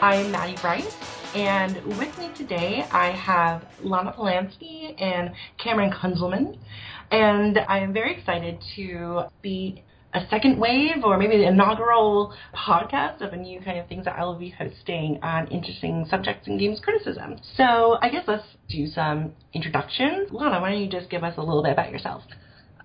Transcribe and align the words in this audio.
I'm 0.00 0.30
Mattie 0.30 0.54
Brice, 0.62 0.94
and 1.34 1.74
with 1.98 2.16
me 2.20 2.30
today 2.36 2.84
I 2.92 3.10
have 3.10 3.64
Lana 3.82 4.12
Polansky 4.12 4.94
and 5.02 5.32
Cameron 5.58 5.90
Kunzelman. 5.90 6.56
And 7.10 7.58
I 7.68 7.80
am 7.80 7.92
very 7.92 8.16
excited 8.16 8.62
to 8.76 9.22
be 9.42 9.82
a 10.14 10.20
second 10.30 10.60
wave 10.60 11.02
or 11.02 11.18
maybe 11.18 11.38
the 11.38 11.48
inaugural 11.48 12.32
podcast 12.54 13.22
of 13.22 13.32
a 13.32 13.36
new 13.36 13.60
kind 13.60 13.76
of 13.76 13.88
things 13.88 14.04
that 14.04 14.16
I 14.16 14.24
will 14.24 14.38
be 14.38 14.50
hosting 14.50 15.18
on 15.20 15.48
interesting 15.48 16.06
subjects 16.08 16.46
in 16.46 16.58
games 16.58 16.78
criticism. 16.80 17.34
So 17.56 17.98
I 18.00 18.08
guess 18.08 18.22
let's 18.28 18.46
do 18.68 18.86
some 18.86 19.32
introductions. 19.52 20.28
Lana, 20.30 20.60
why 20.60 20.70
don't 20.70 20.80
you 20.80 20.88
just 20.88 21.10
give 21.10 21.24
us 21.24 21.34
a 21.36 21.42
little 21.42 21.64
bit 21.64 21.72
about 21.72 21.90
yourself? 21.90 22.22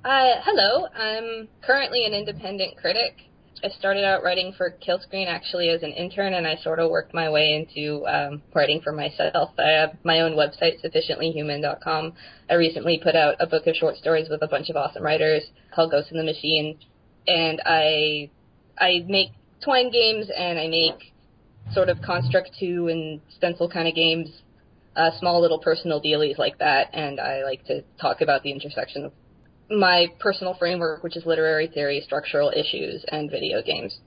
Uh, 0.03 0.41
hello, 0.43 0.87
I'm 0.87 1.47
currently 1.61 2.05
an 2.05 2.13
independent 2.15 2.75
critic. 2.75 3.29
I 3.63 3.69
started 3.69 4.03
out 4.03 4.23
writing 4.23 4.53
for 4.57 4.71
Killscreen 4.85 5.27
actually 5.27 5.69
as 5.69 5.83
an 5.83 5.91
intern, 5.91 6.33
and 6.33 6.47
I 6.47 6.55
sort 6.55 6.79
of 6.79 6.89
worked 6.89 7.13
my 7.13 7.29
way 7.29 7.55
into 7.55 8.05
um, 8.07 8.41
writing 8.53 8.81
for 8.81 8.91
myself. 8.91 9.51
I 9.57 9.69
have 9.69 9.97
my 10.03 10.21
own 10.21 10.33
website, 10.33 10.83
sufficientlyhuman.com. 10.83 12.13
I 12.49 12.53
recently 12.55 12.99
put 13.01 13.15
out 13.15 13.35
a 13.39 13.47
book 13.47 13.67
of 13.67 13.75
short 13.75 13.97
stories 13.97 14.27
with 14.29 14.41
a 14.41 14.47
bunch 14.47 14.69
of 14.69 14.75
awesome 14.75 15.03
writers 15.03 15.43
called 15.73 15.91
Ghost 15.91 16.11
in 16.11 16.17
the 16.17 16.23
Machine, 16.23 16.77
and 17.27 17.61
I 17.65 18.29
I 18.77 19.05
make 19.07 19.29
twine 19.63 19.91
games 19.91 20.29
and 20.35 20.59
I 20.59 20.67
make 20.67 21.13
sort 21.73 21.89
of 21.89 22.01
construct 22.01 22.51
two 22.59 22.87
and 22.89 23.21
Stencyl 23.39 23.71
kind 23.71 23.87
of 23.87 23.95
games, 23.95 24.29
uh, 24.95 25.11
small 25.19 25.41
little 25.41 25.59
personal 25.59 26.01
dealies 26.01 26.37
like 26.37 26.57
that, 26.59 26.89
and 26.93 27.19
I 27.19 27.43
like 27.43 27.65
to 27.67 27.83
talk 27.99 28.21
about 28.21 28.43
the 28.43 28.51
intersection 28.51 29.05
of 29.05 29.13
my 29.79 30.07
personal 30.19 30.55
framework, 30.55 31.03
which 31.03 31.17
is 31.17 31.25
literary 31.25 31.67
theory, 31.67 32.01
structural 32.05 32.51
issues, 32.55 33.03
and 33.07 33.29
video 33.29 33.61
games. 33.61 33.97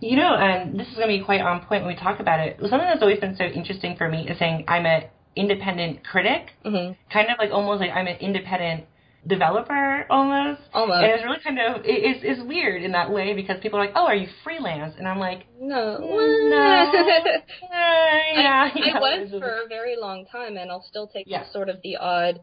You 0.00 0.16
know, 0.16 0.34
and 0.34 0.78
this 0.78 0.86
is 0.88 0.94
going 0.94 1.08
to 1.08 1.18
be 1.18 1.24
quite 1.24 1.40
on 1.40 1.60
point 1.66 1.84
when 1.84 1.94
we 1.94 2.00
talk 2.00 2.20
about 2.20 2.40
it. 2.40 2.56
Something 2.60 2.78
that's 2.78 3.02
always 3.02 3.18
been 3.18 3.36
so 3.36 3.44
interesting 3.44 3.96
for 3.96 4.08
me 4.08 4.28
is 4.28 4.38
saying 4.38 4.64
I'm 4.68 4.86
an 4.86 5.04
independent 5.34 6.04
critic, 6.04 6.50
mm-hmm. 6.64 6.92
kind 7.12 7.28
of 7.30 7.38
like 7.38 7.50
almost 7.50 7.80
like 7.80 7.90
I'm 7.90 8.06
an 8.06 8.16
independent 8.20 8.84
developer 9.26 10.06
almost. 10.08 10.62
Almost. 10.72 11.02
And 11.02 11.12
it's 11.12 11.24
really 11.24 11.38
kind 11.42 11.58
of 11.58 11.84
it, 11.84 11.98
it's 12.04 12.20
it's 12.22 12.48
weird 12.48 12.82
in 12.82 12.92
that 12.92 13.10
way 13.10 13.34
because 13.34 13.58
people 13.60 13.78
are 13.78 13.86
like, 13.86 13.94
"Oh, 13.96 14.06
are 14.06 14.14
you 14.14 14.28
freelance?" 14.44 14.94
And 14.98 15.08
I'm 15.08 15.18
like, 15.18 15.46
no, 15.60 15.98
no, 15.98 16.90
yeah, 16.92 16.92
yeah. 18.34 18.70
I, 18.72 18.96
I 18.96 19.00
was 19.00 19.30
for 19.30 19.62
a 19.64 19.68
very 19.68 19.96
long 19.96 20.26
time, 20.30 20.56
and 20.56 20.70
I'll 20.70 20.86
still 20.88 21.08
take 21.08 21.26
yeah. 21.28 21.50
sort 21.52 21.68
of 21.68 21.82
the 21.82 21.96
odd 21.96 22.40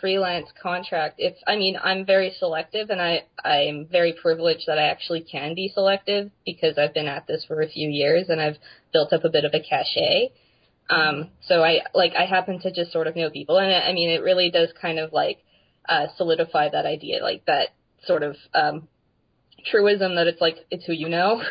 freelance 0.00 0.48
contract. 0.62 1.16
If 1.18 1.34
I 1.46 1.56
mean, 1.56 1.76
I'm 1.82 2.04
very 2.04 2.34
selective, 2.38 2.90
and 2.90 3.00
I 3.00 3.24
I'm 3.44 3.86
very 3.90 4.14
privileged 4.20 4.64
that 4.66 4.78
I 4.78 4.88
actually 4.88 5.20
can 5.20 5.54
be 5.54 5.70
selective 5.72 6.30
because 6.44 6.78
I've 6.78 6.94
been 6.94 7.08
at 7.08 7.26
this 7.26 7.44
for 7.46 7.62
a 7.62 7.68
few 7.68 7.88
years 7.88 8.28
and 8.28 8.40
I've 8.40 8.56
built 8.92 9.12
up 9.12 9.24
a 9.24 9.30
bit 9.30 9.44
of 9.44 9.52
a 9.54 9.60
cachet. 9.60 10.32
Um, 10.88 11.30
so 11.48 11.64
I 11.64 11.80
like 11.94 12.12
I 12.16 12.26
happen 12.26 12.60
to 12.60 12.72
just 12.72 12.92
sort 12.92 13.06
of 13.06 13.16
know 13.16 13.30
people, 13.30 13.58
and 13.58 13.74
I 13.74 13.92
mean, 13.92 14.10
it 14.10 14.22
really 14.22 14.50
does 14.50 14.68
kind 14.80 14.98
of 14.98 15.12
like 15.12 15.38
uh, 15.88 16.06
solidify 16.16 16.68
that 16.70 16.86
idea, 16.86 17.22
like 17.22 17.44
that 17.46 17.68
sort 18.06 18.22
of 18.22 18.36
um, 18.54 18.88
truism 19.70 20.14
that 20.14 20.26
it's 20.26 20.40
like 20.40 20.56
it's 20.70 20.84
who 20.84 20.92
you 20.92 21.08
know. 21.08 21.42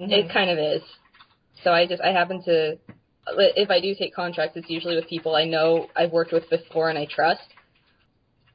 Mm-hmm. 0.00 0.12
It 0.12 0.32
kind 0.32 0.48
of 0.48 0.58
is. 0.58 0.82
So 1.64 1.72
I 1.72 1.86
just 1.86 2.00
I 2.00 2.12
happen 2.12 2.42
to 2.44 2.78
if 3.36 3.70
I 3.70 3.80
do 3.80 3.94
take 3.94 4.14
contracts, 4.14 4.56
it's 4.56 4.70
usually 4.70 4.96
with 4.96 5.08
people 5.08 5.34
I 5.34 5.44
know 5.44 5.88
I've 5.96 6.12
worked 6.12 6.32
with 6.32 6.48
before 6.50 6.88
and 6.88 6.98
I 6.98 7.06
trust. 7.06 7.42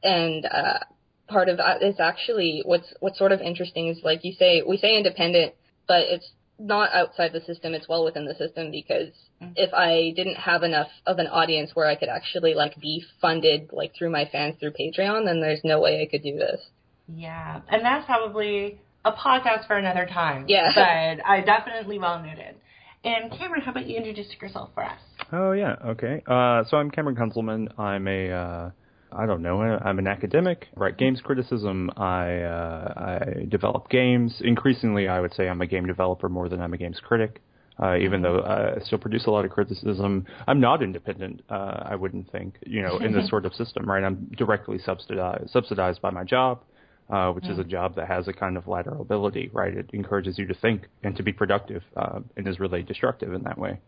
And 0.04 0.46
uh, 0.46 0.80
part 1.28 1.50
of 1.50 1.58
that 1.58 1.82
is 1.82 1.96
actually 2.00 2.62
what's 2.66 2.94
what's 3.00 3.18
sort 3.18 3.32
of 3.32 3.42
interesting 3.42 3.88
is 3.88 4.00
like 4.04 4.24
you 4.24 4.34
say 4.34 4.62
we 4.68 4.78
say 4.78 4.98
independent, 4.98 5.54
but 5.88 6.02
it's 6.02 6.30
not 6.60 6.94
outside 6.94 7.32
the 7.34 7.42
system. 7.42 7.74
It's 7.74 7.88
well 7.88 8.06
within 8.06 8.26
the 8.26 8.36
system 8.36 8.72
because 8.72 9.10
mm-hmm. 9.42 9.54
if 9.56 9.74
I 9.74 10.14
didn't 10.16 10.36
have 10.36 10.64
enough 10.64 10.90
of 11.06 11.20
an 11.20 11.28
audience 11.28 11.72
where 11.74 11.88
I 11.88 11.96
could 11.96 12.10
actually 12.10 12.54
like 12.54 12.80
be 12.80 13.04
funded 13.22 13.70
like 13.72 13.94
through 13.98 14.12
my 14.12 14.30
fans 14.32 14.56
through 14.60 14.72
Patreon, 14.72 15.26
then 15.26 15.42
there's 15.42 15.62
no 15.64 15.82
way 15.82 16.02
I 16.02 16.10
could 16.10 16.24
do 16.24 16.36
this. 16.38 16.62
Yeah, 17.08 17.62
and 17.70 17.84
that's 17.84 18.06
probably 18.06 18.80
a 19.04 19.12
podcast 19.12 19.68
for 19.68 19.78
another 19.78 20.06
time. 20.06 20.46
Yeah, 20.48 20.72
but 20.74 21.26
I 21.26 21.42
definitely 21.42 22.00
well 22.00 22.22
noted. 22.22 22.56
And 23.04 23.32
Cameron, 23.32 23.62
how 23.62 23.72
about 23.72 23.88
you 23.88 23.98
introduce 23.98 24.28
yourself 24.42 24.70
for 24.74 24.84
us? 24.84 25.00
Oh 25.32 25.52
yeah, 25.52 25.76
okay. 25.86 26.22
Uh, 26.26 26.64
so 26.70 26.78
I'm 26.78 26.90
Cameron 26.90 27.16
Kunzelman. 27.16 27.78
I'm 27.78 28.08
a 28.08 28.32
uh, 28.32 28.72
I 29.12 29.26
don't 29.26 29.42
know. 29.42 29.62
I'm 29.62 30.00
an 30.00 30.08
academic. 30.08 30.68
Write 30.76 30.98
games 30.98 31.20
criticism. 31.22 31.92
I 31.98 32.42
uh, 32.42 32.94
I 32.96 33.46
develop 33.50 33.90
games. 33.90 34.36
Increasingly, 34.42 35.08
I 35.08 35.20
would 35.20 35.34
say 35.34 35.50
I'm 35.50 35.62
a 35.62 35.68
game 35.68 35.86
developer 35.86 36.30
more 36.30 36.48
than 36.48 36.62
I'm 36.62 36.74
a 36.74 36.78
games 36.78 37.00
critic. 37.04 37.42
Uh, 37.82 37.98
even 37.98 38.22
though 38.22 38.40
I 38.40 38.80
still 38.86 39.00
produce 39.00 39.26
a 39.26 39.32
lot 39.32 39.46
of 39.46 39.52
criticism, 39.52 40.28
I'm 40.48 40.60
not 40.60 40.84
independent. 40.84 41.42
Uh, 41.50 41.82
I 41.86 41.96
wouldn't 41.96 42.32
think, 42.32 42.58
you 42.68 42.84
know, 42.84 43.00
in 43.00 43.14
this 43.14 43.28
sort 43.32 43.48
of 43.48 43.54
system, 43.56 43.90
right? 43.90 44.04
I'm 44.04 44.32
directly 44.38 44.78
subsidized 44.78 45.50
subsidized 45.50 46.02
by 46.02 46.12
my 46.12 46.24
job 46.24 46.62
uh, 47.10 47.32
which 47.32 47.46
mm. 47.46 47.52
is 47.52 47.60
a 47.60 47.64
job 47.64 47.96
that 47.96 48.08
has 48.08 48.28
a 48.28 48.34
kind 48.34 48.58
of 48.58 48.68
lateral 48.68 49.02
ability, 49.02 49.50
right? 49.54 49.76
It 49.76 49.90
encourages 49.94 50.38
you 50.38 50.48
to 50.48 50.54
think 50.54 50.88
and 51.04 51.16
to 51.16 51.24
be 51.24 51.34
productive 51.34 51.84
uh, 51.96 52.20
and 52.38 52.48
is 52.48 52.60
really 52.60 52.84
destructive 52.84 53.34
in 53.34 53.44
that 53.44 53.58
way. 53.58 53.80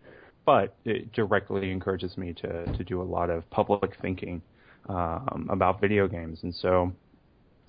But 0.45 0.75
it 0.85 1.11
directly 1.11 1.71
encourages 1.71 2.17
me 2.17 2.33
to, 2.33 2.65
to 2.65 2.83
do 2.83 3.01
a 3.01 3.03
lot 3.03 3.29
of 3.29 3.49
public 3.49 3.97
thinking 4.01 4.41
um, 4.87 5.47
about 5.51 5.81
video 5.81 6.07
games. 6.07 6.39
And 6.43 6.53
so, 6.53 6.93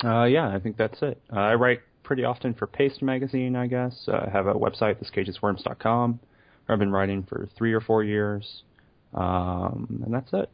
uh, 0.04 0.24
yeah, 0.24 0.48
I 0.48 0.58
think 0.58 0.76
that's 0.76 1.00
it. 1.00 1.20
Uh, 1.32 1.40
I 1.40 1.54
write 1.54 1.80
pretty 2.02 2.24
often 2.24 2.54
for 2.54 2.66
Paste 2.66 3.02
Magazine, 3.02 3.56
I 3.56 3.66
guess. 3.66 4.04
Uh, 4.06 4.26
I 4.26 4.30
have 4.30 4.46
a 4.46 4.54
website, 4.54 5.02
thiscageisworms.com, 5.02 6.20
where 6.66 6.74
I've 6.74 6.78
been 6.78 6.92
writing 6.92 7.22
for 7.22 7.48
three 7.56 7.72
or 7.72 7.80
four 7.80 8.04
years. 8.04 8.62
Um, 9.14 10.02
and 10.04 10.12
that's 10.12 10.32
it. 10.34 10.50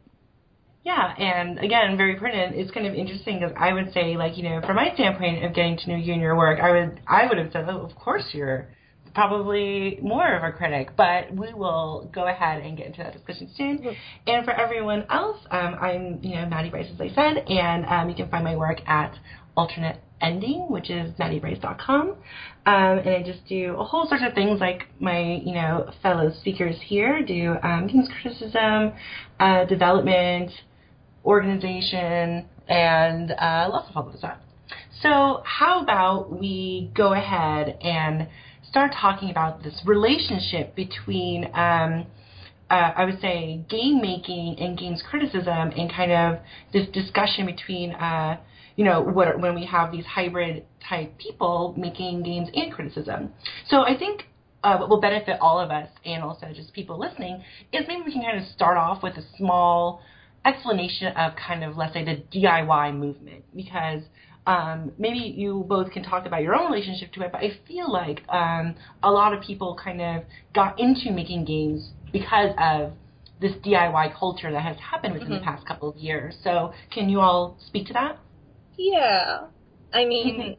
Yeah, 0.83 1.13
and 1.17 1.59
again, 1.59 1.95
very 1.95 2.17
pertinent. 2.17 2.55
It's 2.55 2.71
kind 2.71 2.85
of 2.85 2.93
interesting 2.93 3.39
because 3.39 3.55
I 3.57 3.71
would 3.71 3.93
say, 3.93 4.17
like, 4.17 4.37
you 4.37 4.43
know, 4.43 4.61
from 4.65 4.75
my 4.75 4.93
standpoint 4.93 5.45
of 5.45 5.53
getting 5.53 5.77
to 5.77 5.89
know 5.89 5.95
you 5.95 6.11
and 6.11 6.21
your 6.21 6.35
work, 6.35 6.59
I 6.59 6.71
would, 6.71 6.99
I 7.07 7.25
would 7.25 7.37
have 7.37 7.53
said, 7.53 7.65
oh, 7.69 7.81
of 7.81 7.95
course 7.95 8.25
you're 8.33 8.67
probably 9.15 9.97
more 10.01 10.35
of 10.35 10.43
a 10.43 10.51
critic, 10.51 10.89
but 10.97 11.33
we 11.33 11.53
will 11.53 12.09
go 12.13 12.27
ahead 12.27 12.63
and 12.63 12.75
get 12.77 12.87
into 12.87 13.03
that 13.03 13.13
discussion 13.13 13.49
soon. 13.55 13.77
Mm-hmm. 13.77 13.89
And 14.27 14.43
for 14.43 14.51
everyone 14.51 15.05
else, 15.09 15.37
um, 15.51 15.75
I'm, 15.75 16.19
you 16.21 16.35
know, 16.35 16.47
Mattie 16.47 16.69
Brice, 16.69 16.89
as 16.93 16.99
I 16.99 17.09
said, 17.09 17.45
and 17.47 17.85
um, 17.85 18.09
you 18.09 18.15
can 18.15 18.29
find 18.29 18.43
my 18.43 18.55
work 18.55 18.79
at 18.85 19.17
alternate 19.55 20.01
ending, 20.19 20.67
which 20.69 20.89
is 20.89 21.11
mattiebrice.com. 21.13 22.09
Um, 22.09 22.15
and 22.65 23.09
I 23.09 23.23
just 23.23 23.45
do 23.47 23.75
a 23.77 23.83
whole 23.83 24.07
sorts 24.07 24.23
of 24.25 24.33
things 24.33 24.59
like 24.59 24.87
my, 24.99 25.41
you 25.43 25.53
know, 25.53 25.91
fellow 26.01 26.31
speakers 26.41 26.75
here 26.85 27.23
do 27.23 27.55
um, 27.61 27.87
games 27.87 28.09
criticism, 28.21 28.93
uh, 29.39 29.65
development, 29.65 30.51
organization, 31.25 32.45
and 32.67 33.31
uh, 33.31 33.69
lots 33.71 33.87
of 33.87 33.93
public 33.93 34.17
stuff. 34.17 34.37
So 35.01 35.41
how 35.45 35.81
about 35.83 36.31
we 36.31 36.91
go 36.95 37.13
ahead 37.13 37.77
and 37.81 38.27
start 38.69 38.93
talking 38.99 39.29
about 39.29 39.61
this 39.61 39.81
relationship 39.85 40.75
between, 40.75 41.45
um, 41.53 42.05
uh, 42.69 42.91
I 42.95 43.05
would 43.05 43.19
say, 43.21 43.63
game 43.69 44.01
making 44.01 44.55
and 44.59 44.77
games 44.77 45.03
criticism, 45.09 45.71
and 45.77 45.91
kind 45.91 46.11
of 46.11 46.39
this 46.71 46.87
discussion 46.89 47.45
between, 47.45 47.91
uh, 47.91 48.39
you 48.75 48.85
know, 48.85 49.01
what, 49.01 49.39
when 49.39 49.55
we 49.55 49.65
have 49.65 49.91
these 49.91 50.05
hybrid 50.05 50.65
type 50.89 51.17
people 51.17 51.75
making 51.77 52.23
games 52.23 52.49
and 52.53 52.73
criticism. 52.73 53.31
So 53.67 53.81
I 53.81 53.97
think 53.97 54.23
uh, 54.63 54.77
what 54.77 54.89
will 54.89 55.01
benefit 55.01 55.37
all 55.41 55.59
of 55.59 55.69
us 55.69 55.89
and 56.05 56.23
also 56.23 56.47
just 56.55 56.73
people 56.73 56.97
listening 56.97 57.43
is 57.73 57.83
maybe 57.87 58.03
we 58.05 58.13
can 58.13 58.21
kind 58.21 58.39
of 58.39 58.45
start 58.47 58.77
off 58.77 59.03
with 59.03 59.17
a 59.17 59.23
small 59.37 60.01
explanation 60.45 61.07
of 61.15 61.33
kind 61.35 61.63
of, 61.63 61.77
let's 61.77 61.93
say, 61.93 62.03
the 62.03 62.23
DIY 62.37 62.97
movement 62.97 63.43
because 63.55 64.03
um, 64.45 64.91
maybe 64.97 65.19
you 65.19 65.65
both 65.67 65.91
can 65.91 66.03
talk 66.03 66.25
about 66.25 66.41
your 66.41 66.55
own 66.55 66.71
relationship 66.71 67.13
to 67.13 67.21
it, 67.23 67.31
but 67.31 67.41
I 67.41 67.57
feel 67.67 67.91
like 67.91 68.27
um, 68.29 68.75
a 69.01 69.09
lot 69.09 69.33
of 69.33 69.41
people 69.41 69.77
kind 69.81 70.01
of 70.01 70.23
got 70.53 70.79
into 70.79 71.11
making 71.11 71.45
games 71.45 71.91
because 72.11 72.53
of 72.57 72.93
this 73.39 73.53
DIY 73.65 74.17
culture 74.17 74.51
that 74.51 74.61
has 74.61 74.77
happened 74.77 75.13
within 75.13 75.29
mm-hmm. 75.29 75.39
the 75.39 75.43
past 75.45 75.65
couple 75.65 75.89
of 75.89 75.95
years. 75.97 76.35
So, 76.43 76.73
can 76.91 77.09
you 77.09 77.19
all 77.19 77.57
speak 77.67 77.87
to 77.87 77.93
that? 77.93 78.19
Yeah. 78.77 79.47
I 79.93 80.05
mean, 80.05 80.57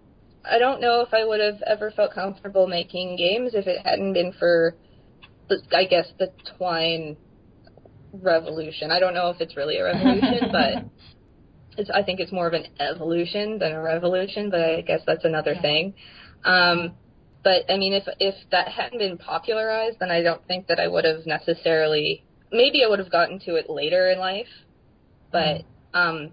I 0.51 0.59
don't 0.59 0.81
know 0.81 1.01
if 1.01 1.13
I 1.13 1.25
would 1.25 1.41
have 1.41 1.63
ever 1.67 1.91
felt 1.91 2.13
comfortable 2.13 2.67
making 2.67 3.17
games 3.17 3.53
if 3.55 3.67
it 3.67 3.85
hadn't 3.85 4.13
been 4.13 4.33
for, 4.39 4.77
I 5.73 5.85
guess, 5.85 6.07
the 6.19 6.31
Twine 6.57 7.17
revolution. 8.22 8.90
I 8.90 9.00
don't 9.00 9.14
know 9.14 9.31
if 9.31 9.40
it's 9.40 9.56
really 9.56 9.76
a 9.78 9.84
revolution, 9.84 10.49
but 10.52 10.84
it's, 11.76 11.90
I 11.90 12.02
think 12.02 12.20
it's 12.20 12.32
more 12.32 12.46
of 12.46 12.52
an 12.52 12.66
evolution 12.78 13.58
than 13.58 13.72
a 13.72 13.82
revolution. 13.82 14.50
But 14.50 14.61
I 14.61 14.81
guess 14.82 15.00
that's 15.06 15.25
another 15.25 15.55
thing. 15.61 15.94
Um, 16.44 16.94
but 17.43 17.70
I 17.70 17.76
mean, 17.76 17.93
if 17.93 18.05
if 18.19 18.34
that 18.50 18.69
hadn't 18.69 18.99
been 18.99 19.19
popularized, 19.19 19.99
then 20.00 20.11
I 20.11 20.22
don't 20.22 20.46
think 20.46 20.69
that 20.69 20.81
I 20.81 20.88
would 20.88 21.05
have 21.05 21.26
necessarily. 21.26 22.25
Maybe 22.52 22.84
I 22.84 22.88
would 22.88 23.00
have 23.00 23.11
gotten 23.11 23.40
to 23.40 23.56
it 23.56 23.69
later 23.69 24.08
in 24.11 24.19
life, 24.19 24.46
but 25.32 25.62
mm. 25.62 25.64
um, 25.94 26.31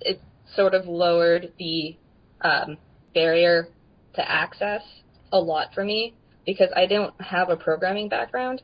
it 0.00 0.20
sort 0.54 0.74
of 0.74 0.86
lowered 0.86 1.52
the 1.58 1.96
um, 2.40 2.76
barrier 3.14 3.68
to 4.14 4.30
access 4.30 4.82
a 5.32 5.38
lot 5.38 5.74
for 5.74 5.84
me 5.84 6.14
because 6.46 6.68
I 6.74 6.86
don't 6.86 7.18
have 7.20 7.50
a 7.50 7.56
programming 7.56 8.08
background. 8.08 8.62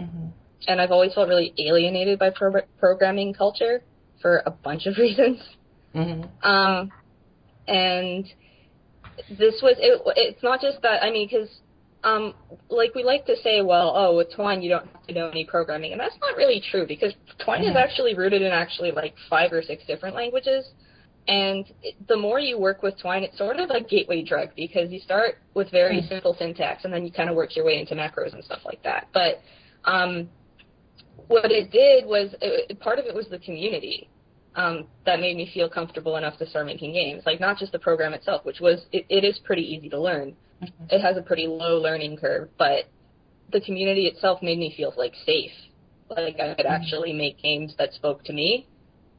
Mm-hmm. 0.00 0.28
And 0.66 0.80
I've 0.80 0.90
always 0.92 1.12
felt 1.14 1.28
really 1.28 1.52
alienated 1.58 2.18
by 2.18 2.30
pro- 2.30 2.62
programming 2.78 3.34
culture 3.34 3.82
for 4.20 4.42
a 4.46 4.50
bunch 4.50 4.86
of 4.86 4.96
reasons. 4.98 5.40
Mm-hmm. 5.94 6.46
Um, 6.48 6.92
and 7.68 8.24
this 9.30 9.60
was 9.62 9.76
it, 9.78 10.02
it's 10.16 10.42
not 10.42 10.60
just 10.60 10.82
that 10.82 11.02
I 11.02 11.10
mean 11.10 11.28
because 11.30 11.48
um, 12.02 12.34
like 12.68 12.94
we 12.94 13.02
like 13.02 13.24
to 13.26 13.36
say, 13.42 13.62
well, 13.62 13.92
oh, 13.96 14.16
with 14.16 14.30
Twine 14.34 14.60
you 14.60 14.68
don't 14.68 14.86
have 14.86 15.06
to 15.06 15.14
know 15.14 15.28
any 15.30 15.44
programming, 15.46 15.92
and 15.92 16.00
that's 16.00 16.16
not 16.20 16.36
really 16.36 16.62
true 16.70 16.86
because 16.86 17.14
Twine 17.42 17.64
is 17.64 17.74
Mhm. 17.74 17.82
actually 17.82 18.14
rooted 18.14 18.42
in 18.42 18.52
actually 18.52 18.90
like 18.90 19.14
five 19.30 19.52
or 19.52 19.62
six 19.62 19.86
different 19.86 20.14
languages, 20.14 20.66
and 21.28 21.64
it, 21.82 21.94
the 22.06 22.16
more 22.16 22.38
you 22.38 22.58
work 22.58 22.82
with 22.82 22.98
Twine, 22.98 23.22
it's 23.22 23.38
sort 23.38 23.58
of 23.58 23.70
a 23.70 23.80
gateway 23.80 24.22
drug 24.22 24.50
because 24.54 24.90
you 24.90 25.00
start 25.00 25.38
with 25.54 25.70
very 25.70 26.02
Mhm. 26.02 26.08
simple 26.08 26.34
syntax, 26.38 26.84
and 26.84 26.92
then 26.92 27.06
you 27.06 27.10
kind 27.12 27.30
of 27.30 27.36
work 27.36 27.56
your 27.56 27.64
way 27.64 27.78
into 27.80 27.94
macros 27.94 28.34
and 28.34 28.44
stuff 28.44 28.60
like 28.66 28.82
that. 28.82 29.08
But 29.14 29.40
um, 29.86 30.28
what 31.28 31.50
it 31.50 31.70
did 31.70 32.06
was 32.06 32.34
it, 32.40 32.78
part 32.80 32.98
of 32.98 33.06
it 33.06 33.14
was 33.14 33.26
the 33.28 33.38
community 33.38 34.08
um, 34.56 34.86
that 35.06 35.20
made 35.20 35.36
me 35.36 35.50
feel 35.52 35.68
comfortable 35.68 36.16
enough 36.16 36.38
to 36.38 36.46
start 36.48 36.66
making 36.66 36.92
games. 36.92 37.22
Like 37.26 37.40
not 37.40 37.58
just 37.58 37.72
the 37.72 37.78
program 37.78 38.14
itself, 38.14 38.44
which 38.44 38.60
was 38.60 38.86
it, 38.92 39.06
it 39.08 39.24
is 39.24 39.38
pretty 39.44 39.62
easy 39.62 39.88
to 39.90 40.00
learn. 40.00 40.36
Mhm. 40.62 40.70
It 40.90 41.00
has 41.00 41.16
a 41.16 41.22
pretty 41.22 41.46
low 41.46 41.78
learning 41.78 42.16
curve, 42.16 42.48
but 42.58 42.84
the 43.52 43.60
community 43.60 44.06
itself 44.06 44.42
made 44.42 44.58
me 44.58 44.74
feel 44.76 44.92
like 44.96 45.14
safe. 45.26 45.52
Like 46.08 46.38
I 46.38 46.54
could 46.54 46.66
actually 46.66 47.12
make 47.12 47.42
games 47.42 47.74
that 47.78 47.92
spoke 47.94 48.24
to 48.24 48.32
me 48.32 48.68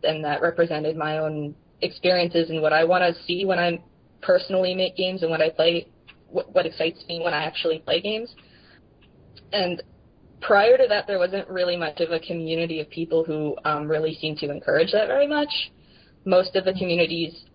and 0.04 0.24
that 0.24 0.42
represented 0.42 0.96
my 0.96 1.18
own 1.18 1.56
experiences 1.82 2.50
and 2.50 2.62
what 2.62 2.74
I 2.74 2.84
want 2.84 3.04
to 3.04 3.24
see 3.24 3.46
when 3.46 3.60
I 3.60 3.82
personally 4.22 4.74
make 4.74 4.96
games 4.96 5.22
and 5.22 5.32
what 5.32 5.42
I 5.42 5.50
play, 5.50 5.88
what, 6.30 6.54
what 6.54 6.66
excites 6.66 7.04
me 7.08 7.22
when 7.24 7.34
I 7.34 7.44
actually 7.44 7.80
play 7.80 8.02
games. 8.02 8.34
And 9.52 9.82
prior 10.42 10.78
to 10.78 10.86
that, 10.90 11.08
there 11.08 11.20
wasn't 11.20 11.48
really 11.50 11.78
much 11.78 12.00
of 12.00 12.12
a 12.12 12.20
community 12.20 12.80
of 12.80 12.90
people 12.90 13.24
who 13.24 13.56
um, 13.66 13.88
really 13.88 14.16
seemed 14.16 14.38
to 14.40 14.52
encourage 14.52 14.92
that 14.92 15.08
very 15.08 15.28
much. 15.28 15.50
Most 16.26 16.56
of 16.56 16.66
the 16.66 16.74
communities 16.74 17.46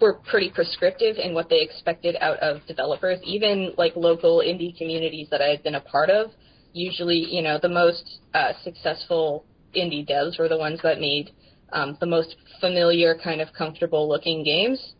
were 0.00 0.14
pretty 0.30 0.50
prescriptive 0.50 1.16
in 1.16 1.34
what 1.34 1.48
they 1.48 1.60
expected 1.60 2.16
out 2.20 2.38
of 2.38 2.64
developers. 2.66 3.18
Even 3.24 3.72
like 3.76 3.96
local 3.96 4.38
indie 4.38 4.76
communities 4.76 5.28
that 5.30 5.40
I 5.40 5.48
had 5.48 5.62
been 5.62 5.74
a 5.74 5.80
part 5.80 6.10
of, 6.10 6.30
usually, 6.72 7.16
you 7.16 7.42
know, 7.42 7.58
the 7.60 7.68
most 7.68 8.20
uh, 8.34 8.52
successful 8.62 9.44
indie 9.76 10.08
devs 10.08 10.38
were 10.38 10.48
the 10.48 10.56
ones 10.58 10.80
that 10.82 11.00
made 11.00 11.30
um, 11.72 11.96
the 12.00 12.06
most 12.06 12.36
familiar, 12.60 13.18
kind 13.22 13.40
of 13.40 13.48
comfortable 13.52 14.08
looking 14.08 14.44
games. 14.44 14.94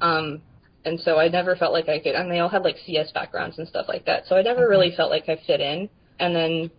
Um, 0.00 0.40
and 0.86 1.00
so 1.00 1.18
I 1.18 1.26
never 1.26 1.56
felt 1.56 1.72
like 1.72 1.88
I 1.88 1.98
could, 1.98 2.14
and 2.14 2.30
they 2.30 2.38
all 2.38 2.48
had 2.48 2.62
like 2.62 2.76
CS 2.86 3.10
backgrounds 3.12 3.58
and 3.58 3.66
stuff 3.66 3.86
like 3.88 4.06
that. 4.06 4.22
So 4.28 4.36
I 4.36 4.42
never 4.42 4.68
really 4.68 4.94
felt 4.96 5.10
like 5.10 5.28
I 5.28 5.36
fit 5.44 5.60
in. 5.60 5.90
And 6.20 6.34
then 6.34 6.70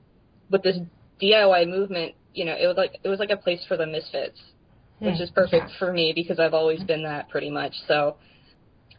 with 0.50 0.64
this 0.64 0.78
DIY 1.22 1.70
movement, 1.70 2.16
you 2.34 2.46
know, 2.46 2.56
it 2.58 2.68
was 2.68 2.78
like 2.78 3.00
it 3.04 3.10
was 3.10 3.20
like 3.20 3.32
a 3.32 3.38
place 3.38 3.60
for 3.68 3.76
the 3.76 3.86
misfits, 3.86 4.40
which 5.00 5.20
is 5.20 5.30
perfect 5.32 5.72
for 5.78 5.92
me 5.92 6.14
because 6.16 6.40
I've 6.40 6.54
always 6.54 6.82
been 6.84 7.04
that 7.04 7.28
pretty 7.28 7.50
much. 7.50 7.74
So, 7.86 8.16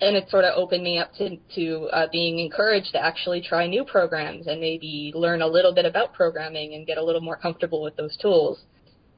and 0.03 0.15
it 0.15 0.29
sort 0.29 0.45
of 0.45 0.53
opened 0.57 0.85
me 0.85 0.99
up 0.99 1.15
to 1.15 1.39
to 1.55 1.89
uh, 1.91 2.07
being 2.13 2.39
encouraged 2.39 2.93
to 2.93 3.03
actually 3.03 3.41
try 3.41 3.67
new 3.67 3.85
programs 3.85 4.47
and 4.47 4.61
maybe 4.61 5.11
learn 5.15 5.41
a 5.41 5.47
little 5.47 5.75
bit 5.75 5.87
about 5.87 6.13
programming 6.13 6.75
and 6.75 6.87
get 6.87 6.99
a 6.99 7.03
little 7.03 7.23
more 7.23 7.37
comfortable 7.37 7.83
with 7.83 7.97
those 7.97 8.15
tools. 8.19 8.59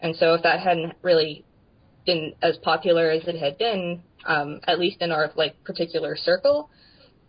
And 0.00 0.14
so, 0.14 0.34
if 0.34 0.44
that 0.44 0.60
hadn't 0.60 0.92
really 1.02 1.44
been 2.06 2.34
as 2.42 2.56
popular 2.58 3.10
as 3.10 3.26
it 3.26 3.36
had 3.36 3.58
been, 3.58 4.02
um, 4.26 4.60
at 4.66 4.78
least 4.78 5.00
in 5.00 5.12
our 5.12 5.30
like 5.36 5.62
particular 5.64 6.16
circle, 6.16 6.70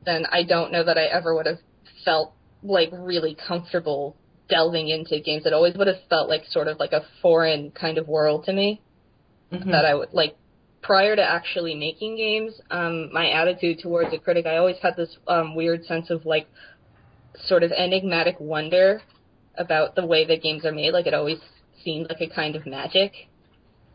then 0.06 0.26
I 0.32 0.44
don't 0.44 0.72
know 0.72 0.84
that 0.84 0.98
I 0.98 1.06
ever 1.06 1.36
would 1.36 1.46
have 1.46 1.60
felt 2.04 2.34
like 2.64 2.90
really 2.92 3.36
comfortable 3.48 4.16
delving 4.50 4.90
into 4.90 5.20
games. 5.20 5.46
It 5.46 5.54
always 5.54 5.76
would 5.76 5.88
have 5.88 6.04
felt 6.10 6.30
like 6.30 6.44
sort 6.50 6.68
of 6.68 6.80
like 6.80 6.92
a 6.92 7.06
foreign 7.22 7.72
kind 7.72 7.98
of 7.98 8.08
world 8.08 8.46
to 8.46 8.54
me 8.54 8.82
Mhm. 9.52 9.72
that 9.72 9.86
I 9.86 9.94
would 9.96 10.14
like 10.14 10.36
prior 10.82 11.16
to 11.16 11.24
actually 11.24 11.76
making 11.76 12.18
games, 12.18 12.60
um, 12.72 13.12
my 13.14 13.30
attitude 13.30 13.80
towards 13.80 14.14
a 14.14 14.18
critic, 14.18 14.46
I 14.46 14.58
always 14.58 14.78
had 14.82 14.96
this 14.96 15.16
um, 15.28 15.56
weird 15.56 15.86
sense 15.86 16.10
of 16.10 16.26
like 16.26 16.48
sort 17.46 17.64
of 17.64 17.72
enigmatic 17.72 18.40
wonder 18.40 19.02
about 19.58 19.96
the 19.96 20.06
way 20.06 20.26
that 20.26 20.42
games 20.42 20.66
are 20.66 20.72
made. 20.72 20.92
Like 20.92 21.08
it 21.08 21.14
always 21.14 21.40
seemed 21.84 22.08
like 22.10 22.22
a 22.22 22.28
kind 22.34 22.56
of 22.56 22.66
magic. 22.66 23.14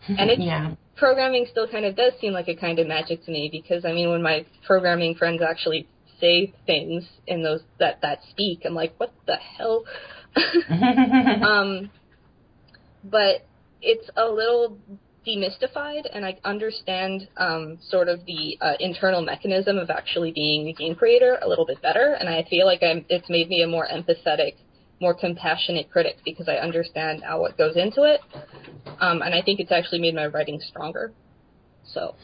And 0.08 0.31
it's 0.31 0.40
yeah. 0.44 0.75
Programming 0.96 1.46
still 1.50 1.69
kind 1.69 1.84
of 1.84 1.96
does 1.96 2.12
seem 2.20 2.32
like 2.32 2.48
a 2.48 2.56
kind 2.56 2.78
of 2.78 2.87
magic 2.87 3.25
to 3.25 3.31
me 3.31 3.48
because 3.50 3.84
I 3.84 3.93
mean 3.93 4.10
when 4.10 4.22
my 4.22 4.46
programming 4.66 5.14
friends 5.14 5.43
actually 5.43 5.88
say 6.20 6.52
things 6.66 7.04
in 7.26 7.43
those 7.43 7.60
that 7.78 8.00
that 8.02 8.20
speak, 8.31 8.62
I'm 8.64 8.75
like, 8.75 8.94
what 8.98 9.12
the 9.26 9.37
hell? 9.37 9.84
um, 11.46 11.90
but 13.04 13.46
it's 13.82 14.08
a 14.16 14.26
little 14.26 14.78
demystified, 15.26 16.06
and 16.12 16.25
I 16.25 16.38
understand 16.44 17.28
um, 17.37 17.78
sort 17.88 18.08
of 18.08 18.25
the 18.26 18.56
uh, 18.60 18.75
internal 18.78 19.22
mechanism 19.22 19.76
of 19.78 19.90
actually 19.90 20.32
being 20.32 20.69
a 20.69 20.72
game 20.72 20.94
creator 20.94 21.38
a 21.42 21.49
little 21.49 21.66
bit 21.66 21.82
better, 21.82 22.16
and 22.19 22.28
I 22.28 22.46
feel 22.49 22.66
like 22.66 22.82
I'm, 22.82 23.04
it's 23.08 23.28
made 23.28 23.49
me 23.49 23.62
a 23.62 23.66
more 23.66 23.87
empathetic, 23.87 24.54
more 25.00 25.14
compassionate 25.14 25.90
critic 25.90 26.16
because 26.25 26.48
I 26.48 26.56
understand 26.56 27.22
how 27.22 27.40
what 27.40 27.58
goes 27.58 27.76
into 27.76 28.04
it, 28.04 28.20
um, 29.00 29.22
and 29.22 29.34
I 29.34 29.43
think 29.43 29.60
it's 29.60 29.72
actually 29.72 30.00
made 30.00 30.14
my 30.14 30.26
writing 30.26 30.60
stronger. 30.60 31.12
So. 31.84 32.14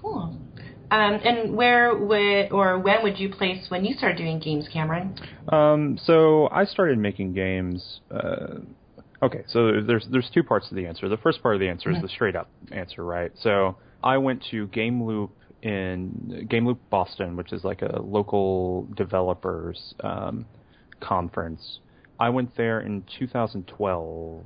Cool. 0.00 0.36
Um, 0.92 1.20
and 1.24 1.56
where 1.56 1.96
would 1.96 2.52
or 2.52 2.78
when 2.78 3.02
would 3.02 3.18
you 3.18 3.30
place 3.30 3.64
when 3.70 3.82
you 3.82 3.94
started 3.94 4.18
doing 4.18 4.38
games, 4.40 4.68
Cameron? 4.70 5.18
Um, 5.48 5.98
so 6.04 6.48
I 6.52 6.66
started 6.66 6.98
making 6.98 7.32
games. 7.32 8.00
Uh, 8.10 8.58
okay, 9.22 9.44
so 9.48 9.80
there's 9.80 10.06
there's 10.10 10.28
two 10.34 10.42
parts 10.42 10.68
to 10.68 10.74
the 10.74 10.86
answer. 10.86 11.08
The 11.08 11.16
first 11.16 11.42
part 11.42 11.54
of 11.54 11.60
the 11.60 11.68
answer 11.68 11.90
is 11.90 12.02
the 12.02 12.08
straight 12.08 12.36
up 12.36 12.50
answer, 12.72 13.02
right? 13.04 13.32
So 13.40 13.76
I 14.04 14.18
went 14.18 14.44
to 14.50 14.66
Game 14.66 15.02
Loop 15.02 15.30
in 15.62 16.46
Game 16.50 16.66
Loop 16.66 16.78
Boston, 16.90 17.36
which 17.36 17.54
is 17.54 17.64
like 17.64 17.80
a 17.80 18.02
local 18.02 18.86
developers 18.94 19.94
um, 20.00 20.44
conference. 21.00 21.78
I 22.22 22.28
went 22.28 22.56
there 22.56 22.80
in 22.80 23.02
2012, 23.18 24.44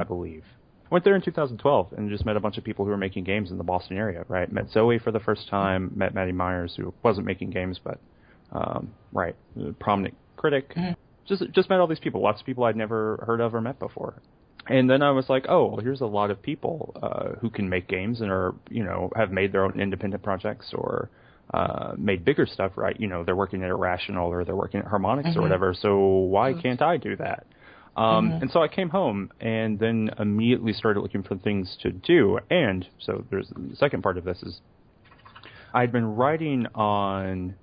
I 0.00 0.02
believe. 0.02 0.42
I 0.84 0.88
went 0.90 1.04
there 1.04 1.14
in 1.14 1.22
2012 1.22 1.92
and 1.92 2.10
just 2.10 2.26
met 2.26 2.36
a 2.36 2.40
bunch 2.40 2.58
of 2.58 2.64
people 2.64 2.84
who 2.84 2.90
were 2.90 2.96
making 2.96 3.22
games 3.22 3.52
in 3.52 3.56
the 3.56 3.62
Boston 3.62 3.96
area, 3.96 4.24
right? 4.26 4.50
Met 4.50 4.68
Zoe 4.72 4.98
for 4.98 5.12
the 5.12 5.20
first 5.20 5.48
time, 5.48 5.92
met 5.94 6.12
Maddy 6.12 6.32
Myers, 6.32 6.74
who 6.76 6.92
wasn't 7.04 7.24
making 7.24 7.50
games, 7.50 7.78
but, 7.82 8.00
um, 8.50 8.92
right, 9.12 9.36
a 9.60 9.72
prominent 9.74 10.16
critic. 10.36 10.74
Just, 11.24 11.44
just 11.52 11.70
met 11.70 11.78
all 11.78 11.86
these 11.86 12.00
people, 12.00 12.20
lots 12.20 12.40
of 12.40 12.46
people 12.46 12.64
I'd 12.64 12.74
never 12.74 13.22
heard 13.24 13.40
of 13.40 13.54
or 13.54 13.60
met 13.60 13.78
before. 13.78 14.20
And 14.66 14.90
then 14.90 15.00
I 15.00 15.12
was 15.12 15.28
like, 15.28 15.46
oh, 15.48 15.66
well, 15.66 15.80
here's 15.80 16.00
a 16.00 16.06
lot 16.06 16.32
of 16.32 16.42
people, 16.42 16.96
uh, 17.00 17.38
who 17.40 17.48
can 17.48 17.68
make 17.68 17.86
games 17.86 18.20
and 18.20 18.32
are, 18.32 18.56
you 18.70 18.82
know, 18.82 19.12
have 19.14 19.30
made 19.30 19.52
their 19.52 19.62
own 19.64 19.80
independent 19.80 20.24
projects 20.24 20.72
or, 20.74 21.10
uh, 21.54 21.94
made 21.96 22.24
bigger 22.24 22.46
stuff, 22.46 22.72
right? 22.76 22.98
You 23.00 23.08
know, 23.08 23.24
they're 23.24 23.36
working 23.36 23.62
at 23.62 23.70
Irrational 23.70 24.28
or 24.28 24.44
they're 24.44 24.56
working 24.56 24.80
at 24.80 24.86
Harmonix 24.86 25.36
or 25.36 25.40
whatever, 25.42 25.74
so 25.74 25.98
why 25.98 26.52
can't 26.52 26.82
I 26.82 26.96
do 26.96 27.16
that? 27.16 27.46
Um, 27.96 28.30
And 28.40 28.50
so 28.50 28.62
I 28.62 28.68
came 28.68 28.90
home 28.90 29.32
and 29.40 29.78
then 29.78 30.10
immediately 30.18 30.72
started 30.72 31.00
looking 31.00 31.24
for 31.24 31.36
things 31.36 31.76
to 31.82 31.90
do. 31.90 32.38
And 32.48 32.86
so 33.00 33.24
there's 33.28 33.48
the 33.48 33.74
second 33.76 34.02
part 34.02 34.16
of 34.18 34.24
this 34.24 34.40
is 34.42 34.60
I'd 35.74 35.90
been 35.90 36.14
writing 36.14 36.66
on 36.74 37.54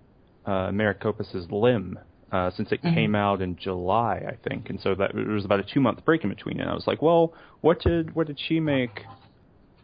uh, 0.46 0.72
Lim 0.72 2.00
uh, 2.32 2.51
since 2.51 2.72
it 2.72 2.82
came 2.82 3.15
out 3.15 3.42
in 3.42 3.56
July, 3.56 4.25
I 4.27 4.36
think. 4.48 4.70
And 4.70 4.80
so 4.82 4.94
that 4.96 5.12
it 5.12 5.27
was 5.27 5.46
about 5.46 5.60
a 5.60 5.63
two 5.63 5.80
month 5.80 6.04
break 6.04 6.24
in 6.24 6.30
between. 6.30 6.60
And 6.60 6.70
I 6.70 6.74
was 6.74 6.86
like, 6.86 7.01
well, 7.01 7.34
what 7.62 7.80
did 7.80 8.13
what 8.13 8.27
did 8.27 8.39
she 8.39 8.60
make 8.60 9.04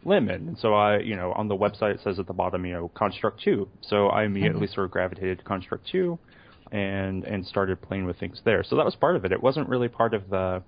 Lim 0.04 0.28
in? 0.28 0.48
And 0.48 0.58
so 0.58 0.74
I, 0.74 0.98
you 0.98 1.16
know, 1.16 1.32
on 1.32 1.48
the 1.48 1.56
website 1.56 1.94
it 1.94 2.00
says 2.02 2.18
at 2.18 2.26
the 2.26 2.32
bottom, 2.32 2.64
you 2.64 2.72
know, 2.72 2.90
Construct 2.94 3.42
Two. 3.42 3.68
So 3.80 4.08
I 4.08 4.24
immediately 4.24 4.66
mm-hmm. 4.66 4.74
sort 4.74 4.84
of 4.86 4.90
gravitated 4.90 5.38
to 5.38 5.44
Construct 5.44 5.88
Two 5.90 6.18
and 6.70 7.24
and 7.24 7.46
started 7.46 7.80
playing 7.80 8.06
with 8.06 8.18
things 8.18 8.40
there. 8.44 8.64
So 8.64 8.76
that 8.76 8.84
was 8.84 8.96
part 8.96 9.16
of 9.16 9.24
it. 9.24 9.32
It 9.32 9.42
wasn't 9.42 9.68
really 9.68 9.88
part 9.88 10.14
of 10.14 10.28
the 10.30 10.62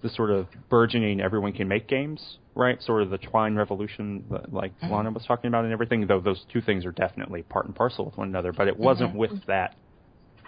the 0.00 0.08
sort 0.10 0.30
of 0.30 0.46
burgeoning 0.68 1.20
everyone 1.20 1.52
can 1.52 1.66
make 1.66 1.88
games, 1.88 2.38
right? 2.54 2.80
Sort 2.82 3.02
of 3.02 3.10
the 3.10 3.18
Twine 3.18 3.56
revolution 3.56 4.24
that 4.30 4.52
like 4.52 4.72
mm-hmm. 4.78 4.92
Lana 4.92 5.10
was 5.10 5.24
talking 5.26 5.48
about 5.48 5.64
and 5.64 5.72
everything. 5.72 6.06
Though 6.06 6.20
those 6.20 6.44
two 6.52 6.60
things 6.60 6.86
are 6.86 6.92
definitely 6.92 7.42
part 7.42 7.66
and 7.66 7.74
parcel 7.74 8.04
with 8.04 8.16
one 8.16 8.28
another. 8.28 8.52
But 8.52 8.68
it 8.68 8.78
wasn't 8.78 9.10
mm-hmm. 9.10 9.18
with 9.18 9.46
that 9.46 9.74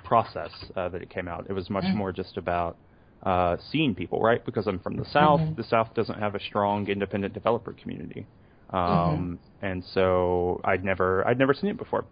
process 0.05 0.51
uh, 0.77 0.89
that 0.89 1.03
it 1.03 1.11
came 1.11 1.29
out. 1.29 1.47
It 1.49 1.53
was 1.53 1.69
much 1.69 1.85
more 1.95 2.13
just 2.13 2.37
about 2.37 2.77
uh, 3.23 3.57
seeing 3.71 3.95
people, 3.95 4.21
right? 4.21 4.45
Because 4.45 4.67
I'm 4.67 4.79
from 4.79 4.97
the 4.97 5.05
South. 5.13 5.41
The 5.57 5.65
South 5.65 5.95
doesn't 5.95 6.19
have 6.19 6.35
a 6.35 6.41
strong 6.41 6.89
independent 6.89 7.35
developer 7.35 7.73
community. 7.73 8.27
Um, 8.71 9.39
and 9.63 9.83
so 9.93 10.61
I'd 10.65 10.85
never, 10.85 11.27
I'd 11.27 11.39
never 11.39 11.53
seen 11.53 11.71
it 11.71 11.77
before. 11.77 12.05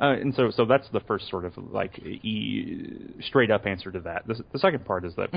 Uh, 0.00 0.12
and 0.12 0.34
so, 0.34 0.50
so 0.50 0.64
that's 0.64 0.88
the 0.92 1.00
first 1.00 1.28
sort 1.28 1.44
of 1.44 1.52
like 1.56 1.98
e- 1.98 3.14
straight 3.20 3.50
up 3.50 3.66
answer 3.66 3.90
to 3.92 4.00
that. 4.00 4.26
The, 4.26 4.42
the 4.52 4.58
second 4.58 4.84
part 4.84 5.04
is 5.04 5.14
that 5.16 5.30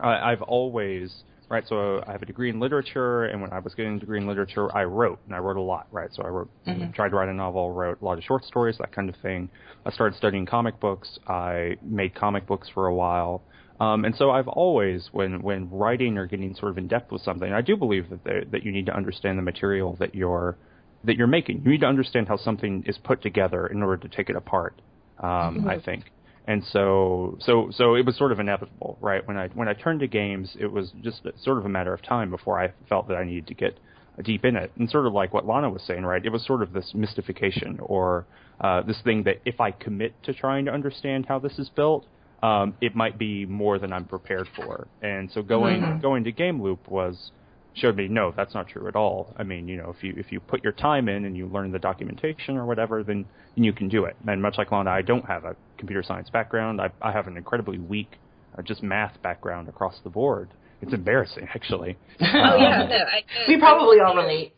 I, 0.00 0.32
I've 0.32 0.42
always 0.42 1.24
right? 1.48 1.64
So 1.68 2.02
I 2.06 2.12
have 2.12 2.22
a 2.22 2.26
degree 2.26 2.50
in 2.50 2.60
literature, 2.60 3.24
and 3.24 3.40
when 3.40 3.52
I 3.52 3.58
was 3.58 3.74
getting 3.74 3.96
a 3.96 3.98
degree 3.98 4.18
in 4.18 4.26
literature, 4.26 4.74
I 4.76 4.84
wrote, 4.84 5.20
and 5.26 5.34
I 5.34 5.38
wrote 5.38 5.56
a 5.56 5.62
lot, 5.62 5.86
right? 5.92 6.10
So 6.12 6.22
I 6.22 6.28
wrote, 6.28 6.50
mm-hmm. 6.66 6.90
tried 6.92 7.10
to 7.10 7.16
write 7.16 7.28
a 7.28 7.34
novel, 7.34 7.72
wrote 7.72 8.00
a 8.00 8.04
lot 8.04 8.18
of 8.18 8.24
short 8.24 8.44
stories, 8.44 8.76
that 8.78 8.92
kind 8.92 9.08
of 9.08 9.16
thing. 9.22 9.48
I 9.84 9.90
started 9.90 10.16
studying 10.16 10.46
comic 10.46 10.80
books. 10.80 11.18
I 11.28 11.76
made 11.82 12.14
comic 12.14 12.46
books 12.46 12.68
for 12.72 12.86
a 12.86 12.94
while. 12.94 13.42
Um, 13.78 14.04
and 14.04 14.14
so 14.16 14.30
I've 14.30 14.48
always, 14.48 15.08
when 15.12 15.42
when 15.42 15.70
writing 15.70 16.16
or 16.16 16.26
getting 16.26 16.54
sort 16.54 16.70
of 16.70 16.78
in 16.78 16.88
depth 16.88 17.12
with 17.12 17.22
something, 17.22 17.52
I 17.52 17.60
do 17.60 17.76
believe 17.76 18.08
that 18.10 18.24
there, 18.24 18.44
that 18.52 18.62
you 18.64 18.72
need 18.72 18.86
to 18.86 18.96
understand 18.96 19.38
the 19.38 19.42
material 19.42 19.96
that 20.00 20.14
you're 20.14 20.56
that 21.04 21.16
you're 21.16 21.26
making. 21.26 21.62
You 21.62 21.70
need 21.70 21.80
to 21.80 21.86
understand 21.86 22.28
how 22.28 22.36
something 22.36 22.84
is 22.86 22.98
put 22.98 23.22
together 23.22 23.66
in 23.66 23.82
order 23.82 24.08
to 24.08 24.16
take 24.16 24.30
it 24.30 24.36
apart. 24.36 24.80
Um, 25.18 25.28
mm-hmm. 25.28 25.68
I 25.68 25.78
think, 25.80 26.10
and 26.46 26.64
so 26.64 27.36
so 27.40 27.70
so 27.70 27.94
it 27.94 28.06
was 28.06 28.16
sort 28.16 28.32
of 28.32 28.40
inevitable, 28.40 28.96
right? 29.00 29.26
When 29.26 29.36
I 29.36 29.48
when 29.48 29.68
I 29.68 29.74
turned 29.74 30.00
to 30.00 30.06
games, 30.06 30.56
it 30.58 30.66
was 30.66 30.92
just 31.02 31.26
sort 31.42 31.58
of 31.58 31.66
a 31.66 31.68
matter 31.68 31.92
of 31.92 32.02
time 32.02 32.30
before 32.30 32.60
I 32.60 32.72
felt 32.88 33.08
that 33.08 33.16
I 33.16 33.24
needed 33.24 33.46
to 33.48 33.54
get 33.54 33.78
deep 34.24 34.46
in 34.46 34.56
it, 34.56 34.72
and 34.78 34.88
sort 34.88 35.06
of 35.06 35.12
like 35.12 35.34
what 35.34 35.46
Lana 35.46 35.68
was 35.68 35.82
saying, 35.82 36.02
right? 36.02 36.24
It 36.24 36.30
was 36.30 36.46
sort 36.46 36.62
of 36.62 36.72
this 36.72 36.92
mystification 36.94 37.78
or 37.82 38.26
uh, 38.60 38.80
this 38.82 39.00
thing 39.04 39.24
that 39.24 39.42
if 39.44 39.60
I 39.60 39.70
commit 39.70 40.14
to 40.22 40.32
trying 40.32 40.64
to 40.64 40.72
understand 40.72 41.26
how 41.26 41.38
this 41.38 41.58
is 41.58 41.68
built, 41.68 42.06
um, 42.46 42.74
it 42.80 42.94
might 42.94 43.18
be 43.18 43.44
more 43.44 43.78
than 43.78 43.92
I'm 43.92 44.04
prepared 44.04 44.48
for. 44.54 44.86
And 45.02 45.30
so 45.32 45.42
going 45.42 45.80
mm-hmm. 45.82 46.00
going 46.00 46.24
to 46.24 46.32
Game 46.32 46.62
Loop 46.62 46.86
was 46.88 47.32
showed 47.74 47.96
me 47.96 48.06
no, 48.08 48.32
that's 48.36 48.54
not 48.54 48.68
true 48.68 48.86
at 48.86 48.94
all. 48.94 49.34
I 49.36 49.42
mean, 49.42 49.66
you 49.66 49.76
know, 49.76 49.92
if 49.96 50.04
you 50.04 50.14
if 50.16 50.30
you 50.30 50.38
put 50.38 50.62
your 50.62 50.72
time 50.72 51.08
in 51.08 51.24
and 51.24 51.36
you 51.36 51.46
learn 51.46 51.72
the 51.72 51.78
documentation 51.78 52.56
or 52.56 52.64
whatever, 52.64 53.02
then, 53.02 53.26
then 53.56 53.64
you 53.64 53.72
can 53.72 53.88
do 53.88 54.04
it. 54.04 54.16
And 54.28 54.40
much 54.40 54.58
like 54.58 54.70
Lana, 54.70 54.90
I 54.90 55.02
don't 55.02 55.26
have 55.26 55.44
a 55.44 55.56
computer 55.76 56.04
science 56.04 56.30
background. 56.30 56.80
I, 56.80 56.90
I 57.02 57.10
have 57.10 57.26
an 57.26 57.36
incredibly 57.36 57.78
weak, 57.78 58.12
uh, 58.56 58.62
just 58.62 58.82
math 58.82 59.20
background 59.22 59.68
across 59.68 59.96
the 60.04 60.10
board. 60.10 60.48
It's 60.82 60.92
embarrassing, 60.92 61.48
actually. 61.54 61.96
oh 62.20 62.56
yeah, 62.58 62.82
um, 62.82 62.88
no, 62.90 62.96
I 62.96 63.22
can't. 63.22 63.48
We 63.48 63.58
probably 63.58 63.98
all 63.98 64.14
relate. 64.14 64.52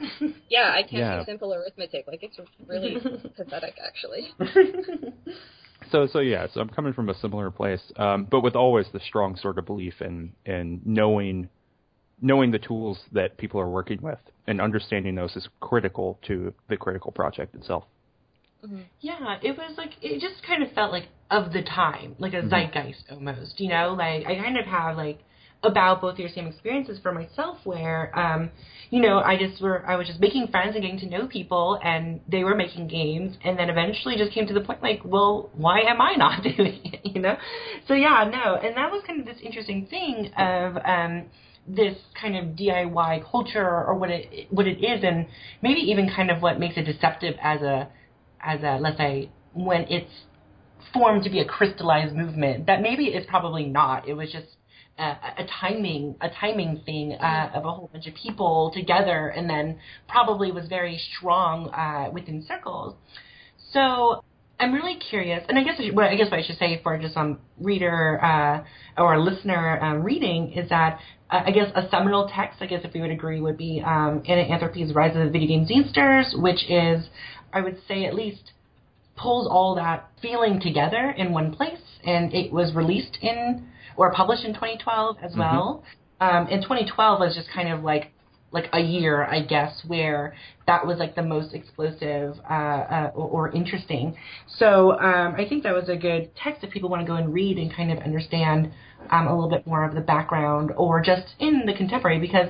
Yeah, 0.50 0.72
I 0.74 0.82
can't 0.82 0.92
yeah. 0.92 1.18
do 1.20 1.24
simple 1.24 1.54
arithmetic. 1.54 2.06
Like 2.08 2.22
it's 2.22 2.38
really 2.66 2.96
pathetic, 3.36 3.76
actually. 3.86 4.28
so 5.90 6.06
so 6.06 6.18
yeah, 6.20 6.46
so 6.52 6.60
I'm 6.60 6.68
coming 6.68 6.92
from 6.92 7.08
a 7.08 7.14
similar 7.18 7.50
place, 7.50 7.82
um, 7.96 8.26
but 8.30 8.40
with 8.40 8.56
always 8.56 8.86
the 8.92 9.00
strong 9.00 9.36
sort 9.36 9.58
of 9.58 9.66
belief 9.66 9.94
in 10.00 10.32
in 10.44 10.80
knowing 10.84 11.48
knowing 12.20 12.50
the 12.50 12.58
tools 12.58 12.98
that 13.12 13.36
people 13.36 13.60
are 13.60 13.68
working 13.68 14.00
with 14.02 14.18
and 14.46 14.60
understanding 14.60 15.14
those 15.14 15.36
is 15.36 15.48
critical 15.60 16.18
to 16.26 16.52
the 16.68 16.76
critical 16.76 17.12
project 17.12 17.54
itself. 17.54 17.84
Mm-hmm. 18.64 18.80
Yeah, 19.00 19.38
it 19.42 19.56
was 19.56 19.74
like 19.76 19.92
it 20.02 20.20
just 20.20 20.44
kind 20.44 20.62
of 20.62 20.72
felt 20.72 20.90
like 20.90 21.06
of 21.30 21.52
the 21.52 21.62
time, 21.62 22.16
like 22.18 22.34
a 22.34 22.38
mm-hmm. 22.38 22.48
zeitgeist 22.48 23.04
almost. 23.10 23.60
You 23.60 23.68
know, 23.68 23.94
like 23.96 24.26
I 24.26 24.34
kind 24.34 24.58
of 24.58 24.66
have 24.66 24.96
like 24.96 25.20
about 25.62 26.00
both 26.00 26.18
your 26.18 26.28
same 26.28 26.46
experiences 26.46 26.98
for 27.02 27.12
myself 27.12 27.58
where 27.64 28.16
um 28.16 28.48
you 28.90 29.00
know 29.00 29.18
i 29.18 29.36
just 29.36 29.60
were 29.60 29.84
i 29.88 29.96
was 29.96 30.06
just 30.06 30.20
making 30.20 30.46
friends 30.48 30.74
and 30.74 30.82
getting 30.82 30.98
to 31.00 31.06
know 31.08 31.26
people 31.26 31.80
and 31.82 32.20
they 32.30 32.44
were 32.44 32.54
making 32.54 32.86
games 32.86 33.36
and 33.44 33.58
then 33.58 33.68
eventually 33.68 34.16
just 34.16 34.32
came 34.32 34.46
to 34.46 34.54
the 34.54 34.60
point 34.60 34.80
like 34.82 35.00
well 35.04 35.50
why 35.54 35.80
am 35.80 36.00
i 36.00 36.14
not 36.14 36.42
doing 36.56 36.80
it 36.84 37.00
you 37.04 37.20
know 37.20 37.36
so 37.88 37.94
yeah 37.94 38.28
no 38.30 38.54
and 38.54 38.76
that 38.76 38.90
was 38.90 39.02
kind 39.04 39.18
of 39.18 39.26
this 39.26 39.38
interesting 39.42 39.84
thing 39.86 40.30
of 40.36 40.76
um 40.84 41.24
this 41.68 41.96
kind 42.20 42.36
of 42.36 42.56
DIY 42.56 43.30
culture 43.30 43.84
or 43.84 43.94
what 43.94 44.10
it 44.10 44.46
what 44.50 44.66
it 44.66 44.78
is, 44.82 45.04
and 45.04 45.26
maybe 45.62 45.80
even 45.80 46.10
kind 46.14 46.30
of 46.30 46.40
what 46.40 46.58
makes 46.58 46.76
it 46.76 46.84
deceptive 46.84 47.34
as 47.42 47.60
a 47.60 47.88
as 48.40 48.60
a 48.62 48.78
let's 48.80 48.96
say 48.96 49.30
when 49.52 49.82
it's 49.88 50.10
formed 50.92 51.24
to 51.24 51.30
be 51.30 51.40
a 51.40 51.44
crystallized 51.44 52.14
movement 52.14 52.66
that 52.66 52.80
maybe 52.80 53.06
it's 53.06 53.28
probably 53.28 53.66
not. 53.66 54.08
It 54.08 54.14
was 54.14 54.32
just 54.32 54.46
a, 54.98 55.42
a 55.42 55.46
timing 55.60 56.16
a 56.20 56.28
timing 56.28 56.82
thing 56.84 57.12
uh, 57.12 57.50
of 57.54 57.64
a 57.64 57.70
whole 57.70 57.88
bunch 57.92 58.06
of 58.06 58.14
people 58.14 58.70
together, 58.74 59.28
and 59.28 59.48
then 59.48 59.78
probably 60.08 60.52
was 60.52 60.66
very 60.68 61.00
strong 61.16 61.70
uh, 61.70 62.10
within 62.12 62.44
circles. 62.46 62.94
So 63.72 64.24
I'm 64.60 64.72
really 64.72 64.96
curious, 64.96 65.44
and 65.48 65.58
I 65.58 65.62
guess 65.62 65.80
what 65.92 66.06
I 66.06 66.16
guess 66.16 66.30
what 66.30 66.40
I 66.40 66.42
should 66.42 66.58
say 66.58 66.80
for 66.82 66.98
just 66.98 67.14
some 67.14 67.38
reader 67.60 68.22
uh, 68.22 68.64
or 69.00 69.18
listener 69.20 69.78
um, 69.80 70.02
reading 70.02 70.52
is 70.52 70.68
that 70.70 70.98
uh, 71.30 71.42
I 71.46 71.50
guess 71.52 71.70
a 71.74 71.88
seminal 71.90 72.30
text, 72.34 72.60
I 72.60 72.66
guess 72.66 72.80
if 72.84 72.92
we 72.92 73.00
would 73.00 73.10
agree, 73.10 73.40
would 73.40 73.58
be 73.58 73.82
um, 73.84 74.22
Anna 74.26 74.42
Anthropy's 74.42 74.94
Rise 74.94 75.14
of 75.16 75.24
the 75.24 75.30
Video 75.30 75.48
Game 75.48 75.66
Zinesters, 75.66 76.40
which 76.40 76.68
is, 76.68 77.06
I 77.52 77.60
would 77.60 77.78
say, 77.86 78.04
at 78.06 78.14
least 78.14 78.52
pulls 79.16 79.46
all 79.48 79.74
that 79.76 80.08
feeling 80.22 80.60
together 80.60 81.14
in 81.16 81.32
one 81.32 81.54
place, 81.54 81.82
and 82.04 82.32
it 82.32 82.52
was 82.52 82.74
released 82.74 83.18
in 83.20 83.68
or 83.98 84.12
published 84.12 84.44
in 84.44 84.54
2012 84.54 85.16
as 85.22 85.32
mm-hmm. 85.32 85.40
well. 85.40 85.84
Um, 86.20 86.48
and 86.50 86.62
2012 86.62 87.20
was 87.20 87.34
just 87.34 87.50
kind 87.50 87.70
of 87.70 87.82
like 87.82 88.12
like 88.50 88.70
a 88.72 88.80
year, 88.80 89.24
I 89.24 89.42
guess, 89.42 89.82
where 89.86 90.34
that 90.66 90.86
was 90.86 90.96
like 90.96 91.14
the 91.14 91.22
most 91.22 91.52
explosive 91.52 92.34
uh, 92.48 92.52
uh, 92.52 93.10
or, 93.14 93.48
or, 93.48 93.52
interesting. 93.52 94.16
So 94.56 94.92
um, 94.92 95.34
I 95.36 95.44
think 95.46 95.64
that 95.64 95.74
was 95.74 95.90
a 95.90 95.96
good 95.96 96.30
text 96.34 96.64
if 96.64 96.70
people 96.70 96.88
want 96.88 97.02
to 97.02 97.06
go 97.06 97.16
and 97.16 97.34
read 97.34 97.58
and 97.58 97.70
kind 97.70 97.92
of 97.92 97.98
understand 97.98 98.72
um, 99.10 99.26
a 99.26 99.34
little 99.34 99.50
bit 99.50 99.66
more 99.66 99.84
of 99.84 99.94
the 99.94 100.00
background 100.00 100.70
or 100.78 101.02
just 101.02 101.34
in 101.38 101.66
the 101.66 101.74
contemporary 101.74 102.18
because 102.18 102.48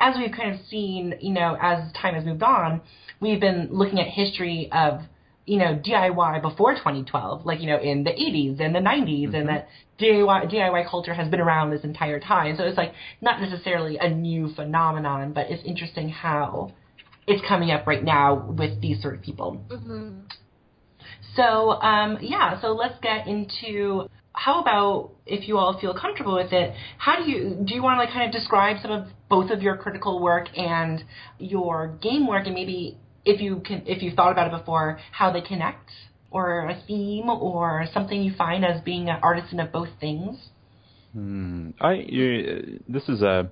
as 0.00 0.16
we've 0.18 0.32
kind 0.32 0.52
of 0.52 0.60
seen, 0.66 1.14
you 1.20 1.32
know, 1.32 1.56
as 1.60 1.92
time 1.92 2.14
has 2.14 2.24
moved 2.24 2.42
on, 2.42 2.80
we've 3.20 3.40
been 3.40 3.68
looking 3.70 4.00
at 4.00 4.08
history 4.08 4.68
of 4.72 5.02
you 5.46 5.58
know, 5.58 5.80
DIY 5.84 6.42
before 6.42 6.74
2012, 6.74 7.46
like, 7.46 7.60
you 7.60 7.68
know, 7.68 7.80
in 7.80 8.02
the 8.02 8.10
80s 8.10 8.60
and 8.60 8.74
the 8.74 8.80
90s, 8.80 9.26
mm-hmm. 9.28 9.34
and 9.34 9.48
that 9.48 9.68
DIY, 10.00 10.52
DIY 10.52 10.90
culture 10.90 11.14
has 11.14 11.28
been 11.28 11.40
around 11.40 11.70
this 11.70 11.84
entire 11.84 12.20
time. 12.20 12.56
So 12.56 12.64
it's 12.64 12.76
like 12.76 12.92
not 13.20 13.40
necessarily 13.40 13.96
a 13.98 14.10
new 14.10 14.52
phenomenon, 14.54 15.32
but 15.32 15.46
it's 15.48 15.62
interesting 15.64 16.08
how 16.08 16.72
it's 17.26 17.42
coming 17.48 17.70
up 17.70 17.86
right 17.86 18.02
now 18.02 18.34
with 18.34 18.80
these 18.80 19.00
sort 19.00 19.14
of 19.14 19.22
people. 19.22 19.64
Mm-hmm. 19.70 20.20
So, 21.36 21.80
um, 21.80 22.18
yeah, 22.20 22.60
so 22.60 22.68
let's 22.72 22.98
get 23.00 23.26
into 23.26 24.08
how 24.32 24.60
about 24.60 25.12
if 25.26 25.48
you 25.48 25.56
all 25.58 25.78
feel 25.80 25.94
comfortable 25.94 26.34
with 26.34 26.52
it, 26.52 26.74
how 26.98 27.16
do 27.16 27.30
you 27.30 27.56
do 27.64 27.74
you 27.74 27.82
want 27.82 27.96
to 27.96 28.04
like 28.04 28.12
kind 28.12 28.26
of 28.26 28.32
describe 28.32 28.76
some 28.82 28.90
of 28.90 29.08
both 29.28 29.50
of 29.50 29.62
your 29.62 29.76
critical 29.76 30.20
work 30.20 30.48
and 30.56 31.02
your 31.38 31.96
game 32.02 32.26
work 32.26 32.46
and 32.46 32.54
maybe 32.54 32.98
if 33.26 33.40
you 33.40 33.60
can, 33.60 33.82
if 33.86 34.02
you've 34.02 34.14
thought 34.14 34.32
about 34.32 34.46
it 34.46 34.58
before, 34.58 34.98
how 35.12 35.30
they 35.32 35.42
connect, 35.42 35.90
or 36.30 36.68
a 36.68 36.80
theme, 36.86 37.28
or 37.28 37.86
something 37.92 38.22
you 38.22 38.32
find 38.34 38.64
as 38.64 38.80
being 38.82 39.08
an 39.10 39.18
artisan 39.22 39.60
of 39.60 39.72
both 39.72 39.88
things. 40.00 40.36
Hmm. 41.12 41.70
I 41.80 41.94
you, 41.94 42.80
this 42.88 43.08
is 43.08 43.22
a, 43.22 43.50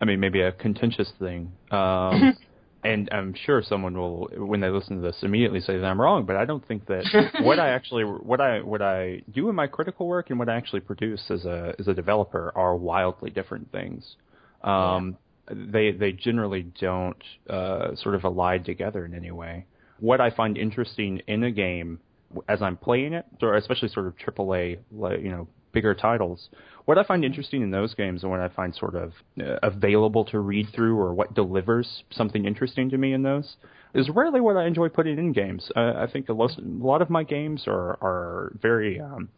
I 0.00 0.04
mean, 0.04 0.20
maybe 0.20 0.40
a 0.40 0.52
contentious 0.52 1.10
thing. 1.18 1.52
Um, 1.70 2.36
and 2.84 3.08
I'm 3.12 3.34
sure 3.34 3.62
someone 3.62 3.96
will, 3.96 4.28
when 4.36 4.60
they 4.60 4.68
listen 4.68 4.96
to 4.96 5.02
this, 5.02 5.16
immediately 5.22 5.60
say 5.60 5.76
that 5.76 5.84
I'm 5.84 6.00
wrong. 6.00 6.24
But 6.24 6.36
I 6.36 6.44
don't 6.44 6.66
think 6.66 6.86
that 6.86 7.04
what 7.42 7.58
I 7.58 7.70
actually, 7.70 8.04
what 8.04 8.40
I, 8.40 8.60
what 8.60 8.80
I 8.80 9.22
do 9.32 9.48
in 9.48 9.54
my 9.54 9.66
critical 9.66 10.06
work 10.06 10.30
and 10.30 10.38
what 10.38 10.48
I 10.48 10.56
actually 10.56 10.80
produce 10.80 11.22
as 11.30 11.44
a 11.44 11.74
as 11.78 11.88
a 11.88 11.94
developer 11.94 12.52
are 12.54 12.76
wildly 12.76 13.30
different 13.30 13.72
things. 13.72 14.16
Um, 14.62 15.16
they 15.50 15.92
they 15.92 16.12
generally 16.12 16.62
don't 16.80 17.22
uh, 17.48 17.94
sort 17.96 18.14
of 18.14 18.24
allied 18.24 18.64
together 18.64 19.04
in 19.04 19.14
any 19.14 19.30
way. 19.30 19.66
What 19.98 20.20
I 20.20 20.30
find 20.30 20.56
interesting 20.56 21.20
in 21.26 21.44
a 21.44 21.50
game 21.50 22.00
as 22.48 22.62
I'm 22.62 22.76
playing 22.76 23.12
it, 23.12 23.26
or 23.42 23.56
especially 23.56 23.88
sort 23.88 24.06
of 24.06 24.14
AAA, 24.16 24.78
you 25.22 25.30
know, 25.30 25.48
bigger 25.72 25.94
titles, 25.94 26.48
what 26.84 26.98
I 26.98 27.04
find 27.04 27.24
interesting 27.24 27.62
in 27.62 27.70
those 27.70 27.94
games 27.94 28.22
and 28.22 28.30
what 28.30 28.40
I 28.40 28.48
find 28.48 28.74
sort 28.74 28.94
of 28.94 29.12
uh, 29.40 29.56
available 29.62 30.24
to 30.26 30.40
read 30.40 30.68
through 30.74 30.98
or 30.98 31.14
what 31.14 31.34
delivers 31.34 32.04
something 32.10 32.44
interesting 32.44 32.90
to 32.90 32.98
me 32.98 33.12
in 33.12 33.22
those 33.22 33.56
is 33.94 34.08
rarely 34.08 34.40
what 34.40 34.56
I 34.56 34.66
enjoy 34.66 34.88
putting 34.88 35.18
in 35.18 35.32
games. 35.32 35.70
Uh, 35.76 35.92
I 35.96 36.08
think 36.12 36.28
a 36.28 36.32
lot 36.32 37.02
of 37.02 37.10
my 37.10 37.22
games 37.22 37.64
are 37.66 37.98
are 38.00 38.52
very 38.60 39.00
um, 39.00 39.28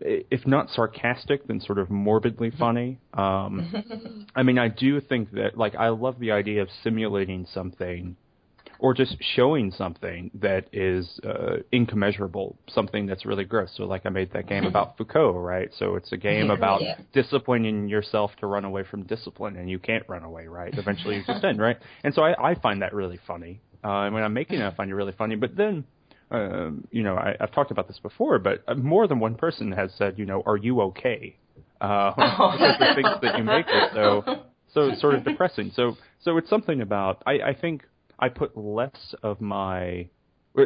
if 0.00 0.46
not 0.46 0.70
sarcastic, 0.70 1.46
then 1.46 1.60
sort 1.60 1.78
of 1.78 1.90
morbidly 1.90 2.50
funny. 2.50 2.98
Um, 3.14 4.26
I 4.36 4.42
mean, 4.42 4.58
I 4.58 4.68
do 4.68 5.00
think 5.00 5.32
that, 5.32 5.56
like, 5.56 5.74
I 5.74 5.88
love 5.88 6.18
the 6.18 6.32
idea 6.32 6.62
of 6.62 6.68
simulating 6.82 7.46
something 7.52 8.16
or 8.78 8.94
just 8.94 9.16
showing 9.36 9.70
something 9.70 10.30
that 10.34 10.66
is 10.72 11.20
uh, 11.24 11.56
incommensurable, 11.70 12.56
something 12.68 13.06
that's 13.06 13.26
really 13.26 13.44
gross. 13.44 13.70
So, 13.76 13.84
like, 13.84 14.06
I 14.06 14.08
made 14.08 14.32
that 14.32 14.48
game 14.48 14.64
about 14.64 14.96
Foucault, 14.98 15.38
right? 15.38 15.70
So 15.78 15.96
it's 15.96 16.12
a 16.12 16.16
game 16.16 16.46
yeah, 16.46 16.54
about 16.54 16.82
yeah. 16.82 16.96
disciplining 17.12 17.88
yourself 17.88 18.30
to 18.40 18.46
run 18.46 18.64
away 18.64 18.84
from 18.90 19.02
discipline, 19.02 19.56
and 19.56 19.68
you 19.68 19.78
can't 19.78 20.04
run 20.08 20.22
away, 20.22 20.46
right? 20.46 20.72
Eventually, 20.76 21.16
you 21.16 21.24
just 21.26 21.44
end, 21.44 21.60
right? 21.60 21.76
And 22.04 22.14
so 22.14 22.22
I, 22.22 22.52
I 22.52 22.54
find 22.54 22.80
that 22.82 22.94
really 22.94 23.18
funny. 23.26 23.60
Uh, 23.84 24.04
and 24.04 24.14
when 24.14 24.22
I'm 24.22 24.32
making 24.32 24.60
it, 24.60 24.64
I 24.64 24.74
find 24.74 24.90
it 24.90 24.94
really 24.94 25.14
funny. 25.16 25.36
But 25.36 25.56
then 25.56 25.84
um, 26.30 26.86
you 26.90 27.02
know, 27.02 27.16
I, 27.16 27.36
I've 27.40 27.52
talked 27.52 27.70
about 27.70 27.88
this 27.88 27.98
before, 27.98 28.38
but 28.38 28.62
uh, 28.68 28.74
more 28.74 29.06
than 29.06 29.18
one 29.18 29.34
person 29.34 29.72
has 29.72 29.90
said, 29.96 30.18
you 30.18 30.26
know, 30.26 30.42
are 30.46 30.56
you 30.56 30.80
okay? 30.82 31.36
Uh, 31.80 32.12
oh. 32.18 32.56
the 32.58 32.94
things 32.94 33.08
that 33.22 33.38
you 33.38 33.44
make 33.44 33.66
are 33.66 33.90
so, 33.94 34.44
so 34.72 34.94
sort 35.00 35.14
of 35.14 35.24
depressing. 35.24 35.72
So, 35.74 35.96
so 36.22 36.36
it's 36.36 36.48
something 36.48 36.80
about, 36.80 37.22
I, 37.26 37.32
I 37.40 37.54
think 37.54 37.82
I 38.18 38.28
put 38.28 38.56
less 38.56 39.14
of 39.22 39.40
my 39.40 40.08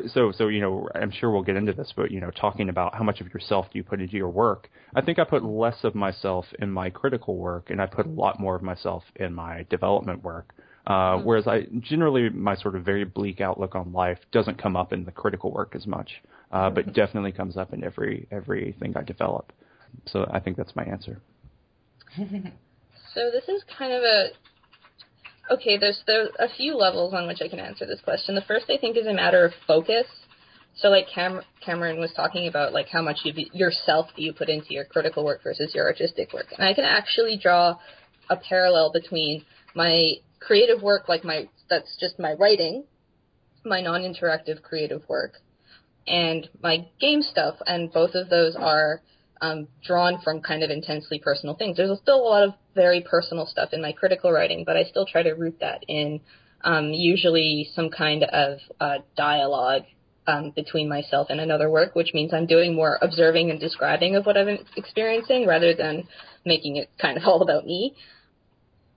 so 0.07 0.33
so 0.33 0.49
you 0.49 0.61
know 0.61 0.89
I'm 0.95 1.11
sure 1.11 1.31
we'll 1.31 1.43
get 1.43 1.57
into 1.57 1.73
this, 1.73 1.93
but 1.95 2.11
you 2.11 2.21
know 2.21 2.31
talking 2.31 2.69
about 2.69 2.95
how 2.95 3.05
much 3.05 3.21
of 3.21 3.29
yourself 3.29 3.67
do 3.71 3.79
you 3.79 3.85
put 3.85 4.01
into 4.01 4.17
your 4.17 4.31
work, 4.31 4.71
I 4.95 5.03
think 5.03 5.19
I 5.19 5.25
put 5.25 5.45
less 5.45 5.85
of 5.85 5.95
myself 5.95 6.47
in 6.59 6.71
my 6.71 6.91
critical 6.91 7.37
work, 7.37 7.71
and 7.71 7.81
I 7.81 7.87
put 7.87 8.07
a 8.07 8.11
lot 8.11 8.41
more 8.41 8.57
of 8.57 8.63
myself 8.63 9.05
in 9.17 9.35
my 9.35 9.67
development 9.69 10.23
work. 10.23 10.55
Uh, 10.87 10.93
mm-hmm. 10.93 11.25
Whereas 11.25 11.47
I 11.47 11.67
generally 11.81 12.29
my 12.29 12.57
sort 12.57 12.77
of 12.77 12.85
very 12.85 13.05
bleak 13.05 13.41
outlook 13.41 13.75
on 13.75 13.93
life 13.93 14.19
doesn't 14.33 14.61
come 14.61 14.77
up 14.77 14.93
in 14.93 15.05
the 15.05 15.13
critical 15.13 15.51
work 15.51 15.75
as 15.75 15.87
much, 15.87 16.23
uh, 16.53 16.71
but 16.71 16.85
mm-hmm. 16.85 16.93
definitely 16.93 17.33
comes 17.33 17.57
up 17.57 17.73
in 17.73 17.83
every 17.83 18.27
everything 18.31 18.95
I 18.97 19.03
develop. 19.03 19.53
So 20.07 20.29
I 20.31 20.41
think 20.41 20.57
that's 20.57 20.77
my 20.77 20.85
answer. 20.85 21.21
so 22.17 23.31
this 23.33 23.49
is 23.49 23.63
kind 23.79 23.93
of 23.93 24.03
a 24.03 24.29
Okay, 25.51 25.77
there's 25.77 26.03
there's 26.07 26.31
a 26.39 26.49
few 26.57 26.75
levels 26.75 27.13
on 27.13 27.27
which 27.27 27.43
I 27.43 27.49
can 27.49 27.59
answer 27.59 27.85
this 27.87 28.01
question. 28.01 28.35
The 28.35 28.43
first, 28.43 28.67
I 28.71 28.79
think, 28.79 28.97
is 28.97 29.07
a 29.07 29.13
matter 29.13 29.45
of 29.45 29.53
focus. 29.67 30.07
So, 30.77 30.89
like 30.89 31.07
Cam- 31.15 31.43
Cameron 31.65 32.01
was 32.01 32.13
talking 32.17 32.49
about, 32.49 32.73
like 32.73 32.89
how 32.89 33.03
much 33.03 33.19
you, 33.25 33.47
yourself 33.53 34.09
do 34.17 34.23
you 34.23 34.33
put 34.33 34.49
into 34.49 34.73
your 34.73 34.85
critical 34.85 35.25
work 35.25 35.43
versus 35.43 35.73
your 35.75 35.87
artistic 35.87 36.33
work, 36.33 36.47
and 36.57 36.67
I 36.67 36.73
can 36.73 36.85
actually 36.85 37.37
draw 37.37 37.77
a 38.31 38.37
parallel 38.37 38.91
between 38.91 39.45
my 39.75 40.15
creative 40.47 40.83
work, 40.83 41.09
like 41.09 41.25
my 41.25 41.49
that's 41.69 41.97
just 41.99 42.19
my 42.19 42.35
writing, 42.35 42.85
my 43.65 43.81
non-interactive 43.81 44.63
creative 44.63 45.03
work, 45.09 45.35
and 46.07 46.49
my 46.63 46.87
game 47.01 47.23
stuff, 47.23 47.57
and 47.67 47.93
both 47.93 48.15
of 48.15 48.29
those 48.29 48.55
are 48.57 49.01
um, 49.41 49.69
drawn 49.85 50.21
from 50.23 50.41
kind 50.41 50.63
of 50.63 50.71
intensely 50.71 51.19
personal 51.19 51.55
things. 51.55 51.77
There's 51.77 51.99
still 52.01 52.17
a 52.17 52.29
lot 52.29 52.43
of 52.49 52.55
very 52.75 53.05
personal 53.09 53.47
stuff 53.47 53.71
in 53.73 53.83
my 53.83 53.93
critical 53.93 54.33
writing, 54.33 54.65
but 54.65 54.77
I 54.77 54.85
still 54.85 55.07
try 55.07 55.23
to 55.23 55.33
root 55.33 55.59
that 55.61 55.85
in 55.89 56.21
um, 56.63 56.91
usually 56.93 57.69
some 57.75 57.91
kind 57.91 58.25
of 58.25 58.59
uh, 58.81 58.99
dialogue 59.17 59.83
um, 60.27 60.53
between 60.57 60.89
myself 60.89 61.29
and 61.31 61.41
another 61.41 61.71
work, 61.71 61.95
which 61.95 62.15
means 62.15 62.33
I'm 62.33 62.47
doing 62.47 62.75
more 62.75 62.99
observing 63.03 63.51
and 63.51 63.61
describing 63.61 64.17
of 64.17 64.25
what 64.25 64.37
I'm 64.37 64.59
experiencing 64.77 65.47
rather 65.47 65.75
than 65.75 66.09
making 66.45 66.77
it 66.77 66.91
kind 67.01 67.19
of 67.19 67.25
all 67.27 67.43
about 67.43 67.67
me. 67.67 67.95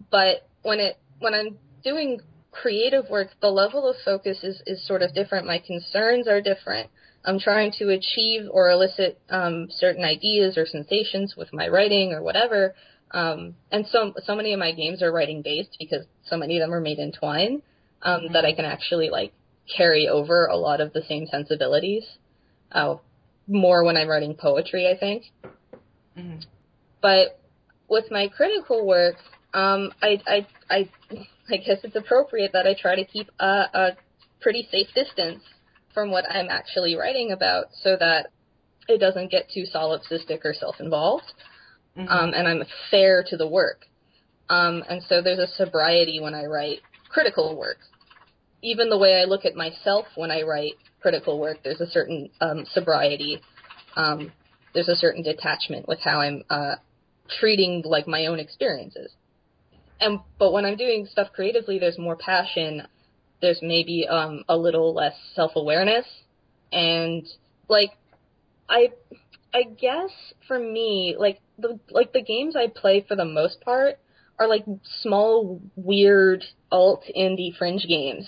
But 0.10 0.48
when 0.62 0.80
it 0.80 0.98
when 1.19 1.33
I'm 1.33 1.57
doing 1.83 2.19
creative 2.51 3.09
work, 3.09 3.29
the 3.41 3.50
level 3.50 3.88
of 3.88 3.95
focus 4.03 4.39
is, 4.43 4.62
is 4.65 4.86
sort 4.86 5.01
of 5.01 5.13
different. 5.13 5.45
My 5.45 5.59
concerns 5.59 6.27
are 6.27 6.41
different. 6.41 6.89
I'm 7.25 7.39
trying 7.39 7.71
to 7.79 7.89
achieve 7.89 8.47
or 8.51 8.69
elicit 8.69 9.19
um, 9.29 9.67
certain 9.69 10.03
ideas 10.03 10.57
or 10.57 10.65
sensations 10.65 11.36
with 11.38 11.53
my 11.53 11.67
writing 11.67 12.13
or 12.13 12.24
whatever. 12.24 12.74
Um, 13.12 13.55
and 13.71 13.86
so 13.88 14.13
so 14.24 14.36
many 14.36 14.53
of 14.53 14.59
my 14.59 14.71
games 14.71 15.01
are 15.01 15.12
writing 15.12 15.41
based 15.41 15.75
because 15.79 16.05
so 16.25 16.38
many 16.38 16.57
of 16.57 16.62
them 16.62 16.74
are 16.74 16.81
made 16.81 17.00
in 17.00 17.12
Twine 17.12 17.62
um, 18.01 18.21
mm-hmm. 18.21 18.33
that 18.33 18.45
I 18.45 18.53
can 18.53 18.65
actually 18.65 19.09
like 19.09 19.33
carry 19.75 20.07
over 20.07 20.45
a 20.45 20.55
lot 20.55 20.81
of 20.81 20.93
the 20.93 21.01
same 21.07 21.27
sensibilities. 21.27 22.05
Uh, 22.71 22.95
more 23.47 23.83
when 23.83 23.95
I'm 23.97 24.09
writing 24.09 24.36
poetry, 24.36 24.89
I 24.89 24.97
think. 24.97 25.24
Mm-hmm. 26.17 26.39
But 27.01 27.39
with 27.88 28.12
my 28.12 28.27
critical 28.27 28.86
work, 28.86 29.15
um, 29.54 29.92
I, 30.01 30.22
I 30.27 30.48
I 30.70 30.89
I 31.50 31.58
guess 31.58 31.80
it's 31.84 31.96
appropriate 31.96 32.51
that 32.54 32.68
I 32.68 32.75
try 32.80 32.96
to 32.96 33.06
keep 33.06 33.30
a, 33.39 33.46
a 33.74 33.98
pretty 34.42 34.68
safe 34.72 34.88
distance 34.94 35.42
from 35.94 36.12
what 36.12 36.25
I'm 36.30 36.50
actually 36.50 36.96
writing 36.96 37.32
about 37.32 37.66
so 37.82 37.96
that 38.00 38.27
it 38.88 39.00
doesn't 39.00 39.32
get 39.32 39.50
too 39.54 39.63
solipsistic 39.74 40.46
or 40.46 40.54
self-involved. 40.54 41.34
Mm-hmm. 41.98 42.08
Um, 42.08 42.34
and 42.36 42.48
I'm 42.48 42.63
fair 42.92 43.24
to 43.30 43.38
the 43.38 43.48
work. 43.48 43.86
Um, 44.50 44.84
and 44.89 45.01
so 45.10 45.22
there's 45.22 45.39
a 45.39 45.48
sobriety 45.56 46.20
when 46.22 46.34
I 46.34 46.46
write 46.46 46.80
critical 47.10 47.58
work. 47.58 47.77
Even 48.62 48.89
the 48.89 48.98
way 48.98 49.20
I 49.20 49.25
look 49.25 49.46
at 49.46 49.56
myself 49.56 50.06
when 50.16 50.32
I 50.32 50.44
write 50.44 50.74
critical 51.01 51.39
work, 51.39 51.58
there's 51.63 51.82
a 51.82 51.89
certain 51.89 52.30
um, 52.42 52.66
sobriety. 52.72 53.41
Um, 53.95 54.32
there's 54.74 54.88
a 54.88 54.95
certain 54.95 55.24
detachment 55.24 55.88
with 55.88 56.00
how 56.00 56.21
I'm 56.21 56.43
uh, 56.50 56.76
treating 57.39 57.84
like 57.86 58.08
my 58.08 58.28
own 58.28 58.39
experiences. 58.39 59.12
And 59.99 60.19
but 60.38 60.51
when 60.53 60.65
I'm 60.65 60.77
doing 60.77 61.07
stuff 61.10 61.29
creatively, 61.33 61.79
there's 61.79 61.97
more 61.97 62.15
passion 62.15 62.88
there's 63.41 63.60
maybe 63.62 64.07
um, 64.07 64.43
a 64.49 64.57
little 64.57 64.93
less 64.93 65.15
self 65.33 65.51
awareness 65.55 66.05
and 66.71 67.25
like 67.69 67.91
I 68.69 68.89
I 69.53 69.63
guess 69.63 70.12
for 70.47 70.60
me 70.60 71.15
like 71.17 71.39
the 71.57 71.79
like 71.89 72.13
the 72.13 72.23
games 72.23 72.55
I 72.55 72.67
play 72.67 73.05
for 73.07 73.15
the 73.15 73.25
most 73.25 73.62
part 73.62 73.99
are 74.39 74.47
like 74.47 74.65
small 75.01 75.62
weird 75.75 76.43
alt 76.71 77.03
indie 77.15 77.55
fringe 77.55 77.86
games. 77.88 78.27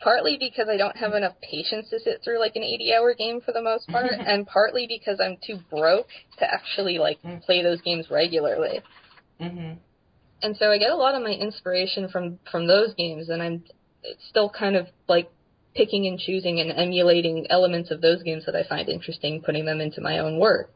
Partly 0.00 0.36
because 0.38 0.68
I 0.68 0.76
don't 0.76 0.96
have 0.96 1.12
enough 1.14 1.34
patience 1.42 1.90
to 1.90 1.98
sit 1.98 2.20
through 2.22 2.38
like 2.38 2.54
an 2.54 2.62
80 2.62 2.94
hour 2.94 3.14
game 3.14 3.40
for 3.40 3.52
the 3.52 3.62
most 3.62 3.88
part 3.90 4.12
and 4.12 4.46
partly 4.46 4.86
because 4.86 5.20
I'm 5.20 5.38
too 5.44 5.58
broke 5.70 6.06
to 6.38 6.48
actually 6.48 6.98
like 6.98 7.20
mm. 7.22 7.42
play 7.42 7.62
those 7.62 7.80
games 7.80 8.06
regularly. 8.10 8.80
hmm 9.40 9.72
And 10.42 10.56
so 10.56 10.70
I 10.70 10.78
get 10.78 10.90
a 10.90 10.96
lot 10.96 11.14
of 11.14 11.22
my 11.22 11.32
inspiration 11.32 12.08
from 12.08 12.38
from 12.50 12.66
those 12.66 12.94
games 12.94 13.28
and 13.28 13.42
I'm 13.42 13.64
still 14.28 14.48
kind 14.48 14.76
of 14.76 14.86
like 15.08 15.30
picking 15.74 16.06
and 16.06 16.18
choosing 16.18 16.60
and 16.60 16.70
emulating 16.72 17.46
elements 17.50 17.90
of 17.90 18.00
those 18.00 18.22
games 18.22 18.46
that 18.46 18.54
I 18.54 18.64
find 18.68 18.88
interesting, 18.88 19.42
putting 19.42 19.64
them 19.64 19.80
into 19.80 20.00
my 20.00 20.18
own 20.18 20.38
work. 20.38 20.70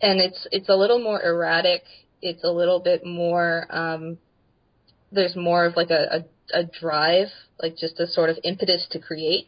And 0.00 0.20
it's 0.20 0.46
it's 0.52 0.68
a 0.68 0.76
little 0.76 1.00
more 1.00 1.22
erratic. 1.22 1.82
It's 2.22 2.44
a 2.44 2.50
little 2.50 2.80
bit 2.80 3.04
more. 3.04 3.66
Um, 3.70 4.18
there's 5.10 5.36
more 5.36 5.64
of 5.66 5.76
like 5.76 5.90
a, 5.90 6.24
a, 6.52 6.60
a 6.60 6.64
drive, 6.64 7.28
like 7.62 7.76
just 7.76 8.00
a 8.00 8.06
sort 8.06 8.30
of 8.30 8.38
impetus 8.42 8.86
to 8.90 8.98
create, 8.98 9.46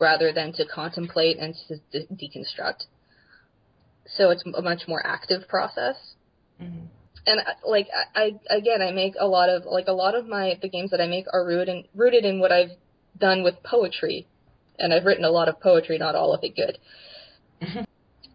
rather 0.00 0.32
than 0.32 0.52
to 0.54 0.64
contemplate 0.66 1.38
and 1.38 1.54
to 1.68 1.76
de- 1.92 2.06
deconstruct. 2.06 2.84
So 4.06 4.30
it's 4.30 4.44
a 4.46 4.62
much 4.62 4.82
more 4.86 5.04
active 5.04 5.48
process. 5.48 5.96
Mm-hmm 6.60 6.86
and 7.26 7.40
uh, 7.40 7.68
like 7.68 7.88
I, 8.14 8.20
I 8.50 8.56
again 8.56 8.82
I 8.82 8.92
make 8.92 9.14
a 9.18 9.26
lot 9.26 9.48
of 9.48 9.64
like 9.64 9.86
a 9.88 9.92
lot 9.92 10.14
of 10.14 10.26
my 10.26 10.58
the 10.60 10.68
games 10.68 10.90
that 10.90 11.00
I 11.00 11.06
make 11.06 11.26
are 11.32 11.44
rooted 11.44 11.68
in 11.68 11.84
rooted 11.94 12.24
in 12.24 12.40
what 12.40 12.52
I've 12.52 12.72
done 13.18 13.42
with 13.42 13.62
poetry, 13.62 14.26
and 14.78 14.92
I've 14.92 15.04
written 15.04 15.24
a 15.24 15.30
lot 15.30 15.48
of 15.48 15.60
poetry, 15.60 15.98
not 15.98 16.14
all 16.14 16.34
of 16.34 16.42
it 16.42 16.56
good. 16.56 16.78
Mm-hmm. 17.62 17.84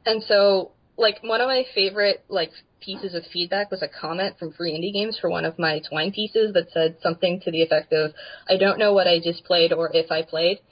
and 0.06 0.24
so 0.24 0.72
like 0.98 1.22
one 1.22 1.42
of 1.42 1.48
my 1.48 1.66
favorite 1.76 2.24
like 2.30 2.52
pieces 2.82 3.14
of 3.14 3.24
feedback 3.32 3.70
was 3.70 3.84
a 3.84 3.88
comment 3.88 4.40
from 4.40 4.54
Free 4.54 4.72
Indie 4.72 4.94
Games 4.94 5.18
for 5.20 5.30
one 5.30 5.44
of 5.44 5.60
my 5.60 5.82
Twine 5.88 6.12
pieces 6.12 6.54
that 6.54 6.72
said 6.72 6.96
something 7.04 7.42
to 7.42 7.52
the 7.52 7.62
effect 7.62 7.92
of 7.94 8.14
I 8.50 8.58
don't 8.58 8.80
know 8.80 8.94
what 8.94 9.08
I 9.08 9.20
just 9.20 9.44
played 9.44 9.74
or 9.74 9.92
if 9.94 10.12
I 10.12 10.24
played. 10.24 10.60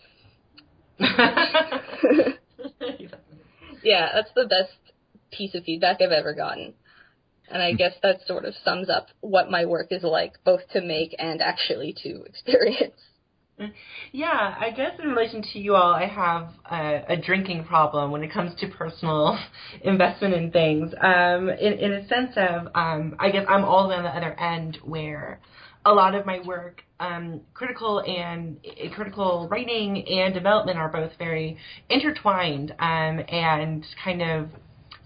yeah, 3.84 4.10
that's 4.14 4.32
the 4.36 4.46
best 4.46 4.78
piece 5.32 5.56
of 5.56 5.64
feedback 5.64 6.02
I've 6.02 6.12
ever 6.12 6.34
gotten. 6.34 6.74
And 7.50 7.62
I 7.62 7.74
guess 7.74 7.94
that 8.04 8.20
sort 8.28 8.46
of 8.46 8.54
sums 8.64 8.90
up 8.90 9.08
what 9.22 9.50
my 9.50 9.66
work 9.66 9.88
is 9.92 10.04
like, 10.04 10.34
both 10.44 10.62
to 10.74 10.82
make 10.82 11.16
and 11.18 11.42
actually 11.42 11.96
to 12.04 12.24
experience. 12.26 13.02
Yeah, 14.12 14.56
I 14.60 14.70
guess 14.70 14.92
in 15.02 15.10
relation 15.10 15.42
to 15.54 15.60
you 15.60 15.76
all, 15.76 15.92
I 15.92 16.06
have 16.06 16.50
a, 16.70 17.14
a 17.14 17.18
drinking 17.18 17.64
problem 17.64 18.12
when 18.12 18.24
it 18.24 18.32
comes 18.32 18.54
to 18.60 18.68
personal 18.68 19.38
investment 19.82 20.36
in 20.36 20.52
things. 20.52 20.94
Um, 21.02 21.50
in, 21.50 21.74
in 21.74 21.94
a 21.94 22.08
sense 22.08 22.34
of, 22.36 22.68
um, 22.76 23.16
I 23.20 23.32
guess 23.32 23.46
I'm 23.50 23.66
all 23.66 23.84
the 23.84 23.90
way 23.90 23.96
on 23.96 24.04
the 24.04 24.10
other 24.10 24.40
end 24.40 24.78
where 24.84 25.40
a 25.86 25.94
lot 25.94 26.14
of 26.14 26.26
my 26.26 26.40
work, 26.46 26.84
um, 27.00 27.42
critical 27.54 28.02
and 28.02 28.58
uh, 28.66 28.94
critical 28.94 29.48
writing 29.50 30.06
and 30.08 30.34
development 30.34 30.78
are 30.78 30.90
both 30.90 31.12
very 31.18 31.58
intertwined 31.90 32.72
um, 32.80 33.22
and 33.30 33.86
kind 34.04 34.22
of 34.22 34.50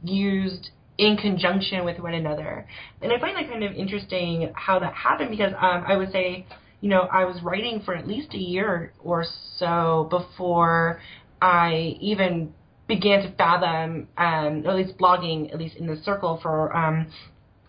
used 0.04 0.72
in 0.98 1.18
conjunction 1.18 1.86
with 1.86 2.00
one 2.00 2.14
another. 2.14 2.68
And 3.02 3.12
I 3.12 3.20
find 3.20 3.36
that 3.38 3.50
kind 3.50 3.64
of 3.64 3.74
interesting 3.74 4.52
how 4.56 4.80
that 4.80 4.94
happened 4.94 5.32
because 5.32 5.54
um, 5.54 5.84
I 5.88 5.98
would 5.98 6.12
say, 6.12 6.46
you 6.82 6.90
know, 6.90 7.02
I 7.02 7.26
was 7.26 7.42
writing 7.44 7.82
for 7.84 7.96
at 7.96 8.08
least 8.08 8.34
a 8.34 8.38
year 8.38 8.94
or 9.04 9.26
so 9.58 10.08
before 10.10 11.02
I 11.42 11.98
even 12.02 12.54
began 12.88 13.22
to 13.24 13.32
fathom, 13.36 14.08
um, 14.18 14.66
at 14.68 14.76
least 14.76 14.98
blogging, 14.98 15.52
at 15.54 15.60
least 15.60 15.78
in 15.78 15.88
the 15.88 15.96
circle 16.04 16.40
for 16.42 16.76
um, 16.76 17.08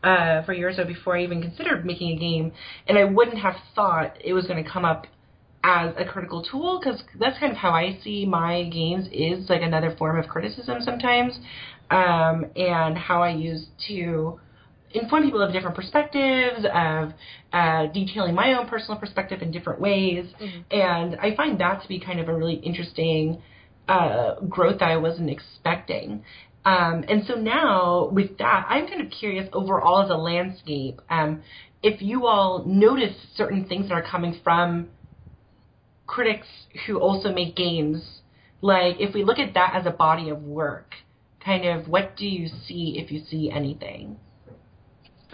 uh, 0.03 0.43
for 0.43 0.53
a 0.53 0.57
year 0.57 0.69
or 0.69 0.73
so 0.73 0.85
before 0.85 1.17
I 1.17 1.23
even 1.23 1.41
considered 1.41 1.87
making 1.87 2.17
a 2.17 2.19
game, 2.19 2.53
and 2.89 2.99
I 2.99 3.05
wouldn't 3.05 3.39
have 3.39 3.55
thought 3.75 4.17
it 4.23 4.33
was 4.33 4.47
going 4.47 4.63
to 4.63 4.69
come 4.69 4.85
up 4.85 5.07
as 5.65 5.95
a 5.97 6.05
critical 6.05 6.43
tool 6.43 6.81
because 6.83 7.03
that's 7.21 7.39
kind 7.39 7.53
of 7.53 7.59
how 7.59 7.71
I 7.71 7.99
see 8.03 8.27
my 8.27 8.65
games 8.65 9.07
is 9.13 9.49
like 9.49 9.63
another 9.63 9.95
form 9.97 10.19
of 10.19 10.29
criticism 10.29 10.79
sometimes 10.83 11.39
um, 11.93 12.47
and 12.57 12.97
how 12.97 13.23
I 13.23 13.31
use 13.31 13.67
to 13.89 14.41
inform 14.95 15.25
people 15.25 15.43
of 15.43 15.53
different 15.53 15.77
perspectives, 15.77 16.65
of 16.75 17.13
uh, 17.53 17.87
detailing 17.93 18.35
my 18.35 18.55
own 18.55 18.67
personal 18.67 18.99
perspective 18.99 19.43
in 19.43 19.51
different 19.51 19.81
ways. 19.81 20.27
Mm-hmm. 20.41 20.61
And 20.71 21.17
I 21.17 21.35
find 21.37 21.61
that 21.61 21.83
to 21.83 21.89
be 21.89 22.01
kind 22.01 22.19
of 22.21 22.29
a 22.29 22.35
really 22.35 22.55
interesting 22.55 23.43
uh, 23.89 24.41
growth 24.41 24.81
that 24.81 24.91
I 24.91 24.97
wasn't 24.97 25.31
expecting. 25.31 26.25
Um, 26.65 27.05
and 27.09 27.25
so 27.27 27.35
now 27.35 28.09
with 28.13 28.39
that, 28.39 28.67
I'm 28.69 28.87
kind 28.87 29.01
of 29.03 29.11
curious 29.11 29.49
overall 29.53 30.03
as 30.03 30.11
a 30.11 30.17
landscape, 30.17 31.01
um, 31.11 31.43
if 31.83 32.01
you 32.01 32.27
all 32.27 32.65
notice 32.65 33.17
certain 33.35 33.67
things 33.67 33.89
that 33.89 33.95
are 33.95 34.03
coming 34.03 34.41
from 34.45 34.89
critics 36.07 36.47
who 36.87 37.01
also 37.01 37.33
make 37.33 37.57
games, 37.57 38.21
like 38.61 38.97
if 39.01 39.15
we 39.15 39.25
look 39.25 39.41
at 39.41 39.55
that 39.55 39.73
as 39.75 39.87
a 39.87 39.91
body 39.91 40.29
of 40.31 40.43
work, 40.43 40.95
kind 41.45 41.67
of 41.67 41.89
what 41.89 42.17
do 42.17 42.27
you 42.27 42.49
see 42.67 42.99
if 42.99 43.11
you 43.11 43.21
see 43.31 43.51
anything? 43.51 44.17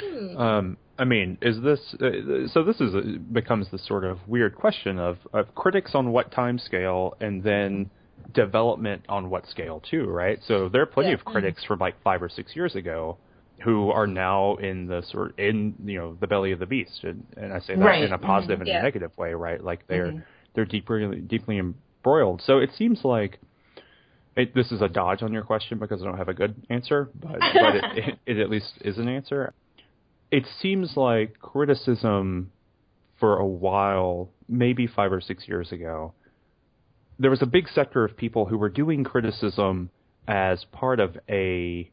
Hmm. 0.00 0.36
Um, 0.36 0.76
I 0.98 1.04
mean, 1.04 1.38
is 1.42 1.60
this 1.62 1.80
uh, 2.00 2.48
so? 2.52 2.62
This 2.64 2.80
is 2.80 2.94
a, 2.94 3.18
becomes 3.32 3.68
the 3.70 3.78
sort 3.78 4.04
of 4.04 4.18
weird 4.26 4.54
question 4.56 4.98
of, 4.98 5.18
of 5.32 5.54
critics 5.54 5.94
on 5.94 6.12
what 6.12 6.30
time 6.32 6.58
scale, 6.58 7.16
and 7.20 7.42
then 7.42 7.90
development 8.32 9.02
on 9.08 9.30
what 9.30 9.46
scale 9.48 9.80
too, 9.88 10.04
right? 10.06 10.38
So 10.46 10.68
there 10.68 10.82
are 10.82 10.86
plenty 10.86 11.10
Yeah. 11.10 11.14
of 11.14 11.24
critics 11.24 11.64
from 11.64 11.78
like 11.78 12.00
five 12.02 12.22
or 12.22 12.28
six 12.28 12.54
years 12.54 12.74
ago 12.74 13.16
who 13.62 13.90
are 13.90 14.06
now 14.06 14.54
in 14.56 14.86
the 14.86 15.02
sort 15.02 15.38
in 15.38 15.74
you 15.84 15.98
know 15.98 16.16
the 16.20 16.26
belly 16.26 16.52
of 16.52 16.58
the 16.60 16.66
beast, 16.66 17.00
and, 17.04 17.24
and 17.36 17.52
I 17.52 17.58
say 17.60 17.74
that 17.74 17.84
Right. 17.84 18.02
in 18.02 18.12
a 18.12 18.18
positive 18.18 18.58
Mhm. 18.58 18.62
and 18.62 18.68
Yeah. 18.68 18.80
a 18.80 18.82
negative 18.82 19.16
way, 19.18 19.34
right? 19.34 19.62
Like 19.62 19.86
they're 19.88 20.12
Mhm. 20.12 20.22
they're 20.54 20.64
deeply 20.64 21.20
deeply 21.22 21.58
embroiled. 21.58 22.42
So 22.42 22.58
it 22.58 22.72
seems 22.72 23.04
like 23.04 23.38
it, 24.38 24.54
this 24.54 24.70
is 24.70 24.80
a 24.80 24.88
dodge 24.88 25.22
on 25.22 25.32
your 25.32 25.42
question 25.42 25.78
because 25.78 26.00
I 26.00 26.04
don't 26.04 26.16
have 26.16 26.28
a 26.28 26.34
good 26.34 26.54
answer, 26.70 27.10
but, 27.14 27.32
but 27.40 27.74
it, 27.74 27.84
it, 27.96 28.18
it 28.24 28.38
at 28.38 28.48
least 28.48 28.72
is 28.80 28.96
an 28.96 29.08
answer. 29.08 29.52
It 30.30 30.46
seems 30.62 30.96
like 30.96 31.40
criticism 31.40 32.52
for 33.18 33.38
a 33.38 33.46
while, 33.46 34.30
maybe 34.48 34.86
five 34.86 35.12
or 35.12 35.20
six 35.20 35.48
years 35.48 35.72
ago, 35.72 36.14
there 37.18 37.30
was 37.30 37.42
a 37.42 37.46
big 37.46 37.68
sector 37.68 38.04
of 38.04 38.16
people 38.16 38.46
who 38.46 38.56
were 38.56 38.68
doing 38.68 39.02
criticism 39.02 39.90
as 40.28 40.64
part 40.70 41.00
of 41.00 41.16
a 41.28 41.90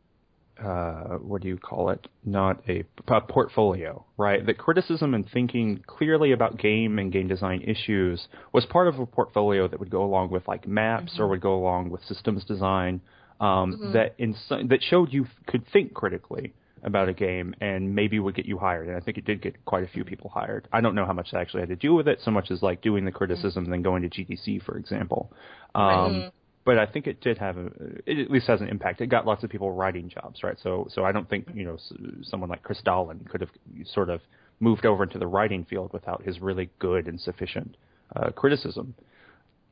uh, 0.64 1.18
what 1.18 1.42
do 1.42 1.48
you 1.48 1.58
call 1.58 1.90
it? 1.90 2.08
Not 2.24 2.64
a, 2.70 2.84
a 3.08 3.22
portfolio, 3.22 4.06
right? 4.18 4.46
That 4.46 4.58
criticism 4.58 5.14
and 5.14 5.30
thinking 5.30 5.84
clearly 5.86 6.32
about 6.32 6.58
game 6.58 6.98
and 7.00 7.12
game 7.12 7.28
design 7.28 7.62
issues 7.62 8.28
was 8.54 8.66
part 8.66 8.88
of 8.88 9.00
a 9.00 9.06
portfolio 9.06 9.68
that 9.68 9.80
would 9.80 9.90
go 9.90 10.04
along 10.04 10.32
with 10.32 10.48
like 10.48 10.68
maps 10.68 11.14
or 11.20 11.28
would 11.28 11.42
go 11.42 11.56
along 11.56 11.90
with 11.90 12.04
systems 12.06 12.44
design 12.46 13.02
um, 13.40 13.78
that 13.94 14.16
in 14.18 14.34
that 14.70 14.82
showed 14.82 15.12
you 15.12 15.28
could 15.48 15.68
think 15.74 15.94
critically 15.94 16.54
about 16.84 17.10
a 17.10 17.14
game 17.14 17.54
and 17.62 17.94
maybe 17.96 18.20
would 18.20 18.36
get 18.36 18.46
you 18.46 18.58
hired. 18.58 18.88
And 18.88 18.96
I 18.96 19.00
think 19.00 19.18
it 19.18 19.26
did 19.26 19.42
get 19.42 19.66
quite 19.66 19.84
a 19.84 19.88
few 19.88 20.06
people 20.06 20.30
hired. 20.30 20.68
I 20.72 20.82
don't 20.82 20.94
know 20.96 21.06
how 21.06 21.14
much 21.14 21.32
that 21.32 21.40
actually 21.42 21.62
had 21.62 21.70
to 21.70 21.76
do 21.76 21.96
with 21.96 22.08
it, 22.08 22.20
so 22.24 22.32
much 22.32 22.52
as 22.52 22.62
like 22.62 22.82
doing 22.82 23.06
the 23.06 23.12
criticism 23.12 23.64
and 23.66 23.74
then 23.74 23.82
going 23.82 24.04
to 24.04 24.10
GDC, 24.10 24.62
for 24.64 24.78
example. 24.78 25.34
Um, 25.74 25.84
Mhm. 25.84 26.32
But 26.66 26.80
I 26.80 26.88
think 26.88 27.06
it 27.06 27.22
did 27.22 27.38
have 27.38 27.58
a, 27.58 27.68
it 28.08 28.18
at 28.18 28.32
least 28.32 28.48
has 28.48 28.60
an 28.60 28.68
impact. 28.68 29.00
It 29.00 29.08
got 29.08 29.26
lots 29.26 29.44
of 29.44 29.52
people 29.52 29.72
writing 29.72 30.10
jobs, 30.10 30.44
right? 30.44 30.58
So, 30.62 30.88
so 30.92 31.06
I 31.06 31.12
don't 31.12 31.30
think 31.30 31.48
you 31.54 31.64
know 31.64 31.78
someone 32.24 32.50
like 32.50 32.64
Chris 32.64 32.82
Dahlen 32.86 33.30
could 33.30 33.42
have 33.42 33.52
sort 33.86 34.10
of 34.10 34.22
moved 34.60 34.86
over 34.86 35.04
into 35.04 35.20
the 35.20 35.28
writing 35.28 35.66
field 35.66 35.94
without 35.94 36.24
his 36.24 36.40
really 36.40 36.70
good 36.80 37.08
and 37.08 37.20
sufficient 37.22 37.78
uh, 38.16 38.32
criticism. 38.32 38.96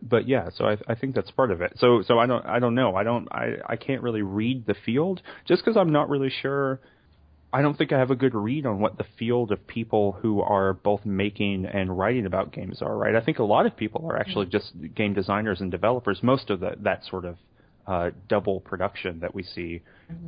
But 0.02 0.28
yeah, 0.28 0.50
so 0.56 0.66
I, 0.66 0.78
I 0.88 0.96
think 0.96 1.16
that's 1.16 1.32
part 1.32 1.52
of 1.52 1.62
it. 1.62 1.74
So, 1.78 2.04
so 2.06 2.20
I 2.20 2.26
don't, 2.26 2.46
I 2.46 2.60
don't 2.60 2.76
know. 2.76 2.96
I 2.96 3.04
don't, 3.04 3.28
I, 3.32 3.54
I 3.68 3.76
can't 3.78 4.02
really 4.02 4.22
read 4.22 4.66
the 4.66 4.76
field 4.86 5.22
just 5.48 5.64
because 5.64 5.78
I'm 5.78 5.94
not 5.94 6.10
really 6.10 6.32
sure. 6.42 6.82
I 7.54 7.62
don't 7.62 7.78
think 7.78 7.94
I 7.94 8.00
have 8.00 8.10
a 8.10 8.16
good 8.16 8.34
read 8.34 8.66
on 8.66 8.80
what 8.80 8.98
the 8.98 9.06
field 9.20 9.52
of 9.52 9.66
people 9.68 10.14
who 10.14 10.42
are 10.42 10.74
both 10.74 11.06
making 11.06 11.66
and 11.68 11.96
writing 11.96 12.26
about 12.26 12.52
games 12.52 12.82
are, 12.82 12.98
right? 12.98 13.16
I 13.16 13.22
think 13.22 13.38
a 13.38 13.44
lot 13.44 13.68
of 13.68 13.78
people 13.78 14.08
are 14.10 14.18
actually 14.18 14.48
just 14.48 14.74
game 14.96 15.14
designers 15.14 15.62
and 15.62 15.70
developers. 15.70 16.20
Most 16.24 16.50
of 16.50 16.62
the, 16.62 16.76
that 16.80 17.06
sort 17.06 17.26
of 17.26 17.38
uh, 17.86 18.10
double 18.28 18.60
production 18.60 19.20
that 19.20 19.36
we 19.36 19.44
see 19.44 19.82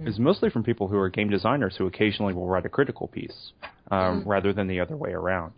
is 0.05 0.19
mostly 0.19 0.49
from 0.51 0.63
people 0.63 0.87
who 0.87 0.97
are 0.97 1.09
game 1.09 1.29
designers 1.29 1.75
who 1.77 1.87
occasionally 1.87 2.33
will 2.33 2.47
write 2.47 2.65
a 2.65 2.69
critical 2.69 3.07
piece 3.07 3.53
um, 3.89 4.23
rather 4.25 4.53
than 4.53 4.67
the 4.67 4.79
other 4.79 4.95
way 4.95 5.11
around. 5.11 5.53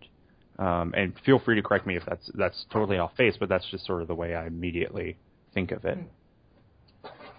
Um, 0.58 0.94
and 0.96 1.12
feel 1.24 1.38
free 1.38 1.56
to 1.56 1.62
correct 1.62 1.86
me 1.86 1.96
if 1.96 2.04
that's 2.06 2.30
that's 2.34 2.66
totally 2.72 2.98
off 2.98 3.16
base, 3.16 3.36
but 3.38 3.48
that's 3.48 3.68
just 3.70 3.86
sort 3.86 4.02
of 4.02 4.08
the 4.08 4.14
way 4.14 4.34
I 4.34 4.46
immediately 4.46 5.16
think 5.54 5.70
of 5.70 5.84
it. 5.84 5.98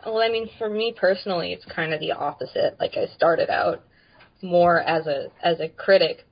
Well, 0.06 0.20
I 0.20 0.30
mean, 0.30 0.50
for 0.58 0.70
me 0.70 0.94
personally, 0.98 1.52
it's 1.52 1.66
kind 1.66 1.94
of 1.94 2.00
the 2.00 2.14
opposite. 2.14 2.78
Like 2.80 2.96
I 2.96 3.08
started 3.16 3.50
out 3.50 3.84
more 4.42 4.80
as 4.82 5.08
a 5.08 5.28
as 5.44 5.60
a 5.60 5.70
critic, 5.70 6.26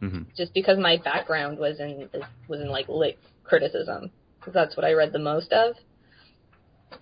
hmm 0.00 0.22
just 0.36 0.54
because 0.54 0.78
my 0.78 0.96
background 0.96 1.58
was 1.58 1.78
in 1.80 2.08
was 2.48 2.60
in 2.60 2.68
like 2.68 2.88
lit 2.88 3.18
criticism, 3.44 4.10
because 4.38 4.54
that's 4.54 4.76
what 4.76 4.84
I 4.84 4.92
read 4.92 5.12
the 5.12 5.18
most 5.18 5.52
of. 5.52 5.74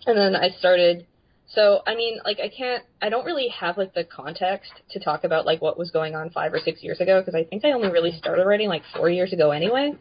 And 0.06 0.16
then 0.16 0.34
I 0.36 0.50
started. 0.58 1.06
So 1.52 1.82
I 1.86 1.94
mean, 1.96 2.18
like 2.24 2.38
I 2.38 2.48
can't, 2.48 2.84
I 3.02 3.08
don't 3.08 3.24
really 3.24 3.48
have 3.48 3.76
like 3.76 3.92
the 3.94 4.04
context 4.04 4.70
to 4.90 5.00
talk 5.00 5.24
about 5.24 5.46
like 5.46 5.60
what 5.60 5.76
was 5.78 5.90
going 5.90 6.14
on 6.14 6.30
five 6.30 6.52
or 6.54 6.58
six 6.60 6.82
years 6.82 7.00
ago, 7.00 7.20
because 7.20 7.34
I 7.34 7.44
think 7.44 7.64
I 7.64 7.72
only 7.72 7.90
really 7.90 8.12
started 8.16 8.44
writing 8.46 8.68
like 8.68 8.82
four 8.96 9.10
years 9.10 9.32
ago 9.32 9.50
anyway. 9.50 9.92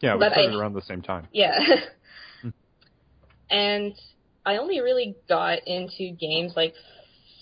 Yeah, 0.00 0.14
we 0.14 0.20
But 0.20 0.32
started 0.32 0.54
I- 0.54 0.58
around 0.58 0.74
the 0.74 0.82
same 0.82 1.00
time. 1.00 1.26
Yeah. 1.32 1.58
and 3.50 3.94
I 4.44 4.56
only 4.58 4.80
really 4.80 5.16
got 5.28 5.66
into 5.66 6.10
games 6.12 6.52
like 6.56 6.74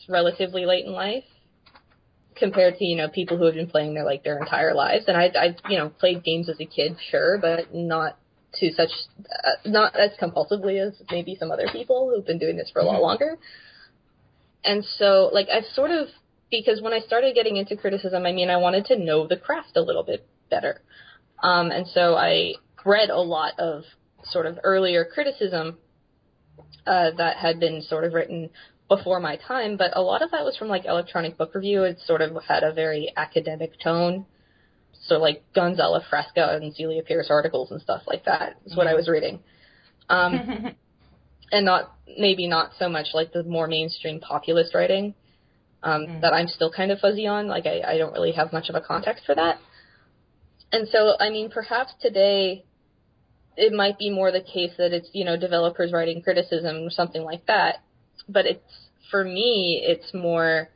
relatively 0.08 0.66
late 0.66 0.84
in 0.84 0.92
life 0.92 1.24
compared 2.36 2.76
to, 2.78 2.84
you 2.84 2.96
know, 2.96 3.08
people 3.08 3.36
who 3.36 3.44
have 3.44 3.54
been 3.54 3.68
playing 3.68 3.94
their 3.94 4.04
like 4.04 4.24
their 4.24 4.38
entire 4.38 4.74
lives. 4.74 5.04
And 5.08 5.16
I 5.16 5.30
I 5.38 5.56
you 5.68 5.78
know, 5.78 5.88
played 5.88 6.24
games 6.24 6.48
as 6.48 6.60
a 6.60 6.64
kid, 6.66 6.96
sure, 7.10 7.38
but 7.38 7.74
not 7.74 8.18
to 8.60 8.72
such 8.72 8.90
uh, 9.44 9.50
not 9.64 9.96
as 9.96 10.10
compulsively 10.20 10.78
as 10.86 11.00
maybe 11.10 11.36
some 11.38 11.50
other 11.50 11.68
people 11.72 12.10
who've 12.10 12.26
been 12.26 12.38
doing 12.38 12.56
this 12.56 12.70
for 12.70 12.80
a 12.80 12.84
lot 12.84 12.98
Mhm. 12.98 13.02
longer. 13.02 13.38
And 14.64 14.84
so 14.84 15.30
like 15.32 15.48
I've 15.48 15.64
sort 15.74 15.90
of 15.90 16.08
because 16.50 16.82
when 16.82 16.92
I 16.92 17.00
started 17.00 17.34
getting 17.34 17.56
into 17.56 17.76
criticism, 17.76 18.26
I 18.26 18.32
mean, 18.32 18.50
I 18.50 18.58
wanted 18.58 18.84
to 18.86 18.96
know 18.96 19.26
the 19.26 19.36
craft 19.36 19.76
a 19.76 19.80
little 19.80 20.02
bit 20.02 20.24
better. 20.50 20.82
Um, 21.42 21.70
and 21.70 21.86
so 21.88 22.14
I 22.14 22.54
read 22.84 23.08
a 23.10 23.18
lot 23.18 23.58
of 23.58 23.84
sort 24.24 24.46
of 24.46 24.58
earlier 24.62 25.04
criticism 25.04 25.78
uh, 26.86 27.10
that 27.16 27.36
had 27.36 27.58
been 27.58 27.80
sort 27.82 28.04
of 28.04 28.12
written 28.12 28.50
before 28.96 29.20
my 29.20 29.36
time, 29.36 29.76
but 29.76 29.90
a 29.96 30.02
lot 30.02 30.22
of 30.22 30.30
that 30.32 30.44
was 30.44 30.56
from 30.56 30.68
like 30.68 30.84
Electronic 30.84 31.36
Book 31.38 31.54
Review. 31.54 31.84
It 31.84 31.98
sort 32.06 32.20
of 32.20 32.30
had 32.46 32.62
a 32.62 32.72
very 32.72 33.12
academic 33.16 33.80
tone. 33.80 34.26
So 35.06 35.14
like 35.18 35.42
Gonzalo 35.54 36.00
Frasca 36.10 36.56
and 36.56 36.74
Celia 36.74 37.02
Pearce 37.02 37.28
articles 37.30 37.70
and 37.70 37.80
stuff 37.80 38.02
like 38.06 38.24
that 38.26 38.56
is 38.66 38.76
what 38.76 38.86
I 38.86 38.94
was 38.94 39.08
reading. 39.08 39.40
Um, 40.08 40.74
and 41.52 41.64
not 41.64 41.92
maybe 42.18 42.46
not 42.46 42.70
so 42.78 42.88
much 42.88 43.08
like 43.14 43.32
the 43.32 43.42
more 43.42 43.66
mainstream 43.66 44.20
populist 44.20 44.74
writing 44.74 45.14
um, 45.82 46.06
Mm. 46.06 46.20
that 46.20 46.32
I'm 46.32 46.48
still 46.48 46.70
kind 46.70 46.90
of 46.92 46.98
fuzzy 47.00 47.26
on. 47.26 47.48
Like 47.48 47.66
I, 47.66 47.80
I 47.86 47.98
don't 47.98 48.12
really 48.12 48.32
have 48.32 48.52
much 48.52 48.68
of 48.68 48.74
a 48.74 48.80
context 48.80 49.24
for 49.26 49.34
that. 49.34 49.58
And 50.70 50.88
so, 50.88 51.14
I 51.18 51.28
mean, 51.30 51.50
perhaps 51.50 51.92
today 52.00 52.64
it 53.56 53.72
might 53.72 53.98
be 53.98 54.08
more 54.10 54.30
the 54.30 54.40
case 54.40 54.72
that 54.78 54.92
it's 54.92 55.08
you 55.12 55.24
know 55.24 55.36
developers 55.36 55.92
writing 55.92 56.22
criticism 56.22 56.76
or 56.86 56.90
something 56.90 57.22
like 57.22 57.46
that. 57.46 57.82
But 58.28 58.46
it's 58.46 58.81
for 59.10 59.24
me, 59.24 59.82
it's 59.84 60.12
more 60.14 60.68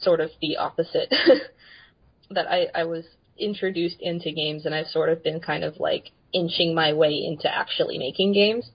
sort 0.00 0.20
of 0.20 0.30
the 0.40 0.56
opposite. 0.56 1.12
that 2.30 2.46
I, 2.46 2.66
I 2.74 2.84
was 2.84 3.04
introduced 3.38 3.96
into 4.00 4.32
games 4.32 4.66
and 4.66 4.74
I've 4.74 4.88
sort 4.88 5.08
of 5.08 5.22
been 5.22 5.40
kind 5.40 5.64
of 5.64 5.78
like 5.78 6.10
inching 6.32 6.74
my 6.74 6.92
way 6.92 7.24
into 7.24 7.52
actually 7.52 7.98
making 7.98 8.32
games. 8.32 8.70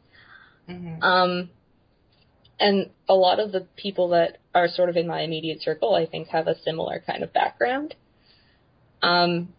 Mhm. 0.69 1.03
Um, 1.03 1.49
and 2.59 2.89
a 3.09 3.13
lot 3.13 3.39
of 3.39 3.51
the 3.51 3.67
people 3.75 4.09
that 4.09 4.37
are 4.55 4.67
sort 4.67 4.89
of 4.89 4.95
in 4.95 5.07
my 5.07 5.21
immediate 5.21 5.61
circle, 5.61 5.95
I 5.95 6.05
think, 6.05 6.29
have 6.29 6.47
a 6.47 6.59
similar 6.61 7.03
kind 7.05 7.23
of 7.23 7.33
background. 7.33 7.95
Um, 9.01 9.49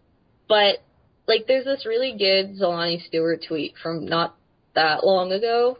but 0.47 0.79
like, 1.27 1.45
there's 1.47 1.65
this 1.65 1.85
really 1.85 2.13
good 2.17 2.59
Zolani 2.59 3.05
Stewart 3.05 3.43
tweet 3.47 3.75
from 3.81 4.05
not 4.05 4.35
that 4.73 5.05
long 5.05 5.31
ago 5.31 5.77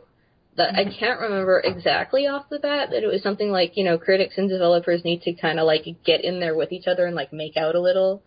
that 0.57 0.75
I 0.75 0.85
can't 0.85 1.19
remember 1.19 1.59
exactly 1.63 2.27
off 2.27 2.49
the 2.49 2.59
bat, 2.59 2.89
but 2.91 3.03
it 3.03 3.07
was 3.07 3.21
something 3.21 3.49
like, 3.49 3.75
you 3.75 3.83
know, 3.83 3.97
critics 3.97 4.37
and 4.37 4.49
developers 4.49 5.03
need 5.03 5.21
to 5.23 5.33
kind 5.33 5.59
of 5.59 5.65
like 5.65 5.85
get 6.05 6.23
in 6.23 6.39
there 6.39 6.55
with 6.55 6.71
each 6.71 6.87
other 6.87 7.05
and 7.05 7.15
like 7.15 7.33
make 7.33 7.57
out 7.57 7.75
a 7.75 7.81
little. 7.81 8.23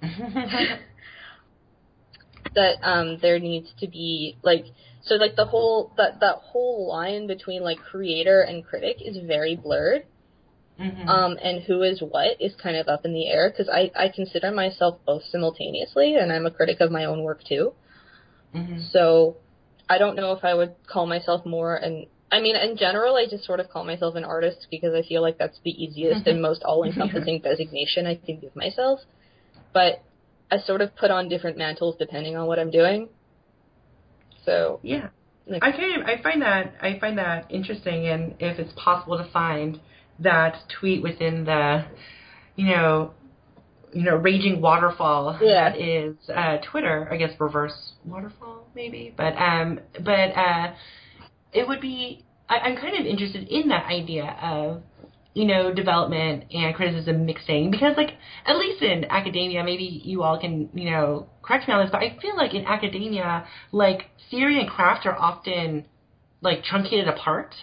that 2.54 2.76
um 2.82 3.18
there 3.20 3.38
needs 3.38 3.68
to 3.78 3.86
be 3.86 4.36
like 4.42 4.64
so 5.02 5.14
like 5.16 5.36
the 5.36 5.44
whole 5.44 5.92
that 5.96 6.20
that 6.20 6.36
whole 6.36 6.88
line 6.88 7.26
between 7.26 7.62
like 7.62 7.78
creator 7.78 8.40
and 8.40 8.64
critic 8.64 8.96
is 9.00 9.18
very 9.26 9.54
blurred 9.56 10.04
Mhm. 10.80 11.08
um 11.08 11.36
and 11.42 11.62
who 11.64 11.82
is 11.82 12.00
what 12.00 12.40
is 12.40 12.54
kind 12.54 12.76
of 12.76 12.88
up 12.88 13.04
in 13.04 13.12
the 13.12 13.26
air 13.28 13.50
because 13.50 13.68
i 13.68 13.90
i 13.96 14.08
consider 14.08 14.50
myself 14.50 14.98
both 15.06 15.22
simultaneously 15.30 16.14
and 16.14 16.32
i'm 16.32 16.46
a 16.46 16.50
critic 16.50 16.80
of 16.80 16.90
my 16.90 17.04
own 17.04 17.22
work 17.22 17.42
too 17.44 17.72
Mhm. 18.54 18.90
so 18.90 19.36
i 19.88 19.98
don't 19.98 20.16
know 20.16 20.32
if 20.32 20.44
i 20.44 20.54
would 20.54 20.74
call 20.86 21.06
myself 21.06 21.44
more 21.46 21.76
an 21.76 22.06
i 22.30 22.40
mean 22.40 22.56
in 22.56 22.76
general 22.76 23.16
i 23.16 23.26
just 23.28 23.44
sort 23.44 23.60
of 23.60 23.68
call 23.70 23.84
myself 23.84 24.14
an 24.14 24.24
artist 24.24 24.66
because 24.70 24.94
i 24.94 25.02
feel 25.08 25.22
like 25.22 25.38
that's 25.38 25.58
the 25.64 25.70
easiest 25.70 26.26
and 26.26 26.40
most 26.42 26.62
all-encompassing 26.64 27.40
designation 27.40 28.06
i 28.06 28.14
can 28.14 28.38
give 28.38 28.54
myself 28.56 29.00
but 29.72 30.02
i 30.50 30.58
sort 30.58 30.80
of 30.80 30.94
put 30.96 31.10
on 31.10 31.28
different 31.28 31.56
mantles 31.56 31.96
depending 31.98 32.36
on 32.36 32.46
what 32.46 32.58
i'm 32.58 32.70
doing 32.70 33.08
so 34.44 34.80
Yeah. 34.82 35.08
like, 35.46 35.62
I 35.62 35.72
can 35.72 36.02
I 36.04 36.22
find 36.22 36.40
that 36.42 36.74
I 36.80 36.98
find 36.98 37.18
that 37.18 37.50
interesting, 37.50 38.06
and 38.06 38.34
if 38.38 38.58
it's 38.58 38.72
possible 38.76 39.18
to 39.18 39.28
find 39.30 39.78
that 40.20 40.56
tweet 40.80 41.02
within 41.02 41.44
the, 41.44 41.84
you 42.56 42.66
know, 42.66 43.12
you 43.92 44.02
know, 44.02 44.16
raging 44.16 44.60
waterfall 44.60 45.38
Yeah. 45.42 45.70
that 45.70 45.80
is 45.80 46.16
uh, 46.34 46.58
Twitter. 46.70 47.08
I 47.10 47.16
guess 47.16 47.30
reverse 47.38 47.92
waterfall. 48.06 48.57
Maybe. 48.74 49.12
But 49.16 49.36
um, 49.36 49.80
but 49.94 50.36
uh, 50.36 50.74
it 51.52 51.66
would 51.68 51.80
be. 51.80 52.24
I, 52.48 52.58
I'm 52.58 52.76
kind 52.76 52.98
of 52.98 53.04
interested 53.06 53.48
in 53.48 53.68
that 53.68 53.86
idea 53.86 54.36
of 54.42 54.82
you 55.38 55.44
know, 55.44 55.72
development 55.72 56.44
and 56.52 56.74
criticism 56.74 57.24
mixing 57.24 57.70
because 57.70 57.96
like 57.96 58.10
at 58.44 58.56
least 58.56 58.82
in 58.82 59.04
academia, 59.04 59.62
maybe 59.62 60.02
you 60.04 60.24
all 60.24 60.36
can, 60.40 60.68
you 60.74 60.90
know, 60.90 61.28
correct 61.42 61.68
me 61.68 61.74
on 61.74 61.84
this, 61.84 61.92
but 61.92 62.02
I 62.02 62.18
feel 62.20 62.36
like 62.36 62.54
in 62.54 62.66
academia, 62.66 63.46
like 63.70 64.10
theory 64.30 64.58
and 64.58 64.68
craft 64.68 65.06
are 65.06 65.16
often 65.16 65.84
like 66.40 66.64
truncated 66.64 67.06
apart. 67.06 67.54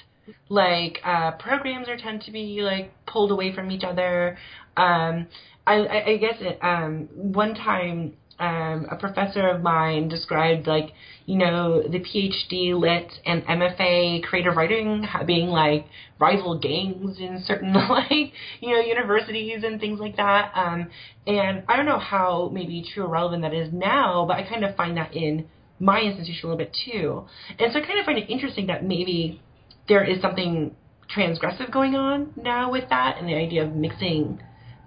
Like 0.47 0.99
uh 1.03 1.31
programs 1.31 1.89
are 1.89 1.97
tend 1.97 2.21
to 2.21 2.31
be 2.31 2.61
like 2.61 2.93
pulled 3.07 3.31
away 3.31 3.53
from 3.53 3.69
each 3.71 3.83
other. 3.83 4.37
Um 4.77 5.27
I, 5.67 5.73
I, 5.73 6.05
I 6.11 6.17
guess 6.17 6.35
it, 6.39 6.57
um 6.63 7.09
one 7.13 7.55
time 7.55 8.13
um, 8.39 8.87
a 8.91 8.97
professor 8.97 9.47
of 9.47 9.61
mine 9.61 10.09
described 10.09 10.67
like 10.67 10.91
you 11.25 11.37
know 11.37 11.81
the 11.81 11.99
PhD 11.99 12.77
lit 12.77 13.11
and 13.25 13.43
MFA 13.45 14.23
creative 14.23 14.55
writing 14.55 15.05
being 15.25 15.47
like 15.47 15.85
rival 16.19 16.59
gangs 16.59 17.17
in 17.19 17.43
certain 17.45 17.73
like 17.89 18.33
you 18.59 18.71
know 18.71 18.79
universities 18.79 19.63
and 19.63 19.79
things 19.79 19.99
like 19.99 20.17
that. 20.17 20.51
Um, 20.55 20.89
and 21.25 21.63
I 21.67 21.77
don't 21.77 21.85
know 21.85 21.99
how 21.99 22.49
maybe 22.53 22.85
true 22.93 23.03
or 23.03 23.09
relevant 23.09 23.43
that 23.43 23.53
is 23.53 23.71
now, 23.71 24.25
but 24.27 24.37
I 24.37 24.43
kind 24.47 24.65
of 24.65 24.75
find 24.75 24.97
that 24.97 25.15
in 25.15 25.47
my 25.79 26.01
institution 26.01 26.49
a 26.49 26.51
little 26.51 26.65
bit 26.65 26.75
too. 26.85 27.23
And 27.59 27.71
so 27.71 27.79
I 27.79 27.85
kind 27.85 27.99
of 27.99 28.05
find 28.05 28.17
it 28.17 28.29
interesting 28.29 28.67
that 28.67 28.83
maybe 28.83 29.41
there 29.87 30.03
is 30.03 30.21
something 30.21 30.75
transgressive 31.15 31.71
going 31.71 31.95
on 31.95 32.33
now 32.35 32.71
with 32.71 32.89
that 32.89 33.17
and 33.17 33.27
the 33.27 33.35
idea 33.35 33.63
of 33.63 33.75
mixing 33.75 34.41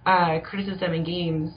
uh, 0.04 0.40
criticism 0.40 0.92
and 0.92 1.06
games 1.06 1.52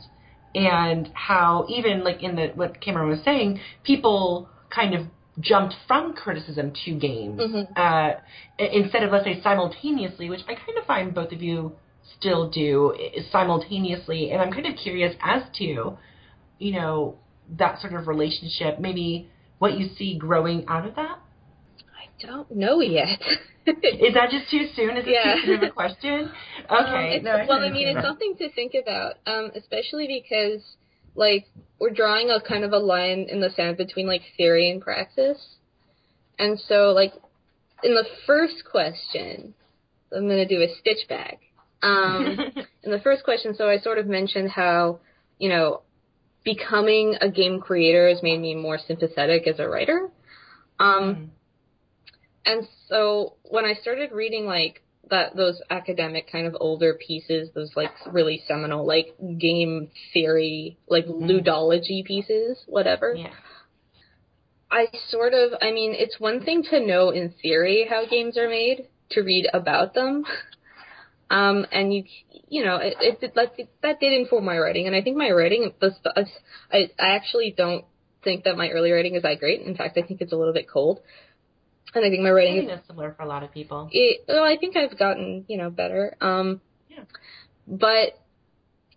and 0.55 1.09
how 1.13 1.65
even 1.69 2.03
like 2.03 2.23
in 2.23 2.35
the 2.35 2.47
what 2.55 2.81
Cameron 2.81 3.09
was 3.09 3.23
saying, 3.23 3.59
people 3.83 4.49
kind 4.69 4.93
of 4.93 5.05
jumped 5.39 5.73
from 5.87 6.13
criticism 6.13 6.73
to 6.85 6.93
games 6.93 7.39
Mhm. 7.41 7.67
uh, 7.77 8.19
instead 8.59 9.03
of 9.03 9.11
let's 9.11 9.23
say 9.25 9.41
simultaneously, 9.41 10.29
which 10.29 10.41
I 10.47 10.55
kind 10.55 10.77
of 10.77 10.85
find 10.85 11.13
both 11.13 11.31
of 11.31 11.41
you 11.41 11.73
still 12.17 12.49
do 12.49 12.93
simultaneously, 13.31 14.31
and 14.31 14.41
I'm 14.41 14.51
kind 14.51 14.65
of 14.65 14.75
curious 14.75 15.15
as 15.21 15.43
to 15.59 15.97
you 16.59 16.71
know 16.73 17.15
that 17.57 17.79
sort 17.81 17.93
of 17.93 18.07
relationship, 18.07 18.79
maybe 18.79 19.29
what 19.59 19.77
you 19.77 19.89
see 19.97 20.17
growing 20.17 20.65
out 20.67 20.85
of 20.85 20.95
that. 20.95 21.19
I 21.97 22.25
don't 22.25 22.51
know 22.51 22.81
yet. 22.81 23.19
Is 23.67 24.13
that 24.15 24.30
just 24.32 24.50
too 24.50 24.67
soon? 24.76 24.97
Is 24.97 25.06
it 25.08 25.12
Yeah. 25.12 25.36
too 25.36 25.41
soon 25.45 25.56
of 25.56 25.63
a 25.63 25.69
question? 25.71 26.32
Um, 26.69 26.86
Okay. 26.86 27.15
it's- 27.17 27.24
no, 27.24 27.32
I 27.32 27.45
well, 27.47 27.60
I 27.63 27.69
mean, 27.69 27.88
it's 27.88 28.06
something 28.06 28.36
to 28.38 28.50
think 28.52 28.74
about, 28.76 29.15
um, 29.26 29.52
especially 29.56 30.08
because, 30.08 30.62
like, 31.15 31.45
we're 31.80 31.89
drawing 31.89 32.30
a 32.30 32.39
kind 32.39 32.63
of 32.63 32.71
a 32.71 32.78
line 32.78 33.28
in 33.30 33.41
the 33.41 33.50
sand 33.50 33.78
between, 33.78 34.08
like, 34.08 34.21
theory 34.38 34.69
and 34.71 34.82
praxis. 34.82 35.38
And 36.39 36.60
so, 36.60 36.91
like, 36.93 37.13
in 37.84 37.93
the 37.93 38.06
first 38.26 38.63
question, 38.69 39.54
I'm 40.15 40.28
going 40.28 40.38
to 40.38 40.45
do 40.47 40.62
a 40.62 40.74
stitch 40.80 41.08
bag. 41.10 41.39
Um, 41.82 42.39
in 42.84 42.91
the 42.91 43.00
first 43.00 43.24
question, 43.24 43.54
so 43.56 43.67
I 43.69 43.80
sort 43.80 43.97
of 43.97 44.08
mentioned 44.08 44.50
how, 44.52 45.00
you 45.39 45.50
know, 45.50 45.82
becoming 46.43 47.15
a 47.21 47.30
game 47.30 47.60
creator 47.60 48.08
has 48.10 48.24
made 48.24 48.39
me 48.39 48.56
more 48.56 48.78
sympathetic 48.78 49.45
as 49.47 49.60
a 49.60 49.67
writer. 49.67 50.10
Um, 50.80 51.32
and 52.45 52.67
so 52.88 53.36
when 53.43 53.65
I 53.65 53.73
started 53.73 54.12
reading 54.12 54.45
like 54.45 54.84
that 55.10 55.36
those 55.36 55.62
academic 55.69 56.32
kind 56.32 56.47
of 56.47 56.56
older 56.60 56.97
pieces, 57.06 57.49
those 57.54 57.71
like 57.75 57.91
really 58.12 58.41
seminal 58.47 58.86
like 58.86 59.15
game 59.38 59.89
theory, 60.13 60.77
like 60.88 61.06
ludology 61.06 62.04
pieces, 62.04 62.63
whatever. 62.67 63.13
yeah. 63.15 63.34
I 64.69 64.88
sort 65.10 65.34
of 65.34 65.51
I 65.62 65.71
mean, 65.71 65.93
it's 65.93 66.19
one 66.19 66.43
thing 66.43 66.63
to 66.69 66.86
know 66.86 67.10
in 67.10 67.34
theory 67.41 67.86
how 67.89 68.06
games 68.06 68.38
are 68.38 68.49
made, 68.49 68.88
to 69.12 69.21
read 69.21 69.47
about 69.54 69.93
them. 69.93 70.23
Um, 71.32 71.65
and 71.71 71.93
you, 71.93 72.04
you 72.49 72.65
know, 72.65 72.75
it, 72.75 72.97
it, 72.99 73.19
it 73.21 73.36
that, 73.36 73.54
that 73.82 74.01
did 74.01 74.12
inform 74.12 74.43
my 74.43 74.58
writing, 74.58 74.86
and 74.86 74.93
I 74.93 75.01
think 75.01 75.15
my 75.15 75.32
writing, 75.32 75.71
was, 75.82 75.93
I, 76.69 76.89
I 76.99 77.15
actually 77.15 77.54
don't 77.56 77.86
think 78.21 78.43
that 78.43 78.58
my 78.58 78.69
early 78.69 78.91
writing 78.91 79.15
is 79.15 79.23
that 79.23 79.39
great. 79.39 79.62
In 79.62 79.77
fact, 79.77 79.97
I 79.97 80.06
think 80.06 80.19
it's 80.19 80.34
a 80.34 80.36
little 80.36 80.54
bit 80.54 80.69
cold, 80.69 80.99
and 81.93 82.06
I 82.06 82.10
think 82.10 82.23
my 82.23 82.32
writing 82.32 82.69
is 82.69 82.80
similar 82.88 83.13
for 83.13 83.23
a 83.23 83.27
lot 83.27 83.43
of 83.43 83.51
people. 83.51 83.89
it, 83.91 84.25
well, 84.27 84.43
I 84.43 84.58
think 84.58 84.77
I've 84.77 84.97
gotten, 84.97 85.45
you 85.47 85.58
know, 85.58 85.69
better. 85.69 86.15
Um, 86.21 86.62
Yeah. 86.89 87.04
But 87.67 88.19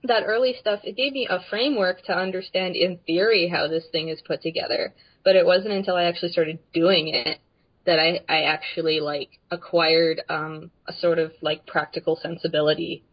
that 0.05 0.25
early 0.27 0.55
stuff, 0.61 0.81
it 0.85 0.97
gave 0.97 1.13
me 1.13 1.27
a 1.29 1.41
framework 1.49 2.05
to 2.05 2.13
understand 2.13 2.77
in 2.77 2.99
theory 3.07 3.49
how 3.49 3.69
this 3.69 3.85
thing 3.91 4.09
is 4.09 4.21
put 4.27 4.43
together. 4.43 4.95
But 5.25 5.37
it 5.37 5.47
wasn't 5.47 5.75
until 5.75 5.97
I 5.97 6.05
actually 6.05 6.33
started 6.33 6.59
doing 6.73 7.09
it 7.09 7.39
that 7.87 7.99
I, 7.99 8.21
I 8.29 8.43
actually 8.43 9.01
like 9.01 9.31
acquired 9.51 10.23
um, 10.29 10.71
a 10.87 10.93
sort 10.93 11.19
of 11.19 11.33
like 11.41 11.67
practical 11.67 12.19
sensibility 12.21 13.05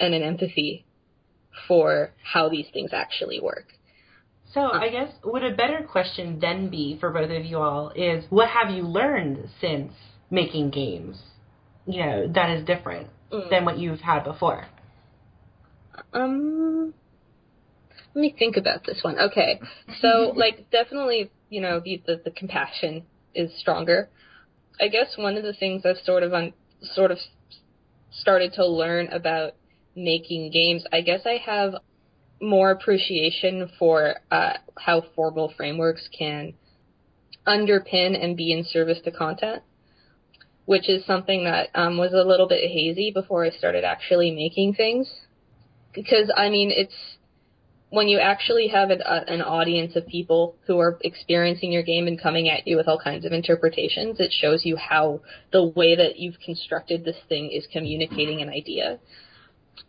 and 0.00 0.14
an 0.14 0.22
empathy 0.22 0.84
for 1.66 2.12
how 2.22 2.48
these 2.48 2.66
things 2.72 2.90
actually 2.92 3.40
work. 3.40 3.77
So 4.54 4.72
I 4.72 4.88
guess 4.88 5.12
would 5.24 5.44
a 5.44 5.54
better 5.54 5.86
question 5.90 6.38
then 6.40 6.70
be 6.70 6.96
for 6.98 7.10
both 7.10 7.30
of 7.30 7.44
you 7.44 7.58
all 7.58 7.90
is 7.94 8.24
what 8.30 8.48
have 8.48 8.70
you 8.70 8.82
learned 8.82 9.48
since 9.60 9.92
making 10.30 10.70
games? 10.70 11.18
You 11.86 12.04
know, 12.04 12.28
that 12.34 12.50
is 12.50 12.64
different 12.64 13.08
Mm. 13.30 13.50
than 13.50 13.64
what 13.66 13.78
you've 13.78 14.00
had 14.00 14.24
before. 14.24 14.66
Um, 16.14 16.94
let 18.14 18.20
me 18.22 18.34
think 18.38 18.56
about 18.56 18.84
this 18.86 19.00
one. 19.02 19.18
Okay, 19.18 19.60
so 20.00 20.32
like 20.36 20.70
definitely, 20.70 21.30
you 21.50 21.60
know, 21.60 21.80
the, 21.80 22.02
the 22.06 22.22
the 22.24 22.30
compassion 22.30 23.04
is 23.34 23.50
stronger. 23.58 24.08
I 24.80 24.88
guess 24.88 25.16
one 25.16 25.36
of 25.36 25.42
the 25.42 25.52
things 25.52 25.84
I've 25.84 25.98
sort 26.04 26.22
of 26.22 26.32
un, 26.32 26.54
sort 26.94 27.10
of 27.10 27.18
started 28.10 28.54
to 28.54 28.66
learn 28.66 29.08
about 29.08 29.52
making 29.94 30.50
games. 30.50 30.84
I 30.92 31.02
guess 31.02 31.20
I 31.26 31.38
have 31.44 31.74
more 32.40 32.70
appreciation 32.70 33.70
for 33.78 34.16
uh, 34.30 34.54
how 34.78 35.02
formal 35.14 35.52
frameworks 35.56 36.08
can 36.16 36.54
underpin 37.46 38.22
and 38.22 38.36
be 38.36 38.52
in 38.52 38.64
service 38.64 38.98
to 39.04 39.10
content 39.10 39.62
which 40.68 40.90
is 40.90 41.02
something 41.06 41.44
that 41.44 41.70
um, 41.74 41.96
was 41.96 42.12
a 42.12 42.28
little 42.28 42.46
bit 42.46 42.70
hazy 42.70 43.10
before 43.10 43.42
I 43.42 43.48
started 43.48 43.84
actually 43.84 44.30
making 44.30 44.74
things. 44.74 45.10
Because 45.94 46.30
I 46.36 46.50
mean, 46.50 46.70
it's 46.70 46.92
when 47.88 48.06
you 48.06 48.18
actually 48.18 48.68
have 48.68 48.90
an, 48.90 49.00
uh, 49.00 49.24
an 49.28 49.40
audience 49.40 49.96
of 49.96 50.06
people 50.06 50.56
who 50.66 50.78
are 50.78 50.98
experiencing 51.00 51.72
your 51.72 51.82
game 51.82 52.06
and 52.06 52.20
coming 52.20 52.50
at 52.50 52.66
you 52.68 52.76
with 52.76 52.86
all 52.86 53.00
kinds 53.02 53.24
of 53.24 53.32
interpretations, 53.32 54.20
it 54.20 54.30
shows 54.30 54.66
you 54.66 54.76
how 54.76 55.22
the 55.52 55.64
way 55.64 55.96
that 55.96 56.18
you've 56.18 56.38
constructed 56.44 57.02
this 57.02 57.16
thing 57.30 57.50
is 57.50 57.66
communicating 57.72 58.42
an 58.42 58.50
idea. 58.50 58.98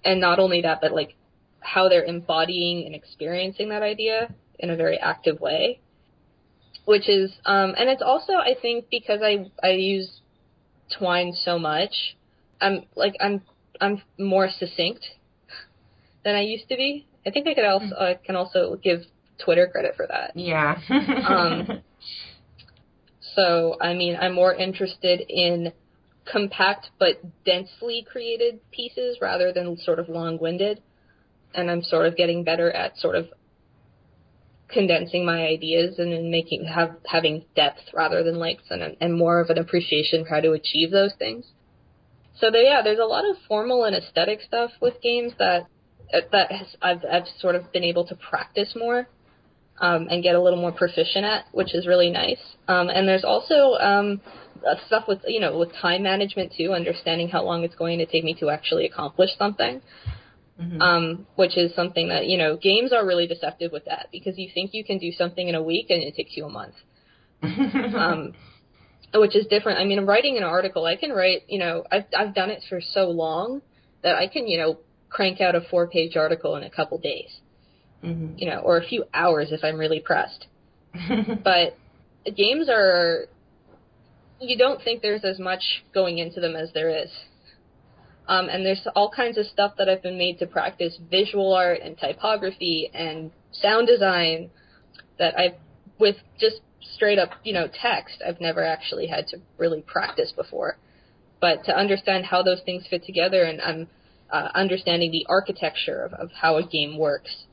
And 0.06 0.22
not 0.22 0.40
only 0.40 0.62
that, 0.62 0.80
but 0.80 0.94
like 0.94 1.18
how 1.62 1.90
they're 1.90 2.04
embodying 2.04 2.86
and 2.86 2.96
experiencing 2.96 3.70
that 3.70 3.84
idea 3.84 4.34
in 4.60 4.70
a 4.70 4.76
very 4.76 4.98
active 4.98 5.40
way. 5.40 5.80
Which 6.86 7.08
is, 7.08 7.32
um, 7.46 7.76
and 7.78 7.88
it's 7.88 8.02
also, 8.02 8.34
I 8.34 8.56
think, 8.60 8.86
because 8.90 9.20
I, 9.22 9.46
I 9.62 9.74
use 9.74 10.22
twine 10.98 11.34
so 11.34 11.60
much, 11.60 12.16
I'm 12.62 12.86
like 12.96 13.16
I'm 13.20 13.42
I'm 13.80 14.02
more 14.18 14.50
succinct 14.50 15.06
than 16.26 16.36
I 16.36 16.42
used 16.42 16.68
to 16.70 16.76
be. 16.76 17.06
I 17.26 17.32
think 17.32 17.48
I 17.48 17.54
could 17.54 17.66
also 17.66 17.96
I 17.96 18.20
can 18.26 18.36
also 18.36 18.76
give 18.82 19.02
Twitter 19.38 19.68
credit 19.68 19.96
for 19.96 20.08
that. 20.08 20.32
Yeah. 20.36 20.80
Um, 20.90 21.82
So 23.36 23.78
I 23.80 23.94
mean 23.94 24.18
I'm 24.20 24.34
more 24.34 24.54
interested 24.54 25.22
in 25.30 25.72
compact 26.30 26.90
but 27.00 27.22
densely 27.46 28.06
created 28.10 28.60
pieces 28.72 29.18
rather 29.22 29.54
than 29.54 29.78
sort 29.78 30.00
of 30.00 30.10
long-winded, 30.10 30.82
and 31.54 31.70
I'm 31.70 31.84
sort 31.84 32.06
of 32.06 32.16
getting 32.16 32.44
better 32.44 32.72
at 32.72 32.98
sort 32.98 33.16
of 33.16 33.28
condensing 34.70 35.26
my 35.26 35.48
ideas 35.48 35.96
and 35.98 36.12
then 36.14 36.30
making 36.30 36.66
have 36.66 36.96
having 37.06 37.44
depth 37.56 37.82
rather 37.94 38.24
than 38.24 38.38
length 38.38 38.64
and 38.70 38.96
and 39.02 39.18
more 39.18 39.40
of 39.40 39.50
an 39.50 39.58
appreciation 39.58 40.24
for 40.24 40.36
how 40.36 40.42
to 40.42 40.52
achieve 40.52 40.92
those 40.92 41.14
things. 41.18 41.46
So 42.40 42.52
there, 42.52 42.62
yeah, 42.62 42.82
there's 42.84 43.00
a 43.00 43.06
lot 43.06 43.26
of 43.30 43.36
formal 43.48 43.84
and 43.84 43.96
aesthetic 43.96 44.42
stuff 44.42 44.72
with 44.80 45.02
games 45.02 45.34
that 45.40 45.68
that 46.32 46.52
has, 46.52 46.68
I've 46.82 47.04
I've 47.12 47.28
sort 47.40 47.56
of 47.56 47.72
been 47.74 47.84
able 47.84 48.06
to 48.08 48.16
practice 48.16 48.74
more 48.76 49.08
um, 49.82 50.08
and 50.10 50.24
get 50.24 50.36
a 50.36 50.42
little 50.42 50.60
more 50.60 50.72
proficient 50.72 51.26
at, 51.26 51.46
which 51.52 51.74
is 51.74 51.88
really 51.88 52.10
nice. 52.10 52.40
Um, 52.68 52.90
and 52.90 53.08
there's 53.08 53.24
also 53.24 53.74
um, 53.80 54.22
uh, 54.66 54.76
stuff 54.88 55.06
with 55.08 55.20
you 55.28 55.40
know 55.40 55.58
with 55.58 55.74
time 55.82 56.04
management 56.04 56.54
too, 56.56 56.74
understanding 56.74 57.30
how 57.30 57.44
long 57.44 57.64
it's 57.64 57.76
going 57.76 57.98
to 58.00 58.06
take 58.06 58.24
me 58.24 58.36
to 58.36 58.50
actually 58.50 58.86
accomplish 58.86 59.32
something 59.38 59.82
Mhm. 60.60 60.82
um, 60.82 61.28
which 61.36 61.58
is 61.58 61.74
something 61.74 62.10
that 62.10 62.28
you 62.28 62.38
know 62.38 62.58
games 62.58 62.92
are 62.92 63.06
really 63.06 63.28
deceptive 63.28 63.72
with 63.72 63.86
that 63.86 64.08
because 64.12 64.38
you 64.38 64.50
think 64.54 64.74
you 64.74 64.84
can 64.84 64.98
do 64.98 65.12
something 65.12 65.48
in 65.48 65.56
a 65.56 65.64
week 65.64 65.90
and 65.90 66.04
it 66.04 66.16
takes 66.16 66.36
you 66.36 66.46
a 66.46 66.50
month, 66.50 66.76
um, 67.44 68.34
which 69.14 69.36
is 69.36 69.48
different. 69.48 69.80
I 69.80 69.86
mean, 69.86 70.06
writing 70.06 70.38
an 70.38 70.44
article, 70.44 70.86
I 70.86 70.96
can 70.96 71.12
write, 71.12 71.44
you 71.48 71.60
know, 71.60 71.86
I've 71.92 72.06
I've 72.18 72.36
done 72.36 72.50
it 72.50 72.64
for 72.68 72.82
so 72.82 73.10
long 73.10 73.62
that 74.04 74.16
I 74.16 74.28
can, 74.28 74.48
you 74.48 74.58
know, 74.58 74.80
crank 75.10 75.40
out 75.42 75.56
a 75.56 75.62
four 75.62 75.88
page 75.88 76.16
article 76.18 76.56
in 76.58 76.64
a 76.64 76.70
couple 76.70 76.98
days, 76.98 77.40
Mhm. 78.04 78.38
you 78.38 78.48
know, 78.50 78.60
or 78.60 78.78
a 78.78 78.84
few 78.86 79.06
hours 79.14 79.52
if 79.52 79.64
I'm 79.64 79.78
really 79.78 80.02
pressed. 80.02 80.48
But 81.44 81.78
games 82.36 82.68
are 82.70 83.28
you 84.42 84.58
don't 84.58 84.82
think 84.82 85.02
there's 85.02 85.24
as 85.24 85.40
much 85.40 85.84
going 85.94 86.18
into 86.18 86.40
them 86.40 86.56
as 86.56 86.72
there 86.74 86.90
is. 86.90 87.12
Um, 88.30 88.48
and 88.48 88.64
there's 88.64 88.88
all 88.96 89.10
kinds 89.10 89.40
of 89.40 89.48
stuff 89.48 89.74
that 89.80 89.90
I've 89.90 90.04
been 90.04 90.20
made 90.20 90.38
to 90.38 90.46
practice 90.46 90.96
visual 91.10 91.52
art 91.52 91.80
and 91.84 91.98
typography 91.98 92.92
and 92.94 93.32
sound 93.52 93.88
design 93.88 94.52
that 95.18 95.38
I've, 95.38 95.56
with 95.98 96.16
just 96.40 96.58
straight 96.94 97.18
up, 97.18 97.32
you 97.44 97.54
know, 97.54 97.68
text, 97.68 98.22
I've 98.26 98.40
never 98.40 98.64
actually 98.64 99.08
had 99.08 99.26
to 99.30 99.40
really 99.58 99.82
practice 99.82 100.32
before. 100.32 100.78
But 101.42 101.66
to 101.66 101.76
understand 101.76 102.26
how 102.26 102.44
those 102.44 102.62
things 102.64 102.86
fit 102.88 103.04
together 103.04 103.42
and 103.42 103.60
I'm 103.62 103.88
uh, 104.32 104.50
understanding 104.54 105.10
the 105.12 105.26
architecture 105.28 106.04
of, 106.04 106.14
of 106.14 106.30
how 106.32 106.58
a 106.58 106.64
game 106.64 107.00
works 107.00 107.46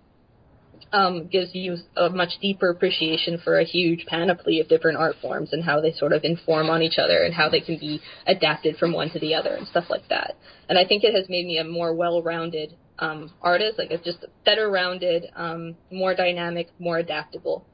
um, 0.92 1.26
gives 1.26 1.54
you 1.54 1.76
a 1.96 2.08
much 2.08 2.38
deeper 2.40 2.70
appreciation 2.70 3.38
for 3.42 3.58
a 3.58 3.64
huge 3.64 4.06
panoply 4.06 4.60
of 4.60 4.68
different 4.68 4.98
art 4.98 5.16
forms 5.20 5.52
and 5.52 5.64
how 5.64 5.80
they 5.80 5.92
sort 5.92 6.12
of 6.12 6.24
inform 6.24 6.70
on 6.70 6.82
each 6.82 6.98
other 6.98 7.22
and 7.24 7.34
how 7.34 7.48
they 7.48 7.60
can 7.60 7.78
be 7.78 8.00
adapted 8.26 8.76
from 8.76 8.92
one 8.92 9.10
to 9.10 9.18
the 9.18 9.34
other 9.34 9.54
and 9.54 9.66
stuff 9.66 9.84
like 9.90 10.08
that. 10.08 10.36
And 10.68 10.78
I 10.78 10.84
think 10.84 11.04
it 11.04 11.14
has 11.14 11.28
made 11.28 11.46
me 11.46 11.58
a 11.58 11.64
more 11.64 11.94
well-rounded 11.94 12.76
um, 12.98 13.32
artist, 13.42 13.78
like 13.78 13.90
a 13.90 13.98
just 13.98 14.24
better 14.44 14.70
rounded, 14.70 15.26
um, 15.34 15.76
more 15.90 16.14
dynamic, 16.14 16.68
more 16.78 16.98
adaptable. 16.98 17.64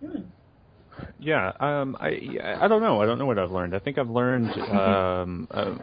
Hmm. 0.00 0.22
Yeah, 1.18 1.52
um, 1.60 1.96
I 2.00 2.18
I 2.60 2.68
don't 2.68 2.82
know. 2.82 3.00
I 3.00 3.06
don't 3.06 3.18
know 3.18 3.26
what 3.26 3.38
I've 3.38 3.50
learned. 3.50 3.74
I 3.74 3.78
think 3.78 3.98
I've 3.98 4.10
learned, 4.10 4.50
um, 4.70 5.48
uh, 5.50 5.74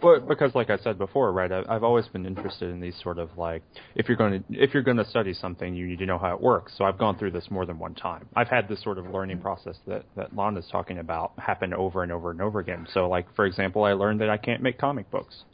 but 0.00 0.28
because 0.28 0.54
like 0.54 0.70
I 0.70 0.78
said 0.78 0.98
before, 0.98 1.32
right? 1.32 1.50
I, 1.50 1.62
I've 1.68 1.82
always 1.82 2.06
been 2.08 2.26
interested 2.26 2.70
in 2.70 2.80
these 2.80 2.94
sort 3.02 3.18
of 3.18 3.36
like 3.36 3.62
if 3.94 4.08
you're 4.08 4.16
going 4.16 4.42
to 4.42 4.62
if 4.62 4.72
you're 4.72 4.82
going 4.82 4.96
to 4.96 5.04
study 5.04 5.34
something, 5.34 5.74
you 5.74 5.86
need 5.86 5.98
to 5.98 6.06
know 6.06 6.18
how 6.18 6.34
it 6.34 6.40
works. 6.40 6.72
So 6.76 6.84
I've 6.84 6.98
gone 6.98 7.18
through 7.18 7.32
this 7.32 7.50
more 7.50 7.66
than 7.66 7.78
one 7.78 7.94
time. 7.94 8.28
I've 8.36 8.48
had 8.48 8.68
this 8.68 8.82
sort 8.82 8.98
of 8.98 9.06
learning 9.10 9.40
process 9.40 9.76
that 9.86 10.04
that 10.16 10.34
Lana's 10.34 10.66
talking 10.70 10.98
about 10.98 11.32
happen 11.38 11.74
over 11.74 12.02
and 12.02 12.12
over 12.12 12.30
and 12.30 12.40
over 12.40 12.60
again. 12.60 12.86
So 12.92 13.08
like 13.08 13.26
for 13.34 13.46
example, 13.46 13.84
I 13.84 13.92
learned 13.92 14.20
that 14.20 14.30
I 14.30 14.36
can't 14.36 14.62
make 14.62 14.78
comic 14.78 15.10
books. 15.10 15.44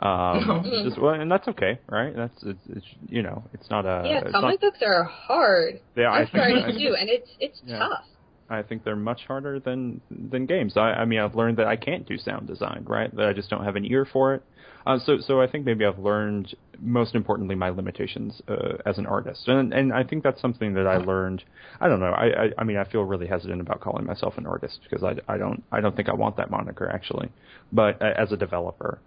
Um, 0.00 0.62
just, 0.84 1.00
well, 1.00 1.14
and 1.14 1.30
that's 1.30 1.48
okay, 1.48 1.78
right? 1.88 2.14
That's 2.14 2.42
it's, 2.42 2.60
it's 2.68 2.86
you 3.08 3.22
know, 3.22 3.44
it's 3.52 3.68
not 3.70 3.84
a 3.86 4.08
yeah. 4.08 4.20
Comic 4.22 4.32
not, 4.32 4.60
books 4.60 4.78
are 4.82 5.04
hard. 5.04 5.80
Yeah, 5.96 6.08
I'm 6.08 6.14
I 6.14 6.18
think, 6.18 6.28
starting 6.30 6.64
to 6.64 6.78
do, 6.78 6.94
and 6.94 7.08
it's 7.08 7.30
it's 7.40 7.60
yeah. 7.64 7.78
tough. 7.78 8.04
I 8.48 8.62
think 8.62 8.84
they're 8.84 8.96
much 8.96 9.22
harder 9.26 9.58
than 9.58 10.00
than 10.10 10.46
games. 10.46 10.76
I, 10.76 10.92
I 10.92 11.04
mean, 11.04 11.18
I've 11.18 11.34
learned 11.34 11.58
that 11.58 11.66
I 11.66 11.76
can't 11.76 12.06
do 12.06 12.16
sound 12.16 12.46
design, 12.46 12.84
right? 12.86 13.14
That 13.16 13.26
I 13.28 13.32
just 13.32 13.50
don't 13.50 13.64
have 13.64 13.76
an 13.76 13.84
ear 13.84 14.04
for 14.04 14.34
it. 14.34 14.42
Uh, 14.86 14.98
so, 15.04 15.18
so 15.18 15.40
I 15.40 15.48
think 15.48 15.64
maybe 15.64 15.84
I've 15.84 15.98
learned 15.98 16.54
most 16.78 17.16
importantly 17.16 17.56
my 17.56 17.70
limitations 17.70 18.40
uh, 18.46 18.76
as 18.86 18.98
an 18.98 19.06
artist, 19.06 19.48
and 19.48 19.72
and 19.74 19.92
I 19.92 20.04
think 20.04 20.22
that's 20.22 20.40
something 20.40 20.74
that 20.74 20.86
I 20.86 20.98
learned. 20.98 21.42
I 21.80 21.88
don't 21.88 21.98
know. 21.98 22.12
I, 22.12 22.44
I 22.44 22.50
I 22.58 22.64
mean, 22.64 22.76
I 22.76 22.84
feel 22.84 23.02
really 23.02 23.26
hesitant 23.26 23.60
about 23.60 23.80
calling 23.80 24.06
myself 24.06 24.38
an 24.38 24.46
artist 24.46 24.78
because 24.88 25.02
I 25.02 25.32
I 25.32 25.38
don't 25.38 25.62
I 25.72 25.80
don't 25.80 25.96
think 25.96 26.08
I 26.08 26.14
want 26.14 26.36
that 26.36 26.50
moniker 26.50 26.88
actually, 26.88 27.30
but 27.72 28.00
uh, 28.00 28.12
as 28.16 28.30
a 28.32 28.36
developer. 28.36 29.00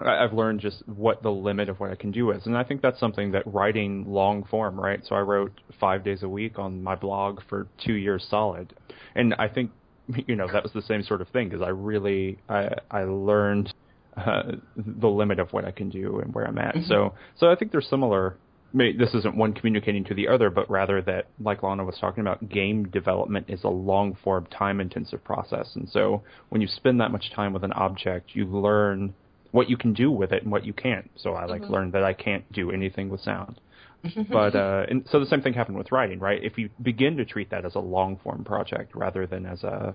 I've 0.00 0.32
learned 0.32 0.60
just 0.60 0.82
what 0.88 1.22
the 1.22 1.30
limit 1.30 1.68
of 1.68 1.78
what 1.78 1.90
I 1.90 1.94
can 1.94 2.10
do 2.10 2.30
is, 2.32 2.46
and 2.46 2.56
I 2.56 2.64
think 2.64 2.82
that's 2.82 2.98
something 2.98 3.32
that 3.32 3.42
writing 3.46 4.04
long 4.06 4.44
form, 4.44 4.80
right? 4.80 5.00
So 5.06 5.14
I 5.14 5.20
wrote 5.20 5.52
five 5.78 6.04
days 6.04 6.22
a 6.22 6.28
week 6.28 6.58
on 6.58 6.82
my 6.82 6.94
blog 6.94 7.40
for 7.48 7.68
two 7.84 7.94
years 7.94 8.26
solid, 8.28 8.74
and 9.14 9.34
I 9.38 9.48
think 9.48 9.70
you 10.26 10.36
know 10.36 10.48
that 10.52 10.62
was 10.62 10.72
the 10.72 10.82
same 10.82 11.02
sort 11.02 11.20
of 11.20 11.28
thing 11.28 11.48
because 11.48 11.62
I 11.62 11.68
really 11.68 12.38
I 12.48 12.70
I 12.90 13.04
learned 13.04 13.72
uh, 14.16 14.52
the 14.76 15.08
limit 15.08 15.38
of 15.38 15.52
what 15.52 15.64
I 15.64 15.70
can 15.70 15.90
do 15.90 16.20
and 16.20 16.34
where 16.34 16.44
I'm 16.44 16.58
at. 16.58 16.74
Mm-hmm. 16.74 16.88
So 16.88 17.14
so 17.36 17.50
I 17.50 17.54
think 17.54 17.72
they're 17.72 17.80
similar. 17.80 18.36
This 18.72 19.14
isn't 19.14 19.36
one 19.36 19.52
communicating 19.52 20.02
to 20.06 20.14
the 20.14 20.26
other, 20.26 20.50
but 20.50 20.68
rather 20.68 21.00
that, 21.02 21.28
like 21.38 21.62
Lana 21.62 21.84
was 21.84 21.96
talking 22.00 22.22
about, 22.22 22.48
game 22.48 22.88
development 22.88 23.46
is 23.48 23.62
a 23.62 23.68
long 23.68 24.16
form, 24.24 24.46
time 24.46 24.80
intensive 24.80 25.22
process. 25.22 25.70
And 25.76 25.88
so 25.90 26.24
when 26.48 26.60
you 26.60 26.66
spend 26.66 27.00
that 27.00 27.12
much 27.12 27.30
time 27.36 27.52
with 27.52 27.62
an 27.62 27.70
object, 27.70 28.30
you 28.34 28.46
learn 28.46 29.14
what 29.54 29.70
you 29.70 29.76
can 29.76 29.92
do 29.92 30.10
with 30.10 30.32
it 30.32 30.42
and 30.42 30.50
what 30.50 30.66
you 30.66 30.72
can't. 30.72 31.08
So 31.16 31.34
I 31.34 31.44
like 31.46 31.62
mm-hmm. 31.62 31.72
learned 31.72 31.92
that 31.92 32.02
I 32.02 32.12
can't 32.12 32.50
do 32.52 32.72
anything 32.72 33.08
with 33.08 33.20
sound. 33.20 33.60
but 34.30 34.56
uh, 34.56 34.84
and 34.88 35.06
so 35.08 35.20
the 35.20 35.26
same 35.26 35.42
thing 35.42 35.54
happened 35.54 35.78
with 35.78 35.92
writing, 35.92 36.18
right? 36.18 36.42
If 36.42 36.58
you 36.58 36.70
begin 36.82 37.16
to 37.18 37.24
treat 37.24 37.50
that 37.50 37.64
as 37.64 37.76
a 37.76 37.78
long 37.78 38.18
form 38.24 38.42
project 38.42 38.96
rather 38.96 39.28
than 39.28 39.46
as 39.46 39.62
a 39.62 39.94